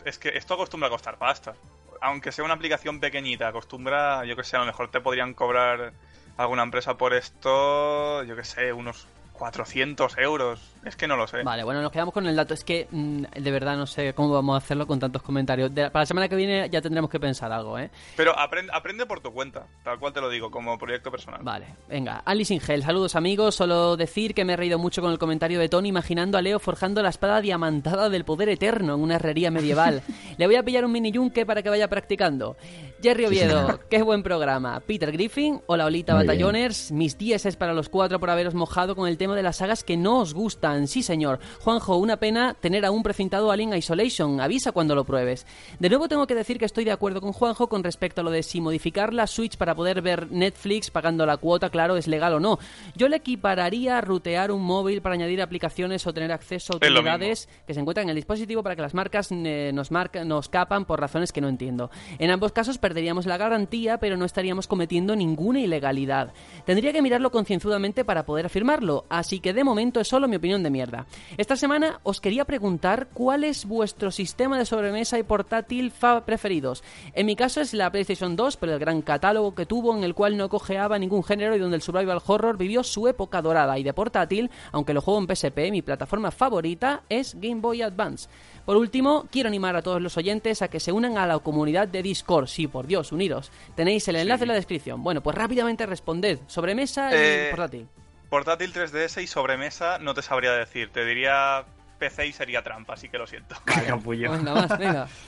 es 0.04 0.18
que 0.18 0.30
esto 0.30 0.54
acostumbra 0.54 0.88
a 0.88 0.90
costar 0.90 1.16
pasta. 1.18 1.54
Aunque 2.02 2.32
sea 2.32 2.44
una 2.44 2.54
aplicación 2.54 2.98
pequeñita, 2.98 3.48
acostumbra, 3.48 4.24
yo 4.24 4.34
que 4.34 4.42
sé, 4.42 4.56
a 4.56 4.60
lo 4.60 4.66
mejor 4.66 4.90
te 4.90 5.00
podrían 5.00 5.34
cobrar 5.34 5.92
alguna 6.36 6.62
empresa 6.62 6.96
por 6.96 7.12
esto, 7.12 8.24
yo 8.24 8.34
que 8.36 8.44
sé, 8.44 8.72
unos 8.72 9.06
400 9.40 10.18
euros. 10.18 10.76
Es 10.84 10.96
que 10.96 11.06
no 11.06 11.16
lo 11.16 11.26
sé. 11.26 11.42
Vale, 11.42 11.62
bueno, 11.62 11.82
nos 11.82 11.92
quedamos 11.92 12.14
con 12.14 12.26
el 12.26 12.34
dato. 12.34 12.54
Es 12.54 12.64
que 12.64 12.88
mm, 12.90 13.22
de 13.38 13.50
verdad 13.50 13.76
no 13.76 13.86
sé 13.86 14.14
cómo 14.14 14.30
vamos 14.32 14.54
a 14.54 14.58
hacerlo 14.58 14.86
con 14.86 14.98
tantos 14.98 15.22
comentarios. 15.22 15.74
De- 15.74 15.90
para 15.90 16.02
la 16.02 16.06
semana 16.06 16.28
que 16.28 16.36
viene 16.36 16.68
ya 16.70 16.80
tendremos 16.80 17.10
que 17.10 17.20
pensar 17.20 17.52
algo, 17.52 17.78
¿eh? 17.78 17.90
Pero 18.16 18.38
aprende, 18.38 18.72
aprende 18.74 19.04
por 19.04 19.20
tu 19.20 19.30
cuenta, 19.32 19.66
tal 19.84 19.98
cual 19.98 20.12
te 20.14 20.20
lo 20.22 20.30
digo, 20.30 20.50
como 20.50 20.78
proyecto 20.78 21.10
personal. 21.10 21.40
Vale, 21.42 21.66
venga. 21.88 22.22
Alice 22.24 22.54
Ingel, 22.54 22.82
saludos 22.82 23.14
amigos. 23.14 23.54
Solo 23.56 23.96
decir 23.96 24.34
que 24.34 24.44
me 24.44 24.54
he 24.54 24.56
reído 24.56 24.78
mucho 24.78 25.02
con 25.02 25.10
el 25.12 25.18
comentario 25.18 25.58
de 25.60 25.68
Tony 25.68 25.88
imaginando 25.90 26.38
a 26.38 26.42
Leo 26.42 26.58
forjando 26.58 27.02
la 27.02 27.10
espada 27.10 27.40
diamantada 27.42 28.08
del 28.08 28.24
poder 28.24 28.48
eterno 28.48 28.94
en 28.94 29.00
una 29.02 29.16
herrería 29.16 29.50
medieval. 29.50 30.02
Le 30.38 30.46
voy 30.46 30.56
a 30.56 30.62
pillar 30.62 30.84
un 30.86 30.92
mini 30.92 31.12
yunque 31.12 31.44
para 31.44 31.62
que 31.62 31.68
vaya 31.68 31.88
practicando. 31.88 32.56
Jerry 33.02 33.26
Oviedo, 33.26 33.80
qué 33.88 34.02
buen 34.02 34.22
programa. 34.22 34.80
Peter 34.80 35.10
Griffin, 35.10 35.60
hola 35.66 35.86
Olita 35.86 36.14
Muy 36.14 36.22
bien. 36.22 36.26
Batalloners. 36.28 36.92
Mis 36.92 37.16
10 37.18 37.46
es 37.46 37.56
para 37.56 37.72
los 37.74 37.88
cuatro 37.88 38.20
por 38.20 38.28
haberos 38.30 38.54
mojado 38.54 38.94
con 38.94 39.08
el 39.08 39.16
tema 39.18 39.34
de 39.34 39.42
las 39.42 39.56
sagas 39.56 39.84
que 39.84 39.96
no 39.96 40.18
os 40.20 40.34
gustan. 40.34 40.69
Sí, 40.86 41.02
señor. 41.02 41.38
Juanjo, 41.60 41.96
una 41.96 42.16
pena 42.18 42.54
tener 42.58 42.84
aún 42.84 43.02
precintado 43.02 43.50
Alien 43.50 43.74
Isolation. 43.76 44.40
Avisa 44.40 44.72
cuando 44.72 44.94
lo 44.94 45.04
pruebes. 45.04 45.46
De 45.78 45.88
nuevo 45.88 46.08
tengo 46.08 46.26
que 46.26 46.34
decir 46.34 46.58
que 46.58 46.64
estoy 46.64 46.84
de 46.84 46.92
acuerdo 46.92 47.20
con 47.20 47.32
Juanjo 47.32 47.68
con 47.68 47.82
respecto 47.84 48.20
a 48.20 48.24
lo 48.24 48.30
de 48.30 48.42
si 48.42 48.60
modificar 48.60 49.12
la 49.12 49.26
Switch 49.26 49.56
para 49.56 49.74
poder 49.74 50.02
ver 50.02 50.30
Netflix 50.30 50.90
pagando 50.90 51.26
la 51.26 51.36
cuota, 51.36 51.70
claro, 51.70 51.96
es 51.96 52.06
legal 52.08 52.34
o 52.34 52.40
no. 52.40 52.58
Yo 52.96 53.08
le 53.08 53.16
equipararía 53.16 53.98
a 53.98 54.00
rutear 54.00 54.50
un 54.52 54.62
móvil 54.62 55.02
para 55.02 55.14
añadir 55.14 55.42
aplicaciones 55.42 56.06
o 56.06 56.12
tener 56.12 56.32
acceso 56.32 56.72
a 56.74 56.76
utilidades 56.76 57.48
que 57.66 57.74
se 57.74 57.80
encuentran 57.80 58.04
en 58.04 58.10
el 58.10 58.16
dispositivo 58.16 58.62
para 58.62 58.76
que 58.76 58.82
las 58.82 58.94
marcas 58.94 59.28
eh, 59.30 59.70
nos, 59.74 59.90
marca- 59.90 60.24
nos 60.24 60.48
capan 60.48 60.84
por 60.84 61.00
razones 61.00 61.32
que 61.32 61.40
no 61.40 61.48
entiendo. 61.48 61.90
En 62.18 62.30
ambos 62.30 62.52
casos 62.52 62.78
perderíamos 62.78 63.26
la 63.26 63.36
garantía, 63.36 63.98
pero 63.98 64.16
no 64.16 64.24
estaríamos 64.24 64.66
cometiendo 64.66 65.16
ninguna 65.16 65.60
ilegalidad. 65.60 66.32
Tendría 66.64 66.92
que 66.92 67.02
mirarlo 67.02 67.30
concienzudamente 67.30 68.04
para 68.04 68.24
poder 68.24 68.46
afirmarlo, 68.46 69.04
así 69.08 69.40
que 69.40 69.52
de 69.52 69.64
momento 69.64 70.00
es 70.00 70.08
solo 70.08 70.28
mi 70.28 70.36
opinión 70.36 70.59
de 70.62 70.70
mierda. 70.70 71.06
Esta 71.36 71.56
semana 71.56 72.00
os 72.02 72.20
quería 72.20 72.44
preguntar 72.44 73.08
cuál 73.12 73.44
es 73.44 73.64
vuestro 73.66 74.10
sistema 74.10 74.58
de 74.58 74.66
sobremesa 74.66 75.18
y 75.18 75.22
portátil 75.22 75.92
preferidos. 76.26 76.82
En 77.14 77.26
mi 77.26 77.36
caso 77.36 77.60
es 77.60 77.74
la 77.74 77.90
PlayStation 77.90 78.36
2, 78.36 78.56
pero 78.56 78.72
el 78.74 78.78
gran 78.78 79.02
catálogo 79.02 79.54
que 79.54 79.66
tuvo 79.66 79.96
en 79.96 80.04
el 80.04 80.14
cual 80.14 80.36
no 80.36 80.48
cojeaba 80.48 80.98
ningún 80.98 81.24
género 81.24 81.54
y 81.54 81.58
donde 81.58 81.76
el 81.76 81.82
survival 81.82 82.20
horror 82.26 82.56
vivió 82.56 82.82
su 82.82 83.08
época 83.08 83.42
dorada 83.42 83.78
y 83.78 83.82
de 83.82 83.92
portátil, 83.92 84.50
aunque 84.72 84.94
lo 84.94 85.00
juego 85.00 85.20
en 85.20 85.26
PSP, 85.34 85.70
mi 85.70 85.82
plataforma 85.82 86.30
favorita 86.30 87.02
es 87.08 87.34
Game 87.40 87.60
Boy 87.60 87.82
Advance. 87.82 88.28
Por 88.64 88.76
último, 88.76 89.26
quiero 89.30 89.48
animar 89.48 89.74
a 89.76 89.82
todos 89.82 90.00
los 90.00 90.16
oyentes 90.16 90.62
a 90.62 90.68
que 90.68 90.80
se 90.80 90.92
unan 90.92 91.18
a 91.18 91.26
la 91.26 91.38
comunidad 91.40 91.88
de 91.88 92.02
Discord. 92.02 92.46
Sí, 92.46 92.66
por 92.68 92.86
Dios, 92.86 93.10
uniros. 93.12 93.50
Tenéis 93.74 94.06
el 94.08 94.16
enlace 94.16 94.44
en 94.44 94.48
la 94.48 94.54
descripción. 94.54 95.02
Bueno, 95.02 95.22
pues 95.22 95.34
rápidamente 95.36 95.86
responded. 95.86 96.38
Sobremesa 96.46 97.10
y 97.10 97.14
Eh, 97.16 97.48
portátil. 97.50 97.86
Portátil 98.30 98.72
3DS 98.72 99.22
y 99.22 99.26
sobremesa 99.26 99.98
no 99.98 100.14
te 100.14 100.22
sabría 100.22 100.52
decir. 100.52 100.90
Te 100.90 101.04
diría 101.04 101.64
PC 101.98 102.28
y 102.28 102.32
sería 102.32 102.62
trampa, 102.62 102.94
así 102.94 103.08
que 103.08 103.18
lo 103.18 103.26
siento. 103.26 103.56
Qué 103.66 103.82
capullo. 103.86 104.30
Venga, 104.30 104.54
más, 104.54 104.78
venga. 104.78 105.08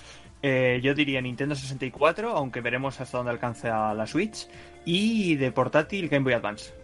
Eh, 0.44 0.80
yo 0.82 0.92
diría 0.92 1.20
Nintendo 1.20 1.54
64, 1.54 2.36
aunque 2.36 2.60
veremos 2.60 3.00
hasta 3.00 3.16
dónde 3.16 3.30
alcanza 3.30 3.94
la 3.94 4.08
Switch. 4.08 4.48
Y 4.84 5.36
de 5.36 5.52
portátil 5.52 6.08
Game 6.08 6.24
Boy 6.24 6.32
Advance. 6.32 6.74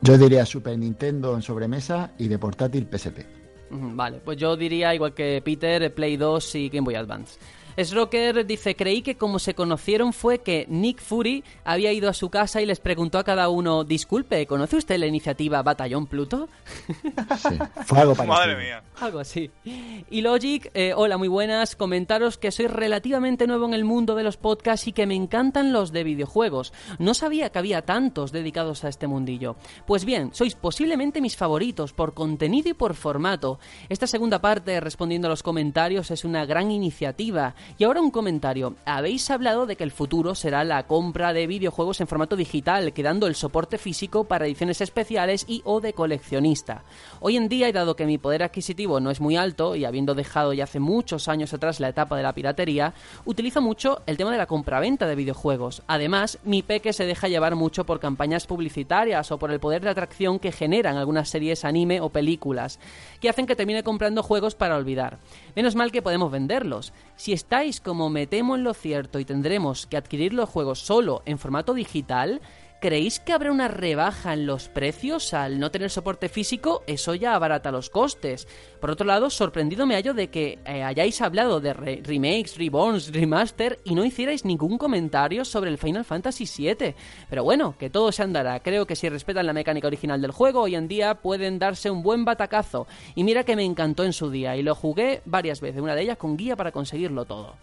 Yo 0.00 0.16
diría 0.16 0.46
Super 0.46 0.78
Nintendo 0.78 1.34
en 1.34 1.42
sobremesa 1.42 2.12
y 2.16 2.28
de 2.28 2.38
portátil 2.38 2.88
PSP. 2.90 3.26
Vale, 3.68 4.20
pues 4.24 4.38
yo 4.38 4.56
diría 4.56 4.94
igual 4.94 5.12
que 5.12 5.42
Peter, 5.44 5.92
Play 5.94 6.16
2 6.16 6.54
y 6.54 6.68
Game 6.70 6.86
Boy 6.86 6.94
Advance. 6.94 7.38
Srocker 7.76 8.46
dice, 8.46 8.76
creí 8.76 9.02
que 9.02 9.16
como 9.16 9.38
se 9.38 9.54
conocieron 9.54 10.12
fue 10.12 10.38
que 10.38 10.66
Nick 10.68 11.00
Fury 11.00 11.44
había 11.64 11.92
ido 11.92 12.08
a 12.08 12.14
su 12.14 12.30
casa 12.30 12.60
y 12.62 12.66
les 12.66 12.80
preguntó 12.80 13.18
a 13.18 13.24
cada 13.24 13.48
uno, 13.48 13.84
disculpe, 13.84 14.46
¿conoce 14.46 14.76
usted 14.76 14.98
la 14.98 15.06
iniciativa 15.06 15.62
Batallón 15.62 16.06
Pluto? 16.06 16.48
Sí, 16.86 17.58
fue 17.84 17.98
algo 17.98 18.14
parecido. 18.14 18.38
Madre 18.38 18.56
mía. 18.56 18.82
Algo 19.00 19.18
así. 19.18 19.50
Y 19.64 20.20
Logic, 20.20 20.70
eh, 20.74 20.92
hola, 20.94 21.16
muy 21.16 21.28
buenas. 21.28 21.76
Comentaros 21.76 22.38
que 22.38 22.52
soy 22.52 22.66
relativamente 22.66 23.46
nuevo 23.46 23.66
en 23.66 23.74
el 23.74 23.84
mundo 23.84 24.14
de 24.14 24.22
los 24.22 24.36
podcasts 24.36 24.88
y 24.88 24.92
que 24.92 25.06
me 25.06 25.14
encantan 25.14 25.72
los 25.72 25.92
de 25.92 26.04
videojuegos. 26.04 26.72
No 26.98 27.14
sabía 27.14 27.50
que 27.50 27.58
había 27.58 27.82
tantos 27.82 28.32
dedicados 28.32 28.84
a 28.84 28.88
este 28.88 29.06
mundillo. 29.06 29.56
Pues 29.86 30.04
bien, 30.04 30.30
sois 30.32 30.54
posiblemente 30.54 31.20
mis 31.20 31.36
favoritos 31.36 31.92
por 31.92 32.14
contenido 32.14 32.68
y 32.68 32.74
por 32.74 32.94
formato. 32.94 33.58
Esta 33.88 34.06
segunda 34.06 34.40
parte, 34.40 34.80
respondiendo 34.80 35.28
a 35.28 35.30
los 35.30 35.42
comentarios, 35.42 36.10
es 36.10 36.24
una 36.24 36.46
gran 36.46 36.70
iniciativa. 36.70 37.54
Y 37.78 37.84
ahora 37.84 38.00
un 38.00 38.10
comentario. 38.10 38.76
Habéis 38.84 39.30
hablado 39.30 39.66
de 39.66 39.76
que 39.76 39.84
el 39.84 39.90
futuro 39.90 40.34
será 40.34 40.64
la 40.64 40.86
compra 40.86 41.32
de 41.32 41.46
videojuegos 41.46 42.00
en 42.00 42.06
formato 42.06 42.36
digital, 42.36 42.92
quedando 42.92 43.26
el 43.26 43.34
soporte 43.34 43.78
físico 43.78 44.24
para 44.24 44.46
ediciones 44.46 44.80
especiales 44.80 45.44
y 45.48 45.62
o 45.64 45.80
de 45.80 45.92
coleccionista. 45.92 46.84
Hoy 47.20 47.36
en 47.36 47.48
día, 47.48 47.68
y 47.68 47.72
dado 47.72 47.96
que 47.96 48.06
mi 48.06 48.18
poder 48.18 48.42
adquisitivo 48.42 49.00
no 49.00 49.10
es 49.10 49.20
muy 49.20 49.36
alto 49.36 49.76
y 49.76 49.84
habiendo 49.84 50.14
dejado 50.14 50.52
ya 50.52 50.64
hace 50.64 50.80
muchos 50.80 51.28
años 51.28 51.52
atrás 51.52 51.80
la 51.80 51.88
etapa 51.88 52.16
de 52.16 52.22
la 52.22 52.32
piratería, 52.32 52.94
utilizo 53.24 53.60
mucho 53.60 54.02
el 54.06 54.16
tema 54.16 54.30
de 54.30 54.38
la 54.38 54.46
compraventa 54.46 55.06
de 55.06 55.14
videojuegos. 55.14 55.82
Además, 55.86 56.38
mi 56.44 56.62
peque 56.62 56.92
se 56.92 57.06
deja 57.06 57.28
llevar 57.28 57.56
mucho 57.56 57.84
por 57.84 58.00
campañas 58.00 58.46
publicitarias 58.46 59.32
o 59.32 59.38
por 59.38 59.50
el 59.50 59.60
poder 59.60 59.82
de 59.82 59.90
atracción 59.90 60.38
que 60.38 60.52
generan 60.52 60.96
algunas 60.96 61.28
series 61.28 61.64
anime 61.64 62.00
o 62.00 62.10
películas, 62.10 62.78
que 63.20 63.28
hacen 63.28 63.46
que 63.46 63.56
termine 63.56 63.82
comprando 63.82 64.22
juegos 64.22 64.54
para 64.54 64.76
olvidar. 64.76 65.18
Menos 65.56 65.74
mal 65.74 65.92
que 65.92 66.02
podemos 66.02 66.30
venderlos. 66.30 66.92
Si 67.16 67.32
estáis 67.54 67.80
como 67.80 68.10
me 68.10 68.26
temo 68.26 68.56
en 68.56 68.64
lo 68.64 68.74
cierto 68.74 69.20
y 69.20 69.24
tendremos 69.24 69.86
que 69.86 69.96
adquirir 69.96 70.34
los 70.34 70.48
juegos 70.48 70.80
solo 70.80 71.22
en 71.24 71.38
formato 71.38 71.72
digital, 71.72 72.40
¿Creéis 72.84 73.18
que 73.18 73.32
habrá 73.32 73.50
una 73.50 73.66
rebaja 73.68 74.34
en 74.34 74.44
los 74.44 74.68
precios 74.68 75.32
al 75.32 75.58
no 75.58 75.70
tener 75.70 75.88
soporte 75.88 76.28
físico? 76.28 76.84
Eso 76.86 77.14
ya 77.14 77.34
abarata 77.34 77.72
los 77.72 77.88
costes. 77.88 78.46
Por 78.78 78.90
otro 78.90 79.06
lado, 79.06 79.30
sorprendido 79.30 79.86
me 79.86 79.94
hallo 79.94 80.12
de 80.12 80.28
que 80.28 80.58
eh, 80.66 80.82
hayáis 80.82 81.22
hablado 81.22 81.62
de 81.62 81.72
re- 81.72 82.02
remakes, 82.04 82.58
reborns, 82.58 83.10
remaster 83.10 83.80
y 83.84 83.94
no 83.94 84.04
hicierais 84.04 84.44
ningún 84.44 84.76
comentario 84.76 85.46
sobre 85.46 85.70
el 85.70 85.78
Final 85.78 86.04
Fantasy 86.04 86.44
VII. 86.44 86.94
Pero 87.30 87.42
bueno, 87.42 87.74
que 87.78 87.88
todo 87.88 88.12
se 88.12 88.22
andará. 88.22 88.60
Creo 88.60 88.86
que 88.86 88.96
si 88.96 89.08
respetan 89.08 89.46
la 89.46 89.54
mecánica 89.54 89.86
original 89.86 90.20
del 90.20 90.32
juego, 90.32 90.60
hoy 90.60 90.74
en 90.74 90.86
día 90.86 91.14
pueden 91.14 91.58
darse 91.58 91.90
un 91.90 92.02
buen 92.02 92.26
batacazo. 92.26 92.86
Y 93.14 93.24
mira 93.24 93.44
que 93.44 93.56
me 93.56 93.64
encantó 93.64 94.04
en 94.04 94.12
su 94.12 94.28
día 94.28 94.58
y 94.58 94.62
lo 94.62 94.74
jugué 94.74 95.22
varias 95.24 95.62
veces, 95.62 95.80
una 95.80 95.94
de 95.94 96.02
ellas 96.02 96.18
con 96.18 96.36
guía 96.36 96.54
para 96.54 96.70
conseguirlo 96.70 97.24
todo. 97.24 97.54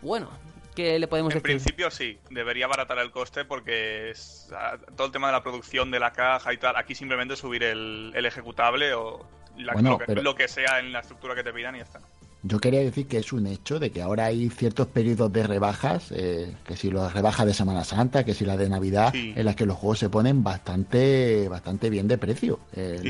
Bueno, 0.00 0.30
¿Qué 0.74 0.98
le 0.98 1.06
podemos 1.06 1.32
en 1.32 1.42
decir? 1.42 1.50
En 1.50 1.58
principio 1.58 1.90
sí, 1.90 2.18
debería 2.30 2.64
abaratar 2.66 2.98
el 2.98 3.10
coste 3.10 3.44
porque 3.44 4.10
es, 4.10 4.48
todo 4.96 5.06
el 5.06 5.12
tema 5.12 5.28
de 5.28 5.34
la 5.34 5.42
producción 5.42 5.90
de 5.90 6.00
la 6.00 6.12
caja 6.12 6.52
y 6.52 6.56
tal, 6.56 6.76
aquí 6.76 6.94
simplemente 6.94 7.36
subir 7.36 7.62
el, 7.62 8.12
ejecutable 8.16 8.94
o 8.94 9.24
lo, 9.56 9.98
que, 9.98 10.14
lo, 10.16 10.34
que, 10.34 10.48
sea 10.48 10.80
en 10.80 10.92
la 10.92 11.00
estructura 11.00 11.34
que 11.34 11.44
te 11.44 11.52
pidan 11.52 11.76
y 11.76 11.78
ya 11.78 11.84
está. 11.84 12.00
Yo 12.46 12.58
quería 12.58 12.80
decir 12.80 13.08
que 13.08 13.16
es 13.16 13.32
un 13.32 13.46
hecho 13.46 13.78
de 13.78 13.90
que 13.90 14.02
ahora 14.02 14.26
hay 14.26 14.50
ciertos 14.50 14.86
periodos 14.88 15.32
de 15.32 15.46
rebajas, 15.46 16.12
eh, 16.12 16.54
que 16.66 16.76
si 16.76 16.90
las 16.90 17.14
rebajas 17.14 17.46
de 17.46 17.54
Semana 17.54 17.84
Santa, 17.84 18.22
que 18.22 18.34
si 18.34 18.44
las 18.44 18.58
de 18.58 18.68
Navidad, 18.68 19.14
en 19.14 19.42
las 19.46 19.56
que 19.56 19.64
los 19.64 19.78
juegos 19.78 20.00
se 20.00 20.10
ponen 20.10 20.44
bastante 20.44 21.48
bastante 21.48 21.88
bien 21.88 22.06
de 22.06 22.18
precio. 22.18 22.60
Eh, 22.76 23.00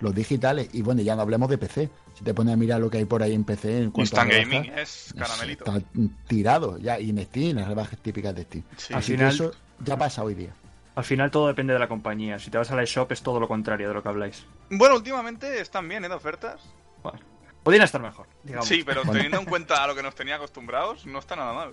los, 0.00 0.14
digitales. 0.14 0.70
Y 0.72 0.82
bueno, 0.82 1.02
ya 1.02 1.14
no 1.14 1.22
hablemos 1.22 1.48
de 1.48 1.58
PC. 1.58 1.88
Si 2.18 2.24
te 2.24 2.34
pones 2.34 2.52
a 2.52 2.56
mirar 2.56 2.80
lo 2.80 2.90
que 2.90 2.98
hay 2.98 3.04
por 3.04 3.22
ahí 3.22 3.32
en 3.32 3.44
PC 3.44 3.78
en 3.78 3.90
cuanto 3.92 4.00
Instant 4.00 4.32
Gaming 4.32 4.72
es 4.76 5.14
caramelito. 5.16 5.64
Está 5.64 5.88
tirado 6.26 6.76
ya. 6.78 6.98
Y 6.98 7.10
en 7.10 7.24
Steam, 7.24 7.58
las 7.58 7.68
rebajas 7.68 7.96
típicas 8.00 8.34
de 8.34 8.42
Steam. 8.42 8.64
Al 8.92 9.02
final, 9.04 9.32
eso 9.32 9.52
ya 9.84 9.96
pasa 9.96 10.24
hoy 10.24 10.34
día. 10.34 10.52
Al 10.96 11.04
final 11.04 11.30
todo 11.30 11.46
depende 11.46 11.74
de 11.74 11.78
la 11.78 11.86
compañía. 11.86 12.40
Si 12.40 12.50
te 12.50 12.58
vas 12.58 12.72
a 12.72 12.74
la 12.74 12.84
shop 12.84 13.12
es 13.12 13.22
todo 13.22 13.38
lo 13.38 13.46
contrario 13.46 13.86
de 13.86 13.94
lo 13.94 14.02
que 14.02 14.08
habláis. 14.08 14.44
Bueno, 14.68 14.96
últimamente 14.96 15.60
están 15.60 15.88
bien, 15.88 16.04
¿eh? 16.04 16.08
De 16.08 16.14
ofertas. 16.16 16.60
Bueno. 17.04 17.20
Podrían 17.62 17.84
estar 17.84 18.00
mejor, 18.00 18.26
digamos. 18.42 18.66
Sí, 18.66 18.82
pero 18.84 19.02
teniendo 19.02 19.38
en 19.38 19.44
cuenta 19.44 19.84
a 19.84 19.86
lo 19.86 19.94
que 19.94 20.02
nos 20.02 20.16
tenía 20.16 20.34
acostumbrados, 20.34 21.06
no 21.06 21.20
está 21.20 21.36
nada 21.36 21.52
mal. 21.52 21.72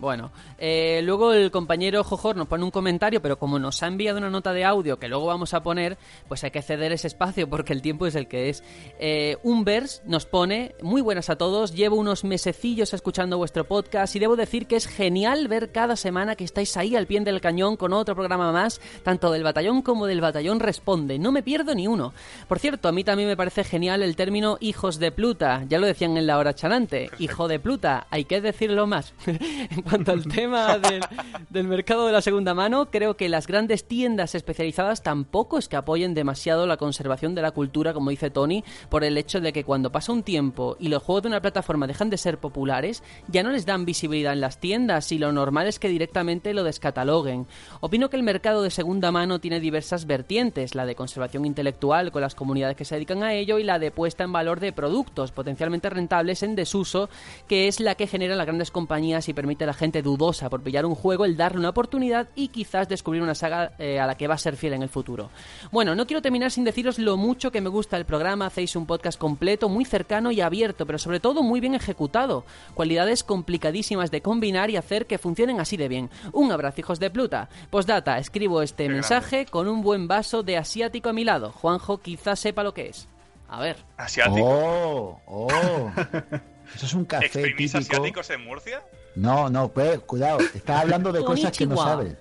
Bueno, 0.00 0.32
eh, 0.58 1.00
luego 1.04 1.32
el 1.32 1.52
compañero 1.52 2.02
Jojor 2.02 2.36
nos 2.36 2.48
pone 2.48 2.64
un 2.64 2.72
comentario, 2.72 3.22
pero 3.22 3.38
como 3.38 3.58
nos 3.60 3.82
ha 3.84 3.86
enviado 3.86 4.18
una 4.18 4.28
nota 4.28 4.52
de 4.52 4.64
audio 4.64 4.98
que 4.98 5.06
luego 5.06 5.26
vamos 5.26 5.54
a 5.54 5.62
poner, 5.62 5.96
pues 6.26 6.42
hay 6.42 6.50
que 6.50 6.60
ceder 6.60 6.90
ese 6.90 7.06
espacio 7.06 7.48
porque 7.48 7.72
el 7.72 7.80
tiempo 7.80 8.06
es 8.06 8.16
el 8.16 8.26
que 8.26 8.48
es. 8.48 8.64
Eh, 8.98 9.36
Unvers 9.44 10.02
nos 10.04 10.26
pone, 10.26 10.74
muy 10.82 11.02
buenas 11.02 11.30
a 11.30 11.36
todos, 11.36 11.74
llevo 11.74 11.96
unos 11.96 12.24
mesecillos 12.24 12.92
escuchando 12.94 13.38
vuestro 13.38 13.64
podcast 13.64 14.16
y 14.16 14.18
debo 14.18 14.34
decir 14.34 14.66
que 14.66 14.74
es 14.74 14.88
genial 14.88 15.46
ver 15.46 15.70
cada 15.70 15.94
semana 15.94 16.34
que 16.34 16.44
estáis 16.44 16.76
ahí 16.76 16.96
al 16.96 17.06
pie 17.06 17.20
del 17.20 17.40
cañón 17.40 17.76
con 17.76 17.92
otro 17.92 18.14
programa 18.14 18.52
más, 18.52 18.80
tanto 19.02 19.30
del 19.30 19.42
batallón 19.42 19.82
como 19.82 20.06
del 20.06 20.20
batallón 20.20 20.60
responde, 20.60 21.18
no 21.18 21.32
me 21.32 21.42
pierdo 21.42 21.74
ni 21.74 21.86
uno. 21.86 22.12
Por 22.48 22.58
cierto, 22.58 22.88
a 22.88 22.92
mí 22.92 23.04
también 23.04 23.28
me 23.28 23.36
parece 23.36 23.64
genial 23.64 24.02
el 24.02 24.16
término 24.16 24.56
hijos 24.60 24.98
de 24.98 25.12
Pluta, 25.12 25.64
ya 25.68 25.78
lo 25.78 25.86
decían 25.86 26.16
en 26.16 26.26
la 26.26 26.38
hora 26.38 26.54
chanante, 26.54 27.10
hijo 27.18 27.48
de 27.48 27.60
Pluta, 27.60 28.06
hay 28.10 28.24
que 28.24 28.40
decirlo 28.40 28.86
más. 28.86 29.12
en 29.70 29.82
cuanto 29.82 30.12
al 30.12 30.26
tema 30.26 30.78
del, 30.78 31.66
mercado 31.66 32.06
de 32.06 32.12
la 32.12 32.22
segunda 32.22 32.54
mano, 32.54 32.90
creo 32.90 33.16
que 33.16 33.28
las 33.28 33.46
grandes 33.46 33.84
tiendas 33.86 34.34
especializadas 34.34 35.02
tampoco 35.02 35.58
es 35.58 35.68
que 35.68 35.76
apoyen 35.76 36.14
demasiado 36.14 36.66
la 36.66 36.76
conservación 36.76 37.34
de 37.34 37.42
la 37.42 37.50
cultura, 37.50 37.92
como 37.92 38.10
dice 38.10 38.30
Tony, 38.30 38.64
por 38.88 39.04
el 39.04 39.18
hecho 39.18 39.40
de 39.40 39.52
que 39.52 39.64
cuando 39.64 39.92
pasa 39.92 40.12
un 40.12 40.22
tiempo 40.22 40.76
y 40.78 40.88
los 40.88 41.02
juegos 41.02 41.22
de 41.22 41.28
una 41.28 41.42
plataforma 41.42 41.86
dejan 41.86 42.10
de 42.10 42.16
ser 42.16 42.38
populares, 42.38 43.02
ya 43.28 43.42
no 43.42 43.50
les 43.50 43.66
dan 43.66 43.84
visibilidad 43.84 44.32
en 44.32 44.40
las 44.40 44.60
tiendas 44.60 45.12
y 45.12 45.18
lo 45.18 45.32
normal 45.32 45.66
es 45.66 45.78
que 45.78 45.88
directamente 45.88 46.54
lo 46.54 46.64
descataloguen. 46.64 47.46
Opino 47.80 48.08
que 48.10 48.16
el 48.16 48.22
mercado 48.22 48.62
de 48.62 48.70
segunda 48.70 49.10
mano 49.10 49.40
tiene 49.40 49.60
diversas 49.60 50.06
vertientes, 50.06 50.74
la 50.74 50.86
de 50.86 50.94
conservación 50.94 51.44
intelectual 51.44 52.12
con 52.12 52.22
las 52.22 52.34
comunidades 52.34 52.76
que 52.76 52.84
se 52.84 52.94
dedican 52.94 53.22
a 53.22 53.34
ello 53.34 53.58
y 53.58 53.64
la 53.64 53.78
de 53.78 53.90
puesta 53.90 54.24
en 54.24 54.32
valor 54.32 54.60
de 54.60 54.72
productos 54.72 55.32
potencialmente 55.32 55.90
rentables 55.90 56.42
en 56.42 56.56
desuso, 56.56 57.08
que 57.46 57.68
es 57.68 57.80
la 57.80 57.94
que 57.94 58.06
genera 58.06 58.36
las 58.36 58.46
grandes 58.46 58.70
compañías 58.70 59.28
y 59.28 59.34
permite 59.34 59.49
a 59.58 59.66
la 59.66 59.74
gente 59.74 60.02
dudosa 60.02 60.48
por 60.48 60.62
pillar 60.62 60.86
un 60.86 60.94
juego 60.94 61.24
el 61.24 61.36
darle 61.36 61.58
una 61.58 61.70
oportunidad 61.70 62.28
y 62.34 62.48
quizás 62.48 62.88
descubrir 62.88 63.22
una 63.22 63.34
saga 63.34 63.72
eh, 63.78 64.00
a 64.00 64.06
la 64.06 64.16
que 64.16 64.28
va 64.28 64.34
a 64.34 64.38
ser 64.38 64.56
fiel 64.56 64.74
en 64.74 64.82
el 64.82 64.88
futuro. 64.88 65.30
Bueno, 65.70 65.94
no 65.94 66.06
quiero 66.06 66.22
terminar 66.22 66.50
sin 66.50 66.64
deciros 66.64 66.98
lo 66.98 67.16
mucho 67.16 67.50
que 67.50 67.60
me 67.60 67.68
gusta 67.68 67.96
el 67.96 68.04
programa, 68.04 68.46
hacéis 68.46 68.76
un 68.76 68.86
podcast 68.86 69.18
completo, 69.18 69.68
muy 69.68 69.84
cercano 69.84 70.30
y 70.30 70.40
abierto, 70.40 70.86
pero 70.86 70.98
sobre 70.98 71.20
todo 71.20 71.42
muy 71.42 71.60
bien 71.60 71.74
ejecutado. 71.74 72.44
Cualidades 72.74 73.24
complicadísimas 73.24 74.10
de 74.10 74.22
combinar 74.22 74.70
y 74.70 74.76
hacer 74.76 75.06
que 75.06 75.18
funcionen 75.18 75.60
así 75.60 75.76
de 75.76 75.88
bien. 75.88 76.10
Un 76.32 76.52
abrazo, 76.52 76.80
hijos 76.80 77.00
de 77.00 77.10
Pluta. 77.10 77.48
Postdata, 77.70 78.18
escribo 78.18 78.62
este 78.62 78.88
mensaje 78.88 79.46
con 79.46 79.68
un 79.68 79.82
buen 79.82 80.08
vaso 80.08 80.42
de 80.42 80.56
asiático 80.56 81.08
a 81.08 81.12
mi 81.12 81.24
lado. 81.24 81.52
Juanjo 81.52 81.98
quizás 81.98 82.38
sepa 82.40 82.62
lo 82.62 82.74
que 82.74 82.88
es. 82.88 83.08
A 83.48 83.60
ver. 83.60 83.76
Asiático. 83.96 84.46
Oh, 84.46 85.20
oh. 85.26 85.90
Eso 86.74 86.86
es 86.86 86.94
un 86.94 87.04
café 87.04 87.28
típico. 87.28 87.78
asiáticos 87.78 88.30
en 88.30 88.44
Murcia? 88.44 88.82
No, 89.16 89.50
no, 89.50 89.68
pues 89.68 89.98
cuidado, 90.00 90.38
estás 90.38 90.82
hablando 90.82 91.12
de 91.12 91.24
cosas 91.24 91.56
que 91.56 91.66
no 91.66 91.76
sabes. 91.76 92.14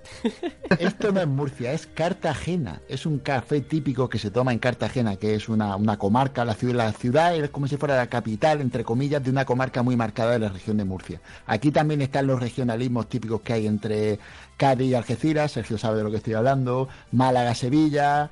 Esto 0.79 1.12
no 1.12 1.21
es 1.21 1.27
Murcia, 1.27 1.71
es 1.71 1.85
Cartagena. 1.85 2.81
Es 2.89 3.05
un 3.05 3.19
café 3.19 3.62
típico 3.62 4.09
que 4.09 4.17
se 4.17 4.31
toma 4.31 4.53
en 4.53 4.59
Cartagena, 4.59 5.15
que 5.15 5.35
es 5.35 5.49
una, 5.49 5.75
una 5.75 5.97
comarca. 5.97 6.43
La 6.45 6.55
ciudad, 6.55 6.75
la 6.75 6.91
ciudad 6.91 7.35
es 7.35 7.49
como 7.51 7.67
si 7.67 7.77
fuera 7.77 7.95
la 7.95 8.07
capital, 8.07 8.59
entre 8.59 8.83
comillas, 8.83 9.23
de 9.23 9.29
una 9.29 9.45
comarca 9.45 9.83
muy 9.83 9.95
marcada 9.95 10.31
de 10.31 10.39
la 10.39 10.49
región 10.49 10.77
de 10.77 10.83
Murcia. 10.83 11.21
Aquí 11.45 11.71
también 11.71 12.01
están 12.01 12.25
los 12.25 12.39
regionalismos 12.39 13.07
típicos 13.07 13.41
que 13.41 13.53
hay 13.53 13.67
entre 13.67 14.19
Cádiz 14.57 14.89
y 14.89 14.95
Algeciras. 14.95 15.51
Sergio 15.51 15.77
sabe 15.77 15.99
de 15.99 16.03
lo 16.03 16.12
que 16.12 16.17
estoy 16.17 16.33
hablando. 16.33 16.89
Málaga, 17.12 17.53
Sevilla, 17.53 18.31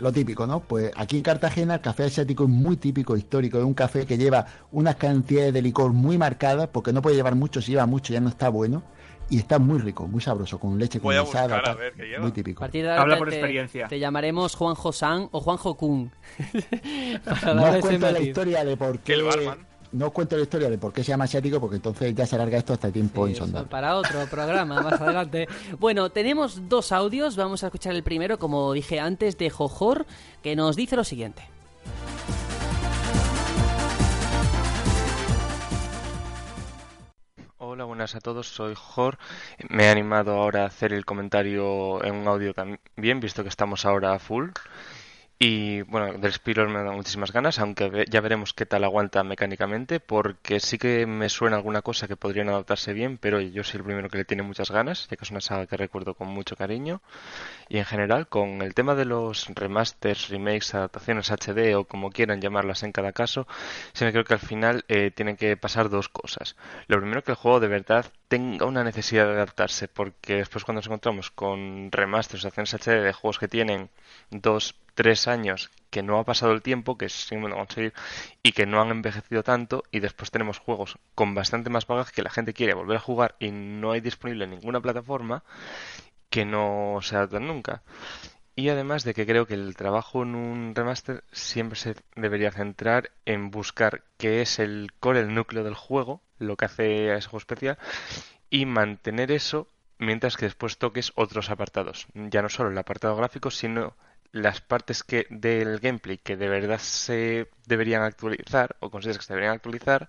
lo 0.00 0.12
típico, 0.12 0.46
¿no? 0.46 0.60
Pues 0.60 0.90
aquí 0.96 1.16
en 1.16 1.22
Cartagena 1.22 1.74
el 1.74 1.80
café 1.80 2.04
asiático 2.04 2.44
es 2.44 2.50
muy 2.50 2.76
típico, 2.76 3.16
histórico, 3.16 3.58
es 3.58 3.64
un 3.64 3.74
café 3.74 4.06
que 4.06 4.18
lleva 4.18 4.46
unas 4.72 4.96
cantidades 4.96 5.52
de 5.52 5.62
licor 5.62 5.92
muy 5.92 6.18
marcadas, 6.18 6.68
porque 6.68 6.92
no 6.92 7.02
puede 7.02 7.16
llevar 7.16 7.34
mucho, 7.34 7.60
si 7.60 7.72
lleva 7.72 7.86
mucho 7.86 8.12
ya 8.12 8.20
no 8.20 8.28
está 8.28 8.48
bueno, 8.48 8.82
y 9.30 9.38
está 9.38 9.58
muy 9.58 9.78
rico, 9.78 10.06
muy 10.06 10.20
sabroso, 10.20 10.58
con 10.58 10.78
leche 10.78 11.00
condensada, 11.00 11.76
muy 12.18 12.32
típico. 12.32 12.64
Habla 12.64 13.18
por 13.18 13.28
experiencia. 13.28 13.86
Te 13.88 13.98
llamaremos 13.98 14.54
Juanjo 14.54 14.92
San 14.92 15.28
o 15.32 15.40
Juanjo 15.40 15.76
Kun. 15.76 16.10
no 17.54 17.64
os 17.64 17.76
cuento 17.78 18.10
la 18.10 18.20
historia 18.20 18.64
de 18.64 18.76
por 18.76 18.98
qué... 19.00 19.14
El 19.14 19.24
barman 19.24 19.67
no 19.92 20.06
os 20.06 20.12
cuento 20.12 20.36
la 20.36 20.42
historia 20.42 20.70
de 20.70 20.78
por 20.78 20.92
qué 20.92 21.02
se 21.02 21.10
llama 21.10 21.24
asiático, 21.24 21.60
porque 21.60 21.76
entonces 21.76 22.14
ya 22.14 22.26
se 22.26 22.36
alarga 22.36 22.58
esto 22.58 22.72
hasta 22.72 22.90
tiempo 22.90 23.26
sí, 23.26 23.32
insondable. 23.32 23.68
Para 23.68 23.96
otro 23.96 24.26
programa 24.26 24.82
más 24.82 24.92
adelante. 25.00 25.48
Bueno, 25.78 26.10
tenemos 26.10 26.68
dos 26.68 26.92
audios. 26.92 27.36
Vamos 27.36 27.62
a 27.62 27.66
escuchar 27.66 27.94
el 27.94 28.02
primero, 28.02 28.38
como 28.38 28.72
dije 28.72 29.00
antes, 29.00 29.38
de 29.38 29.50
Jojor, 29.50 30.06
que 30.42 30.56
nos 30.56 30.76
dice 30.76 30.96
lo 30.96 31.04
siguiente. 31.04 31.42
Hola, 37.60 37.84
buenas 37.84 38.14
a 38.14 38.20
todos, 38.20 38.48
soy 38.48 38.74
Jor. 38.76 39.18
Me 39.68 39.84
he 39.84 39.88
animado 39.88 40.32
ahora 40.32 40.62
a 40.62 40.66
hacer 40.66 40.92
el 40.92 41.04
comentario 41.04 42.02
en 42.02 42.14
un 42.14 42.26
audio 42.26 42.54
también, 42.54 43.20
visto 43.20 43.42
que 43.42 43.48
estamos 43.48 43.84
ahora 43.84 44.14
a 44.14 44.18
full. 44.18 44.50
Y 45.40 45.82
bueno, 45.82 46.18
del 46.18 46.32
Spiro 46.32 46.68
me 46.68 46.82
da 46.82 46.90
muchísimas 46.90 47.30
ganas, 47.30 47.60
aunque 47.60 48.06
ya 48.10 48.20
veremos 48.20 48.54
qué 48.54 48.66
tal 48.66 48.82
aguanta 48.82 49.22
mecánicamente, 49.22 50.00
porque 50.00 50.58
sí 50.58 50.78
que 50.78 51.06
me 51.06 51.28
suena 51.28 51.54
alguna 51.54 51.80
cosa 51.80 52.08
que 52.08 52.16
podrían 52.16 52.48
adaptarse 52.48 52.92
bien, 52.92 53.18
pero 53.18 53.40
yo 53.40 53.62
soy 53.62 53.78
el 53.78 53.84
primero 53.84 54.08
que 54.08 54.18
le 54.18 54.24
tiene 54.24 54.42
muchas 54.42 54.72
ganas, 54.72 55.06
ya 55.08 55.16
que 55.16 55.24
es 55.24 55.30
una 55.30 55.40
saga 55.40 55.66
que 55.66 55.76
recuerdo 55.76 56.14
con 56.14 56.26
mucho 56.26 56.56
cariño. 56.56 57.02
Y 57.68 57.78
en 57.78 57.84
general, 57.84 58.26
con 58.28 58.62
el 58.62 58.74
tema 58.74 58.96
de 58.96 59.04
los 59.04 59.46
remasters, 59.54 60.28
remakes, 60.28 60.74
adaptaciones 60.74 61.30
HD 61.30 61.76
o 61.76 61.84
como 61.84 62.10
quieran 62.10 62.40
llamarlas 62.40 62.82
en 62.82 62.90
cada 62.90 63.12
caso, 63.12 63.46
sí 63.92 64.04
me 64.04 64.10
creo 64.10 64.24
que 64.24 64.34
al 64.34 64.40
final 64.40 64.84
eh, 64.88 65.12
tienen 65.12 65.36
que 65.36 65.56
pasar 65.56 65.88
dos 65.88 66.08
cosas. 66.08 66.56
Lo 66.88 66.98
primero, 66.98 67.22
que 67.22 67.30
el 67.32 67.36
juego 67.36 67.60
de 67.60 67.68
verdad 67.68 68.06
tenga 68.26 68.66
una 68.66 68.82
necesidad 68.82 69.26
de 69.26 69.34
adaptarse, 69.34 69.86
porque 69.86 70.34
después 70.34 70.64
cuando 70.64 70.80
nos 70.80 70.86
encontramos 70.86 71.30
con 71.30 71.92
remasters, 71.92 72.44
adaptaciones 72.44 72.74
HD 72.74 73.04
de 73.04 73.12
juegos 73.12 73.38
que 73.38 73.46
tienen 73.46 73.88
dos 74.30 74.74
tres 74.98 75.28
años 75.28 75.70
que 75.90 76.02
no 76.02 76.18
ha 76.18 76.24
pasado 76.24 76.50
el 76.50 76.60
tiempo, 76.60 76.98
que 76.98 77.04
es 77.04 77.12
sin 77.12 77.40
conseguir, 77.48 77.94
y 78.42 78.50
que 78.50 78.66
no 78.66 78.80
han 78.82 78.90
envejecido 78.90 79.44
tanto, 79.44 79.84
y 79.92 80.00
después 80.00 80.32
tenemos 80.32 80.58
juegos 80.58 80.98
con 81.14 81.36
bastante 81.36 81.70
más 81.70 81.86
bagaje 81.86 82.12
que 82.12 82.24
la 82.24 82.30
gente 82.30 82.52
quiere 82.52 82.74
volver 82.74 82.96
a 82.96 83.00
jugar 83.00 83.36
y 83.38 83.52
no 83.52 83.92
hay 83.92 84.00
disponible 84.00 84.42
en 84.42 84.50
ninguna 84.50 84.80
plataforma, 84.80 85.44
que 86.30 86.44
no 86.44 86.98
se 87.00 87.14
adaptan 87.14 87.46
nunca. 87.46 87.82
Y 88.56 88.70
además 88.70 89.04
de 89.04 89.14
que 89.14 89.24
creo 89.24 89.46
que 89.46 89.54
el 89.54 89.76
trabajo 89.76 90.24
en 90.24 90.34
un 90.34 90.74
remaster 90.74 91.22
siempre 91.30 91.78
se 91.78 91.94
debería 92.16 92.50
centrar 92.50 93.12
en 93.24 93.52
buscar 93.52 94.02
qué 94.16 94.42
es 94.42 94.58
el 94.58 94.90
core, 94.98 95.20
el 95.20 95.32
núcleo 95.32 95.62
del 95.62 95.74
juego, 95.74 96.22
lo 96.40 96.56
que 96.56 96.64
hace 96.64 97.12
a 97.12 97.18
ese 97.18 97.28
juego 97.28 97.38
especial, 97.38 97.78
y 98.50 98.66
mantener 98.66 99.30
eso 99.30 99.68
mientras 99.98 100.36
que 100.36 100.46
después 100.46 100.76
toques 100.76 101.12
otros 101.14 101.50
apartados. 101.50 102.08
Ya 102.14 102.42
no 102.42 102.48
solo 102.48 102.70
el 102.70 102.78
apartado 102.78 103.14
gráfico, 103.14 103.52
sino 103.52 103.94
las 104.32 104.60
partes 104.60 105.02
que 105.02 105.26
del 105.30 105.78
gameplay 105.80 106.18
que 106.18 106.36
de 106.36 106.48
verdad 106.48 106.78
se 106.78 107.48
deberían 107.66 108.02
actualizar 108.02 108.76
o 108.80 108.90
consideras 108.90 109.18
que 109.18 109.24
se 109.24 109.32
deberían 109.32 109.54
actualizar, 109.54 110.08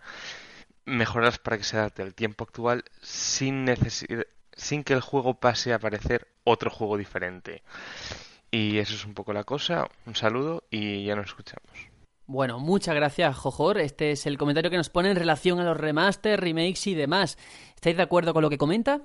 mejorarlas 0.86 1.40
para 1.40 1.58
que 1.58 1.64
se 1.64 1.78
adapte 1.78 2.02
al 2.02 2.14
tiempo 2.14 2.44
actual 2.44 2.84
sin 3.02 3.66
necesidad 3.66 4.26
sin 4.60 4.84
que 4.84 4.94
el 4.94 5.02
juego 5.02 5.36
pase 5.36 5.74
a 5.74 5.80
parecer 5.80 6.28
otro 6.44 6.70
juego 6.70 6.98
diferente. 6.98 7.64
Y 8.52 8.78
eso 8.78 8.94
es 8.96 9.06
un 9.06 9.14
poco 9.14 9.34
la 9.34 9.44
cosa. 9.44 9.88
Un 10.06 10.16
saludo 10.16 10.64
y 10.70 11.06
ya 11.06 11.16
nos 11.16 11.28
escuchamos. 11.28 11.72
Bueno, 12.26 12.60
muchas 12.60 12.94
gracias, 12.94 13.36
Jojor. 13.38 13.80
Este 13.80 14.12
es 14.12 14.26
el 14.26 14.38
comentario 14.38 14.70
que 14.70 14.78
nos 14.78 14.90
pone 14.90 15.10
en 15.10 15.16
relación 15.16 15.60
a 15.60 15.64
los 15.64 15.78
remasters, 15.78 16.42
remakes 16.42 16.86
y 16.88 16.94
demás. 16.94 17.38
¿Estáis 17.74 17.98
de 17.98 18.04
acuerdo 18.04 18.34
con 18.34 18.44
lo 18.44 18.50
que 18.50 18.58
comenta? 18.58 19.02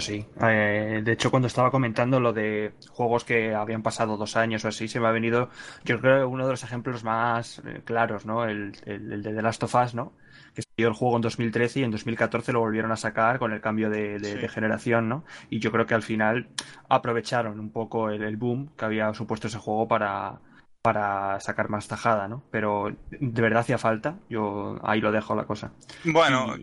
Sí. 0.00 0.26
Eh, 0.40 1.00
de 1.04 1.12
hecho, 1.12 1.30
cuando 1.30 1.46
estaba 1.46 1.70
comentando 1.70 2.20
lo 2.20 2.32
de 2.32 2.72
juegos 2.90 3.24
que 3.24 3.54
habían 3.54 3.82
pasado 3.82 4.16
dos 4.16 4.36
años 4.36 4.64
o 4.64 4.68
así, 4.68 4.88
se 4.88 5.00
me 5.00 5.08
ha 5.08 5.10
venido, 5.10 5.50
yo 5.84 6.00
creo, 6.00 6.28
uno 6.28 6.44
de 6.44 6.52
los 6.52 6.64
ejemplos 6.64 7.04
más 7.04 7.62
eh, 7.66 7.82
claros, 7.84 8.26
¿no? 8.26 8.44
El, 8.44 8.72
el, 8.84 9.22
de 9.22 9.34
The 9.34 9.42
Last 9.42 9.62
of 9.62 9.74
Us, 9.74 9.94
¿no? 9.94 10.12
Que 10.54 10.62
el 10.84 10.92
juego 10.92 11.16
en 11.16 11.22
2013 11.22 11.80
y 11.80 11.84
en 11.84 11.90
2014 11.90 12.52
lo 12.52 12.60
volvieron 12.60 12.92
a 12.92 12.96
sacar 12.96 13.38
con 13.38 13.52
el 13.52 13.60
cambio 13.60 13.90
de, 13.90 14.48
generación, 14.52 15.08
¿no? 15.08 15.24
Y 15.50 15.58
yo 15.58 15.70
creo 15.70 15.86
que 15.86 15.94
al 15.94 16.02
final 16.02 16.48
aprovecharon 16.88 17.60
un 17.60 17.70
poco 17.70 18.10
el, 18.10 18.36
boom 18.36 18.70
que 18.76 18.84
había 18.84 19.12
supuesto 19.14 19.48
ese 19.48 19.58
juego 19.58 19.86
para, 19.86 20.40
para 20.82 21.40
sacar 21.40 21.68
más 21.68 21.88
tajada, 21.88 22.28
¿no? 22.28 22.42
Pero 22.50 22.94
de 23.10 23.42
verdad 23.42 23.60
hacía 23.60 23.78
falta, 23.78 24.18
yo 24.28 24.78
ahí 24.82 25.00
lo 25.00 25.12
dejo 25.12 25.34
la 25.34 25.44
cosa. 25.44 25.72
Bueno. 26.04 26.54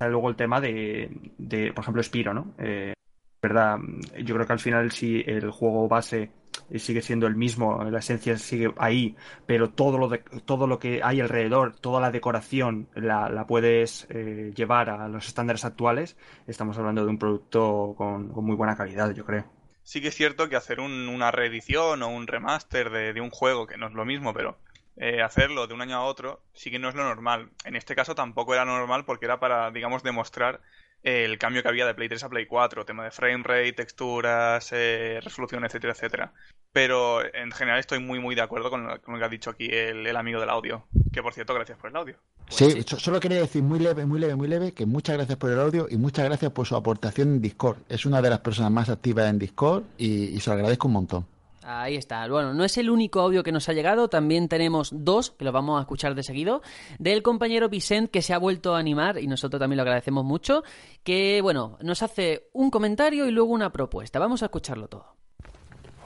Luego 0.00 0.28
el 0.28 0.36
tema 0.36 0.60
de, 0.60 1.10
de, 1.38 1.72
por 1.72 1.82
ejemplo, 1.82 2.02
Spiro, 2.02 2.34
¿no? 2.34 2.54
Eh, 2.58 2.94
verdad, 3.42 3.78
yo 4.22 4.34
creo 4.34 4.46
que 4.46 4.52
al 4.52 4.58
final 4.58 4.90
si 4.92 5.22
el 5.26 5.50
juego 5.50 5.88
base 5.88 6.30
sigue 6.74 7.02
siendo 7.02 7.26
el 7.26 7.36
mismo, 7.36 7.84
la 7.84 7.98
esencia 7.98 8.36
sigue 8.38 8.72
ahí, 8.78 9.16
pero 9.46 9.70
todo 9.70 9.98
lo, 9.98 10.08
de, 10.08 10.18
todo 10.44 10.66
lo 10.66 10.78
que 10.78 11.00
hay 11.02 11.20
alrededor, 11.20 11.76
toda 11.76 12.00
la 12.00 12.10
decoración 12.10 12.88
la, 12.94 13.46
puedes 13.46 14.06
eh, 14.10 14.52
llevar 14.54 14.90
a 14.90 15.08
los 15.08 15.28
estándares 15.28 15.64
actuales, 15.64 16.16
estamos 16.46 16.76
hablando 16.78 17.04
de 17.04 17.10
un 17.10 17.18
producto 17.18 17.94
con, 17.96 18.28
muy 18.28 18.56
buena 18.56 18.76
calidad, 18.76 19.12
yo 19.14 19.24
creo. 19.24 19.44
Sí 19.82 20.00
que 20.00 20.08
es 20.08 20.16
cierto 20.16 20.48
que 20.48 20.56
hacer 20.56 20.80
una 20.80 21.30
reedición 21.30 22.02
o 22.02 22.08
un 22.08 22.26
remaster 22.26 22.90
de, 22.90 23.20
un 23.20 23.30
juego, 23.30 23.68
que 23.68 23.76
no 23.76 23.86
es 23.86 23.92
lo 23.92 24.04
mismo, 24.04 24.34
pero 24.34 24.58
eh, 24.96 25.22
hacerlo 25.22 25.66
de 25.66 25.74
un 25.74 25.82
año 25.82 25.96
a 25.96 26.04
otro 26.04 26.40
sí 26.54 26.70
que 26.70 26.78
no 26.78 26.88
es 26.88 26.94
lo 26.94 27.04
normal. 27.04 27.50
En 27.64 27.76
este 27.76 27.94
caso 27.94 28.14
tampoco 28.14 28.54
era 28.54 28.64
normal 28.64 29.04
porque 29.04 29.26
era 29.26 29.38
para, 29.38 29.70
digamos, 29.70 30.02
demostrar 30.02 30.60
el 31.02 31.38
cambio 31.38 31.62
que 31.62 31.68
había 31.68 31.86
de 31.86 31.94
Play 31.94 32.08
3 32.08 32.24
a 32.24 32.28
Play 32.28 32.46
4, 32.46 32.84
tema 32.84 33.04
de 33.04 33.10
frame 33.10 33.44
rate, 33.44 33.72
texturas, 33.74 34.70
eh, 34.72 35.20
resolución, 35.22 35.64
etcétera, 35.64 35.92
etcétera. 35.92 36.32
Pero 36.72 37.22
en 37.22 37.52
general 37.52 37.78
estoy 37.78 38.00
muy, 38.00 38.18
muy 38.18 38.34
de 38.34 38.42
acuerdo 38.42 38.70
con 38.70 38.86
lo, 38.86 39.00
que 39.00 39.24
ha 39.24 39.28
dicho 39.28 39.50
aquí 39.50 39.68
el, 39.70 40.14
amigo 40.16 40.40
del 40.40 40.50
audio. 40.50 40.86
Que 41.12 41.22
por 41.22 41.32
cierto, 41.32 41.54
gracias 41.54 41.78
por 41.78 41.90
el 41.90 41.96
audio. 41.96 42.16
sí, 42.48 42.82
solo 42.82 43.20
quería 43.20 43.38
decir 43.38 43.62
muy 43.62 43.78
leve, 43.78 44.04
muy 44.04 44.18
leve, 44.18 44.34
muy 44.34 44.48
leve, 44.48 44.72
que 44.72 44.84
muchas 44.84 45.16
gracias 45.16 45.38
por 45.38 45.50
el 45.50 45.60
audio 45.60 45.86
y 45.88 45.96
muchas 45.96 46.24
gracias 46.24 46.52
por 46.52 46.66
su 46.66 46.74
aportación 46.74 47.28
en 47.28 47.40
Discord. 47.40 47.78
Es 47.88 48.04
una 48.04 48.20
de 48.20 48.30
las 48.30 48.40
personas 48.40 48.72
más 48.72 48.88
activas 48.88 49.30
en 49.30 49.38
Discord 49.38 49.84
y, 49.96 50.24
y 50.24 50.40
se 50.40 50.50
lo 50.50 50.54
agradezco 50.54 50.88
un 50.88 50.94
montón. 50.94 51.35
Ahí 51.68 51.96
está. 51.96 52.28
Bueno, 52.28 52.54
no 52.54 52.62
es 52.62 52.78
el 52.78 52.88
único 52.88 53.18
audio 53.18 53.42
que 53.42 53.50
nos 53.50 53.68
ha 53.68 53.72
llegado, 53.72 54.06
también 54.06 54.46
tenemos 54.46 54.90
dos, 54.92 55.32
que 55.32 55.44
los 55.44 55.52
vamos 55.52 55.78
a 55.78 55.80
escuchar 55.80 56.14
de 56.14 56.22
seguido, 56.22 56.62
del 57.00 57.24
compañero 57.24 57.68
Vicent 57.68 58.08
que 58.08 58.22
se 58.22 58.32
ha 58.32 58.38
vuelto 58.38 58.76
a 58.76 58.78
animar 58.78 59.18
y 59.18 59.26
nosotros 59.26 59.58
también 59.58 59.78
lo 59.78 59.82
agradecemos 59.82 60.24
mucho, 60.24 60.62
que 61.02 61.40
bueno, 61.42 61.76
nos 61.82 62.04
hace 62.04 62.46
un 62.52 62.70
comentario 62.70 63.26
y 63.26 63.32
luego 63.32 63.50
una 63.50 63.72
propuesta. 63.72 64.20
Vamos 64.20 64.44
a 64.44 64.46
escucharlo 64.46 64.86
todo. 64.86 65.06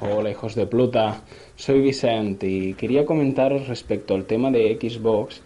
Hola 0.01 0.31
hijos 0.31 0.55
de 0.55 0.67
Pluta, 0.67 1.25
soy 1.57 1.83
Vicent 1.83 2.43
y 2.43 2.73
quería 2.73 3.05
comentaros 3.05 3.69
respecto 3.69 4.15
al 4.15 4.25
tema 4.25 4.51
de 4.51 4.79
Xbox 4.81 5.43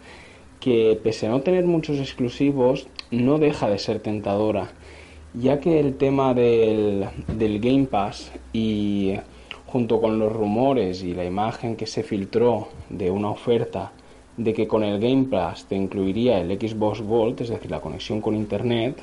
que 0.61 0.97
pese 1.03 1.27
a 1.27 1.31
no 1.31 1.41
tener 1.41 1.65
muchos 1.65 1.97
exclusivos 1.97 2.87
no 3.11 3.37
deja 3.37 3.69
de 3.69 3.79
ser 3.79 3.99
tentadora, 3.99 4.71
ya 5.33 5.59
que 5.59 5.81
el 5.81 5.97
tema 5.97 6.33
del, 6.33 7.05
del 7.27 7.59
Game 7.59 7.87
Pass 7.87 8.31
y 8.53 9.15
junto 9.67 9.99
con 9.99 10.19
los 10.19 10.31
rumores 10.31 11.03
y 11.03 11.13
la 11.13 11.25
imagen 11.25 11.75
que 11.75 11.87
se 11.87 12.03
filtró 12.03 12.67
de 12.89 13.11
una 13.11 13.29
oferta 13.29 13.91
de 14.37 14.53
que 14.53 14.67
con 14.67 14.83
el 14.83 14.99
Game 14.99 15.25
Pass 15.25 15.65
te 15.65 15.75
incluiría 15.75 16.39
el 16.39 16.59
Xbox 16.59 17.01
Vault, 17.01 17.41
es 17.41 17.49
decir, 17.49 17.71
la 17.71 17.81
conexión 17.81 18.21
con 18.21 18.35
Internet, 18.35 19.01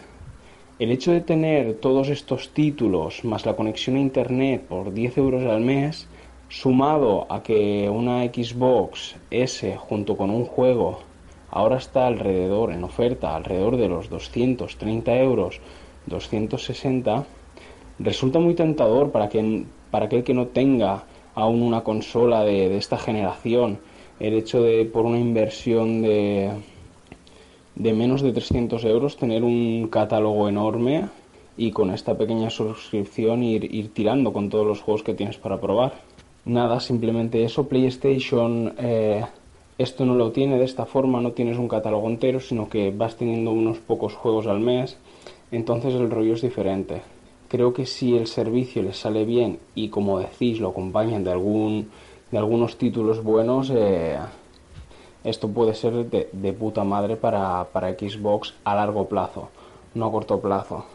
el 0.79 0.91
hecho 0.91 1.13
de 1.13 1.21
tener 1.21 1.75
todos 1.75 2.09
estos 2.09 2.51
títulos 2.51 3.25
más 3.25 3.47
la 3.47 3.55
conexión 3.55 3.97
a 3.97 4.01
Internet 4.01 4.63
por 4.69 4.93
10 4.93 5.19
euros 5.19 5.45
al 5.45 5.61
mes, 5.61 6.09
sumado 6.49 7.27
a 7.31 7.43
que 7.43 7.89
una 7.89 8.25
Xbox 8.25 9.17
S 9.31 9.77
junto 9.77 10.17
con 10.17 10.31
un 10.31 10.45
juego 10.45 11.01
ahora 11.51 11.77
está 11.77 12.07
alrededor, 12.07 12.73
en 12.73 12.85
oferta, 12.85 13.37
alrededor 13.37 13.77
de 13.77 13.89
los 13.89 14.09
230 14.11 15.17
euros, 15.19 15.61
260, 16.07 17.25
resulta 17.99 18.39
muy 18.39 18.55
tentador 18.55 19.13
para 19.13 19.29
quien 19.29 19.67
para 19.93 20.07
aquel 20.07 20.25
que 20.25 20.33
no 20.33 20.47
tenga 20.49 21.05
aún 21.35 21.63
una 21.63 21.85
consola 21.85 22.45
de, 22.45 22.77
esta 22.79 22.97
generación, 22.97 23.79
el 24.19 24.33
hecho 24.35 24.63
de 24.63 24.87
por 24.87 25.05
una 25.05 25.19
inversión 25.19 26.01
de, 26.01 26.51
menos 27.77 28.23
de 28.23 28.33
300 28.33 28.85
euros 28.87 29.19
tener 29.19 29.45
un 29.45 29.89
catálogo 29.89 30.49
enorme 30.49 31.09
y 31.59 31.71
con 31.73 31.91
esta 31.91 32.17
pequeña 32.17 32.49
suscripción 32.49 33.43
ir, 33.43 33.73
ir 33.73 33.93
tirando 33.93 34.33
con 34.33 34.49
todos 34.49 34.67
los 34.67 34.81
juegos 34.81 35.03
que 35.03 35.15
tienes 35.15 35.37
para 35.37 35.61
probar. 35.61 35.93
Nada, 36.47 36.81
simplemente 36.81 37.45
eso, 37.45 37.69
PlayStation 37.69 38.75
eh, 38.79 39.23
esto 39.77 40.07
no 40.07 40.15
lo 40.15 40.33
tiene 40.33 40.59
de 40.59 40.65
esta 40.65 40.87
forma, 40.87 41.21
no 41.21 41.33
tienes 41.33 41.59
un 41.59 41.69
catálogo 41.69 42.09
entero, 42.09 42.41
sino 42.41 42.69
que 42.71 42.91
vas 42.91 43.17
teniendo 43.17 43.53
unos 43.53 43.79
pocos 43.79 44.15
juegos 44.15 44.47
al 44.47 44.61
mes, 44.61 44.97
entonces 45.51 45.95
el 45.95 46.11
rollo 46.11 46.33
es 46.33 46.41
diferente 46.41 47.03
creo 47.53 47.75
que 47.75 47.85
si 47.85 48.17
el 48.17 48.27
servicio 48.29 48.83
les 48.83 48.97
sale 48.97 49.27
bien 49.27 49.59
y 49.75 49.91
como 49.91 50.19
decís 50.19 50.59
lo 50.59 50.71
acompañan 50.71 51.23
de 51.23 51.33
algún 51.33 51.91
de 52.31 52.39
algunos 52.39 52.79
títulos 52.79 53.23
buenos 53.23 53.69
eh, 53.69 54.19
esto 55.23 55.49
puede 55.49 55.75
ser 55.75 55.93
de, 56.07 56.53
puta 56.55 56.83
madre 56.83 57.17
para, 57.17 57.65
para, 57.65 57.93
Xbox 57.93 58.55
a 58.65 58.75
largo 58.75 59.07
plazo 59.07 59.51
no 59.95 60.07
a 60.07 60.11
corto 60.11 60.41
plazo. 60.41 60.87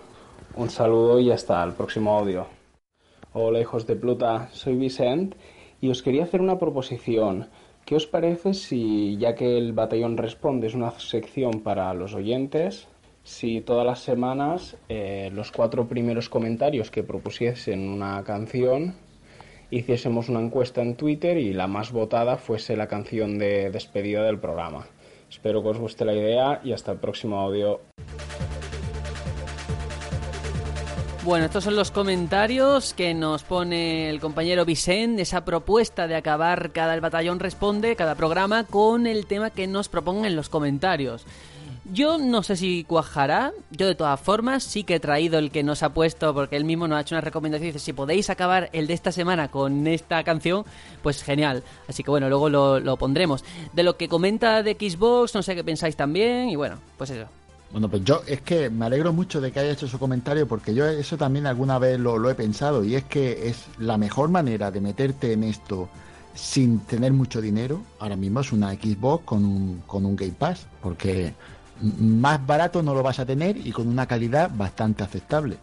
Un 0.55 0.72
saludo 0.72 1.20
y 1.20 1.30
hasta 1.30 1.64
el 1.64 1.74
próximo 1.74 2.18
audio. 2.18 2.47
Hola 3.34 3.60
hijos 3.60 3.86
de 3.86 3.95
Pluta 3.95 4.49
soy 4.51 4.76
Vicent 4.76 5.36
y 5.80 5.89
os 5.89 6.01
quería 6.01 6.24
hacer 6.24 6.41
una 6.41 6.58
proposición. 6.58 7.49
¿Qué 7.86 7.95
os 7.95 8.08
parece 8.08 8.55
si, 8.55 9.16
ya 9.18 9.36
que 9.36 9.60
el 9.60 9.74
Batallón 9.74 10.18
Responde 10.18 10.66
es 10.66 10.74
una 10.74 10.89
sección 10.99 11.62
para 11.62 11.93
los 11.93 12.16
oyentes, 12.16 12.88
si 13.28 13.59
todas 13.59 13.86
las 13.86 13.99
semanas 13.99 14.78
eh, 14.88 15.30
los 15.34 15.51
cuatro 15.51 15.86
primeros 15.86 16.30
comentarios 16.30 16.89
que 16.89 17.03
propusiesen 17.03 17.89
una 17.89 18.23
canción 18.23 18.95
hiciésemos 19.69 20.30
una 20.30 20.39
encuesta 20.39 20.82
en 20.82 20.95
Twitter 20.95 21.38
y 21.38 21.51
la 21.51 21.67
más 21.67 21.91
votada 21.91 22.38
fuese 22.38 22.78
la 22.78 22.88
canción 22.88 23.38
de 23.38 23.69
despedida 23.69 24.23
del 24.23 24.39
programa. 24.39 24.88
Espero 25.30 25.61
que 25.61 25.67
os 25.67 25.78
guste 25.78 26.05
la 26.05 26.13
idea 26.13 26.61
y 26.63 26.71
hasta 26.71 26.93
el 26.93 26.99
próximo 26.99 27.38
audio. 27.38 27.82
Bueno, 31.25 31.47
estos 31.47 31.65
son 31.65 31.75
los 31.75 31.91
comentarios 31.91 32.93
que 32.93 33.13
nos 33.13 33.43
pone 33.43 34.09
el 34.09 34.21
compañero 34.21 34.63
Vicente, 34.63 35.23
esa 35.23 35.43
propuesta 35.43 36.07
de 36.07 36.15
acabar 36.15 36.71
cada 36.71 36.93
el 36.93 37.01
batallón 37.01 37.41
responde, 37.41 37.97
cada 37.97 38.15
programa, 38.15 38.63
con 38.63 39.05
el 39.05 39.25
tema 39.25 39.49
que 39.49 39.67
nos 39.67 39.89
propongan 39.89 40.28
en 40.28 40.38
los 40.38 40.47
comentarios. 40.47 41.25
Yo 41.93 42.17
no 42.17 42.43
sé 42.43 42.55
si 42.55 42.83
cuajará. 42.83 43.53
Yo 43.71 43.88
de 43.88 43.95
todas 43.95 44.19
formas 44.19 44.63
sí 44.63 44.83
que 44.83 44.95
he 44.95 44.99
traído 44.99 45.39
el 45.39 45.51
que 45.51 45.63
nos 45.63 45.83
ha 45.83 45.93
puesto 45.93 46.33
porque 46.33 46.57
él 46.57 46.65
mismo 46.65 46.88
nos 46.88 46.97
ha 46.97 47.01
hecho 47.01 47.15
una 47.15 47.21
recomendación. 47.21 47.69
Dice, 47.69 47.79
si 47.79 47.93
podéis 47.93 48.29
acabar 48.29 48.69
el 48.73 48.88
de 48.88 48.93
esta 48.93 49.11
semana 49.11 49.49
con 49.49 49.88
esta 49.88 50.23
canción, 50.23 50.65
pues 51.01 51.23
genial. 51.23 51.63
Así 51.88 52.03
que 52.03 52.11
bueno, 52.11 52.29
luego 52.29 52.49
lo, 52.49 52.97
pondremos. 52.97 53.43
De 53.73 53.83
lo 53.83 53.95
que 53.97 54.09
comenta 54.09 54.63
de 54.63 54.73
Xbox, 54.73 55.33
no 55.35 55.41
sé 55.41 55.55
qué 55.55 55.63
pensáis 55.63 55.95
también. 55.95 56.49
Y 56.49 56.55
bueno, 56.55 56.77
pues 56.97 57.09
eso. 57.11 57.27
Bueno, 57.71 57.89
pues 57.89 58.03
yo 58.03 58.21
es 58.27 58.41
que 58.41 58.69
me 58.69 58.85
alegro 58.85 59.13
mucho 59.13 59.41
de 59.41 59.51
que 59.51 59.59
haya 59.59 59.71
hecho 59.71 59.88
su 59.88 59.99
comentario 59.99 60.47
porque 60.47 60.73
yo 60.73 60.85
eso 60.85 61.17
también 61.17 61.47
alguna 61.47 61.77
vez 61.79 61.99
lo, 61.99 62.17
lo 62.17 62.29
he 62.29 62.35
pensado 62.35 62.83
y 62.85 62.95
es 62.95 63.03
que 63.03 63.49
es 63.49 63.65
la 63.77 63.97
mejor 63.97 64.29
manera 64.29 64.71
de 64.71 64.79
meterte 64.79 65.33
en 65.33 65.43
esto 65.43 65.89
sin 66.38 66.79
tener 66.79 67.11
mucho 67.11 67.41
dinero. 67.41 67.81
Ahora 67.99 68.15
mismo 68.15 68.39
es 68.39 68.51
una 68.51 68.71
Xbox 68.73 69.25
con 69.25 69.43
un, 69.43 69.83
con 69.85 70.05
un 70.05 70.15
Game 70.15 70.33
Pass 70.38 70.65
porque 70.81 71.33
más 71.82 72.45
barato 72.45 72.82
no 72.84 72.93
lo 72.93 73.03
vas 73.03 73.19
a 73.19 73.25
tener 73.25 73.57
y 73.57 73.71
con 73.71 73.88
una 73.88 74.07
calidad 74.07 74.51
bastante 74.53 75.03
aceptable. 75.03 75.57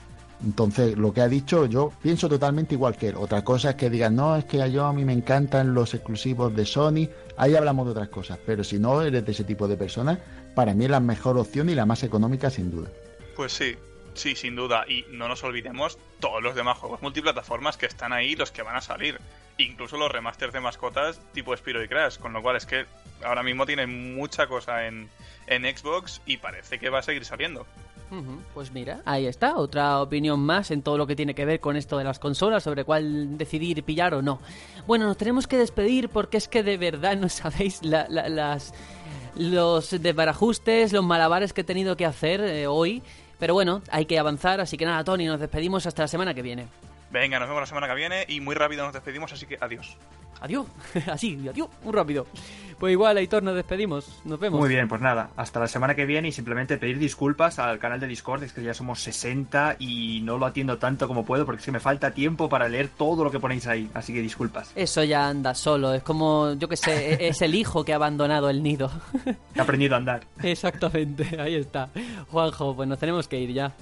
Entonces, 0.44 0.98
lo 0.98 1.12
que 1.12 1.22
ha 1.22 1.28
dicho, 1.28 1.66
yo 1.66 1.92
pienso 2.02 2.28
totalmente 2.28 2.74
igual 2.74 2.96
que 2.96 3.08
él. 3.08 3.16
Otra 3.16 3.42
cosa 3.42 3.70
es 3.70 3.76
que 3.76 3.88
digan, 3.88 4.14
no, 4.14 4.36
es 4.36 4.44
que 4.44 4.70
yo 4.70 4.84
a 4.84 4.92
mí 4.92 5.04
me 5.04 5.12
encantan 5.12 5.72
los 5.72 5.94
exclusivos 5.94 6.54
de 6.54 6.66
Sony. 6.66 7.08
Ahí 7.36 7.54
hablamos 7.54 7.86
de 7.86 7.92
otras 7.92 8.08
cosas. 8.08 8.38
Pero 8.44 8.62
si 8.62 8.78
no 8.78 9.00
eres 9.00 9.24
de 9.24 9.32
ese 9.32 9.44
tipo 9.44 9.66
de 9.68 9.76
personas, 9.76 10.18
para 10.54 10.74
mí 10.74 10.84
es 10.84 10.90
la 10.90 11.00
mejor 11.00 11.38
opción 11.38 11.70
y 11.70 11.74
la 11.74 11.86
más 11.86 12.02
económica, 12.02 12.50
sin 12.50 12.70
duda. 12.70 12.90
Pues 13.36 13.52
sí, 13.52 13.76
sí, 14.12 14.34
sin 14.34 14.54
duda. 14.54 14.84
Y 14.86 15.06
no 15.10 15.28
nos 15.28 15.42
olvidemos 15.44 15.98
todos 16.20 16.42
los 16.42 16.54
demás 16.54 16.78
juegos 16.78 17.00
multiplataformas 17.00 17.76
que 17.78 17.86
están 17.86 18.12
ahí, 18.12 18.36
los 18.36 18.50
que 18.50 18.62
van 18.62 18.76
a 18.76 18.80
salir. 18.80 19.18
Incluso 19.59 19.96
los 19.96 20.11
remasters 20.11 20.52
de 20.52 20.61
mascotas 20.61 21.20
tipo 21.32 21.57
Spiro 21.57 21.82
y 21.82 21.88
Crash. 21.88 22.18
Con 22.18 22.32
lo 22.32 22.42
cual 22.42 22.57
es 22.57 22.66
que 22.66 22.86
ahora 23.24 23.42
mismo 23.42 23.66
tienen 23.66 24.14
mucha 24.14 24.46
cosa 24.46 24.86
en, 24.86 25.09
en 25.46 25.76
Xbox 25.76 26.20
y 26.26 26.38
parece 26.38 26.78
que 26.78 26.90
va 26.90 26.98
a 26.98 27.02
seguir 27.02 27.24
saliendo. 27.24 27.66
Pues 28.52 28.70
mira, 28.70 29.00
ahí 29.05 29.26
está, 29.26 29.57
otra 29.57 30.00
opinión 30.00 30.38
más 30.38 30.70
en 30.70 30.82
todo 30.82 30.98
lo 30.98 31.07
que 31.07 31.16
tiene 31.16 31.34
que 31.34 31.44
ver 31.44 31.59
con 31.59 31.76
esto 31.76 31.98
de 31.98 32.05
las 32.05 32.18
consolas, 32.18 32.62
sobre 32.62 32.84
cuál 32.84 33.36
decidir 33.36 33.82
pillar 33.82 34.14
o 34.14 34.22
no. 34.22 34.40
Bueno, 34.86 35.07
nos 35.07 35.16
tenemos 35.16 35.46
que 35.46 35.57
despedir 35.57 36.09
porque 36.09 36.36
es 36.36 36.46
que 36.46 36.62
de 36.62 36.76
verdad 36.76 37.16
no 37.16 37.28
sabéis 37.28 37.82
las, 37.82 38.72
los 39.36 39.90
desbarajustes, 39.90 40.92
los 40.92 41.05
malabares 41.05 41.52
que 41.52 41.62
he 41.62 41.64
tenido 41.64 41.96
que 41.96 42.07
hacer 42.07 42.40
eh, 42.40 42.66
hoy. 42.66 43.02
Pero 43.38 43.55
bueno, 43.55 43.82
hay 43.90 44.07
que 44.07 44.18
avanzar, 44.18 44.61
así 44.61 44.76
que 44.76 44.84
nada, 44.84 45.02
Tony, 45.02 45.26
nos 45.26 45.40
despedimos 45.40 45.86
hasta 45.86 46.02
la 46.02 46.09
semana 46.09 46.34
que 46.34 46.42
viene. 46.42 46.68
Venga, 47.14 47.38
nos 47.38 47.46
vemos 47.46 47.62
la 47.62 47.66
semana 47.66 47.86
que 47.86 47.94
viene 47.94 48.24
y 48.26 48.40
muy 48.40 48.56
rápido 48.56 48.84
nos 48.84 48.92
despedimos, 48.92 49.32
así 49.32 49.46
que 49.46 49.56
adiós. 49.60 49.96
Adiós. 50.40 50.66
Así, 51.06 51.38
adiós. 51.48 51.68
Muy 51.84 51.92
rápido. 51.92 52.26
Pues 52.80 52.90
igual, 52.90 53.16
Aitor, 53.16 53.40
nos 53.44 53.54
despedimos. 53.54 54.20
Nos 54.24 54.40
vemos. 54.40 54.58
Muy 54.58 54.68
bien, 54.68 54.88
pues 54.88 55.00
nada, 55.00 55.30
hasta 55.36 55.60
la 55.60 55.68
semana 55.68 55.94
que 55.94 56.06
viene 56.06 56.26
y 56.26 56.32
simplemente 56.32 56.76
pedir 56.76 56.98
disculpas 56.98 57.60
al 57.60 57.78
canal 57.78 58.00
de 58.00 58.08
Discord, 58.08 58.42
es 58.42 58.52
que 58.52 58.64
ya 58.64 58.74
somos 58.74 59.00
60 59.00 59.76
y 59.78 60.22
no 60.22 60.38
lo 60.38 60.46
atiendo 60.46 60.76
tanto 60.78 61.06
como 61.06 61.24
puedo 61.24 61.46
porque 61.46 61.60
es 61.60 61.64
que 61.64 61.70
me 61.70 61.78
falta 61.78 62.10
tiempo 62.10 62.48
para 62.48 62.68
leer 62.68 62.88
todo 62.88 63.22
lo 63.22 63.30
que 63.30 63.38
ponéis 63.38 63.68
ahí, 63.68 63.88
así 63.94 64.12
que 64.12 64.20
disculpas. 64.20 64.72
Eso 64.74 65.04
ya 65.04 65.28
anda 65.28 65.54
solo, 65.54 65.94
es 65.94 66.02
como, 66.02 66.54
yo 66.54 66.68
que 66.68 66.76
sé, 66.76 67.12
e-, 67.12 67.28
es 67.28 67.40
el 67.42 67.54
hijo 67.54 67.84
que 67.84 67.92
ha 67.92 67.96
abandonado 67.96 68.50
el 68.50 68.60
nido. 68.60 68.90
He 69.54 69.60
aprendido 69.60 69.94
a 69.94 69.98
andar. 69.98 70.24
Exactamente, 70.42 71.40
ahí 71.40 71.54
está. 71.54 71.90
Juanjo, 72.32 72.74
pues 72.74 72.88
nos 72.88 72.98
tenemos 72.98 73.28
que 73.28 73.38
ir 73.38 73.52
ya. 73.52 73.72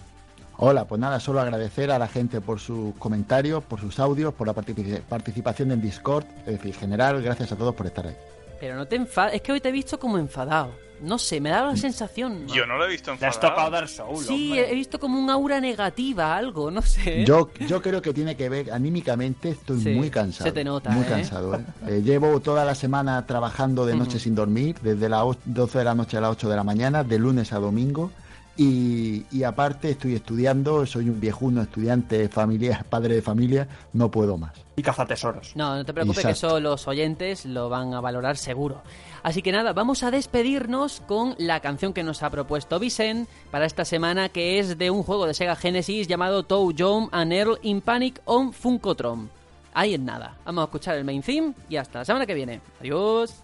Hola, 0.65 0.85
pues 0.85 1.01
nada, 1.01 1.19
solo 1.19 1.41
agradecer 1.41 1.91
a 1.91 1.99
la 1.99 2.07
gente 2.07 2.41
por 2.41 2.61
sus 2.61 2.95
comentarios, 2.95 3.65
por 3.65 3.81
sus 3.81 3.99
audios, 3.99 4.33
por 4.33 4.47
la 4.47 4.53
participación 4.55 5.73
en 5.73 5.81
Discord, 5.81 6.25
es 6.47 6.53
decir, 6.53 6.73
en 6.73 6.79
general, 6.81 7.21
gracias 7.21 7.51
a 7.51 7.57
todos 7.57 7.75
por 7.75 7.87
estar 7.87 8.07
ahí. 8.07 8.15
Pero 8.61 8.77
no 8.77 8.87
te 8.87 8.95
enfades, 8.95 9.35
es 9.35 9.43
que 9.43 9.51
hoy 9.51 9.61
te 9.61 9.71
he 9.71 9.73
visto 9.73 9.99
como 9.99 10.19
enfadado. 10.19 10.71
No 11.01 11.19
sé, 11.19 11.41
me 11.41 11.51
da 11.51 11.65
la 11.67 11.75
sensación. 11.77 12.47
Yo 12.47 12.65
no 12.65 12.79
lo 12.79 12.85
he 12.85 12.91
visto 12.91 13.07
Te 13.07 13.11
enfadado. 13.27 13.31
has 13.33 13.41
tocado 13.41 13.71
dar 13.73 13.89
Soul. 13.89 14.25
Sí, 14.25 14.51
hombre. 14.51 14.71
he 14.71 14.75
visto 14.77 15.01
como 15.01 15.19
un 15.19 15.31
aura 15.31 15.61
negativa, 15.61 16.37
algo, 16.37 16.71
no 16.71 16.81
sé. 16.81 17.25
Yo, 17.25 17.51
yo 17.67 17.83
creo 17.83 18.01
que 18.01 18.15
tiene 18.15 18.37
que 18.37 18.49
ver, 18.49 18.71
anímicamente 18.71 19.49
estoy 19.49 19.81
Sí, 19.83 19.89
muy 19.89 20.11
cansado. 20.11 20.45
se 20.49 20.53
te 20.53 20.63
nota, 20.63 20.91
Muy 20.91 21.03
¿eh? 21.05 21.09
cansado, 21.09 21.57
¿eh? 21.57 21.65
Eh, 21.89 22.03
Llevo 22.05 22.39
toda 22.39 22.65
la 22.65 22.77
semana 22.77 23.27
trabajando 23.27 23.85
de 23.85 23.97
noche 23.97 24.21
sin 24.21 24.37
dormir, 24.37 24.77
desde 24.81 25.09
las 25.09 25.23
o- 25.25 25.37
12 25.45 25.79
de 25.79 25.85
la 25.85 25.97
noche 25.97 26.19
a 26.19 26.21
las 26.21 26.31
8 26.31 26.49
de 26.49 26.55
la 26.55 26.63
mañana, 26.63 27.03
de 27.03 27.19
lunes 27.19 27.53
a 27.53 27.59
domingo. 27.59 28.13
Y, 28.57 29.25
y 29.31 29.45
aparte 29.45 29.91
estoy 29.91 30.15
estudiando, 30.15 30.85
soy 30.85 31.09
un 31.09 31.19
viejuno 31.19 31.63
estudiante, 31.63 32.29
familia, 32.29 32.85
padre 32.91 33.15
de 33.15 33.23
familia, 33.23 33.67
no 33.93 34.11
puedo 34.11 34.37
más. 34.37 34.53
Y 34.77 34.83
cazatesoros. 34.83 35.53
No, 35.55 35.77
no 35.77 35.85
te 35.85 35.93
preocupes 35.93 36.25
que 36.25 36.33
eso 36.33 36.61
los 36.61 36.87
oyentes 36.87 37.47
lo 37.47 37.69
van 37.69 37.95
a 37.95 38.01
valorar 38.01 38.37
seguro. 38.37 38.83
Así 39.23 39.41
que 39.43 39.53
nada, 39.53 39.73
vamos 39.73 40.03
a 40.03 40.11
despedirnos 40.11 41.01
con 41.07 41.35
la 41.39 41.61
canción 41.61 41.93
que 41.93 42.03
nos 42.03 42.23
ha 42.23 42.31
propuesto 42.31 42.79
Vicent 42.79 43.29
para 43.51 43.67
esta 43.67 43.85
semana, 43.85 44.29
que 44.29 44.59
es 44.59 44.79
de 44.79 44.91
un 44.91 45.03
juego 45.03 45.27
de 45.27 45.35
Sega 45.35 45.57
Genesis 45.57 46.09
llamado 46.09 46.43
Toe 46.43 46.75
Jump 46.77 47.15
and 47.15 47.33
Earl 47.33 47.59
in 47.63 47.81
Panic 47.81 48.21
on 48.25 48.53
Funkotron. 48.53 49.31
Ahí 49.75 49.95
en 49.95 50.05
nada. 50.05 50.35
Vamos 50.45 50.63
a 50.63 50.65
escuchar 50.65 50.97
el 50.97 51.05
main 51.05 51.23
theme 51.23 51.55
y 51.69 51.77
hasta 51.77 52.01
la 52.01 52.05
semana 52.05 52.27
que 52.27 52.35
viene. 52.35 52.61
Adiós. 52.81 53.37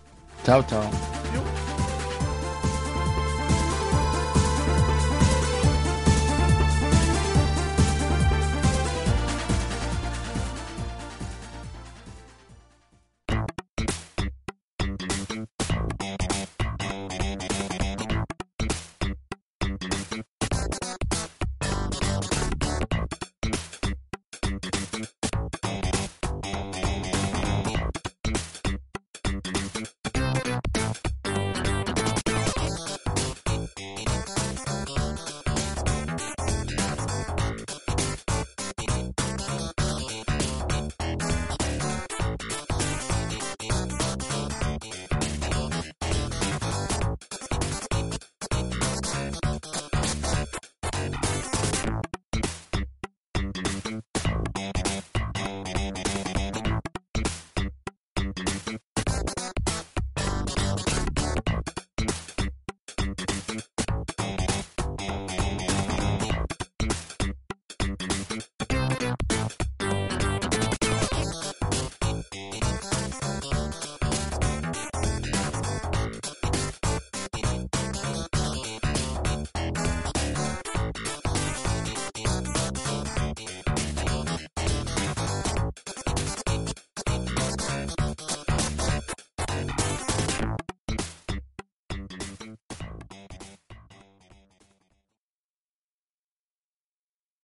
Chao, 0.45 0.63
chao. 0.65 0.83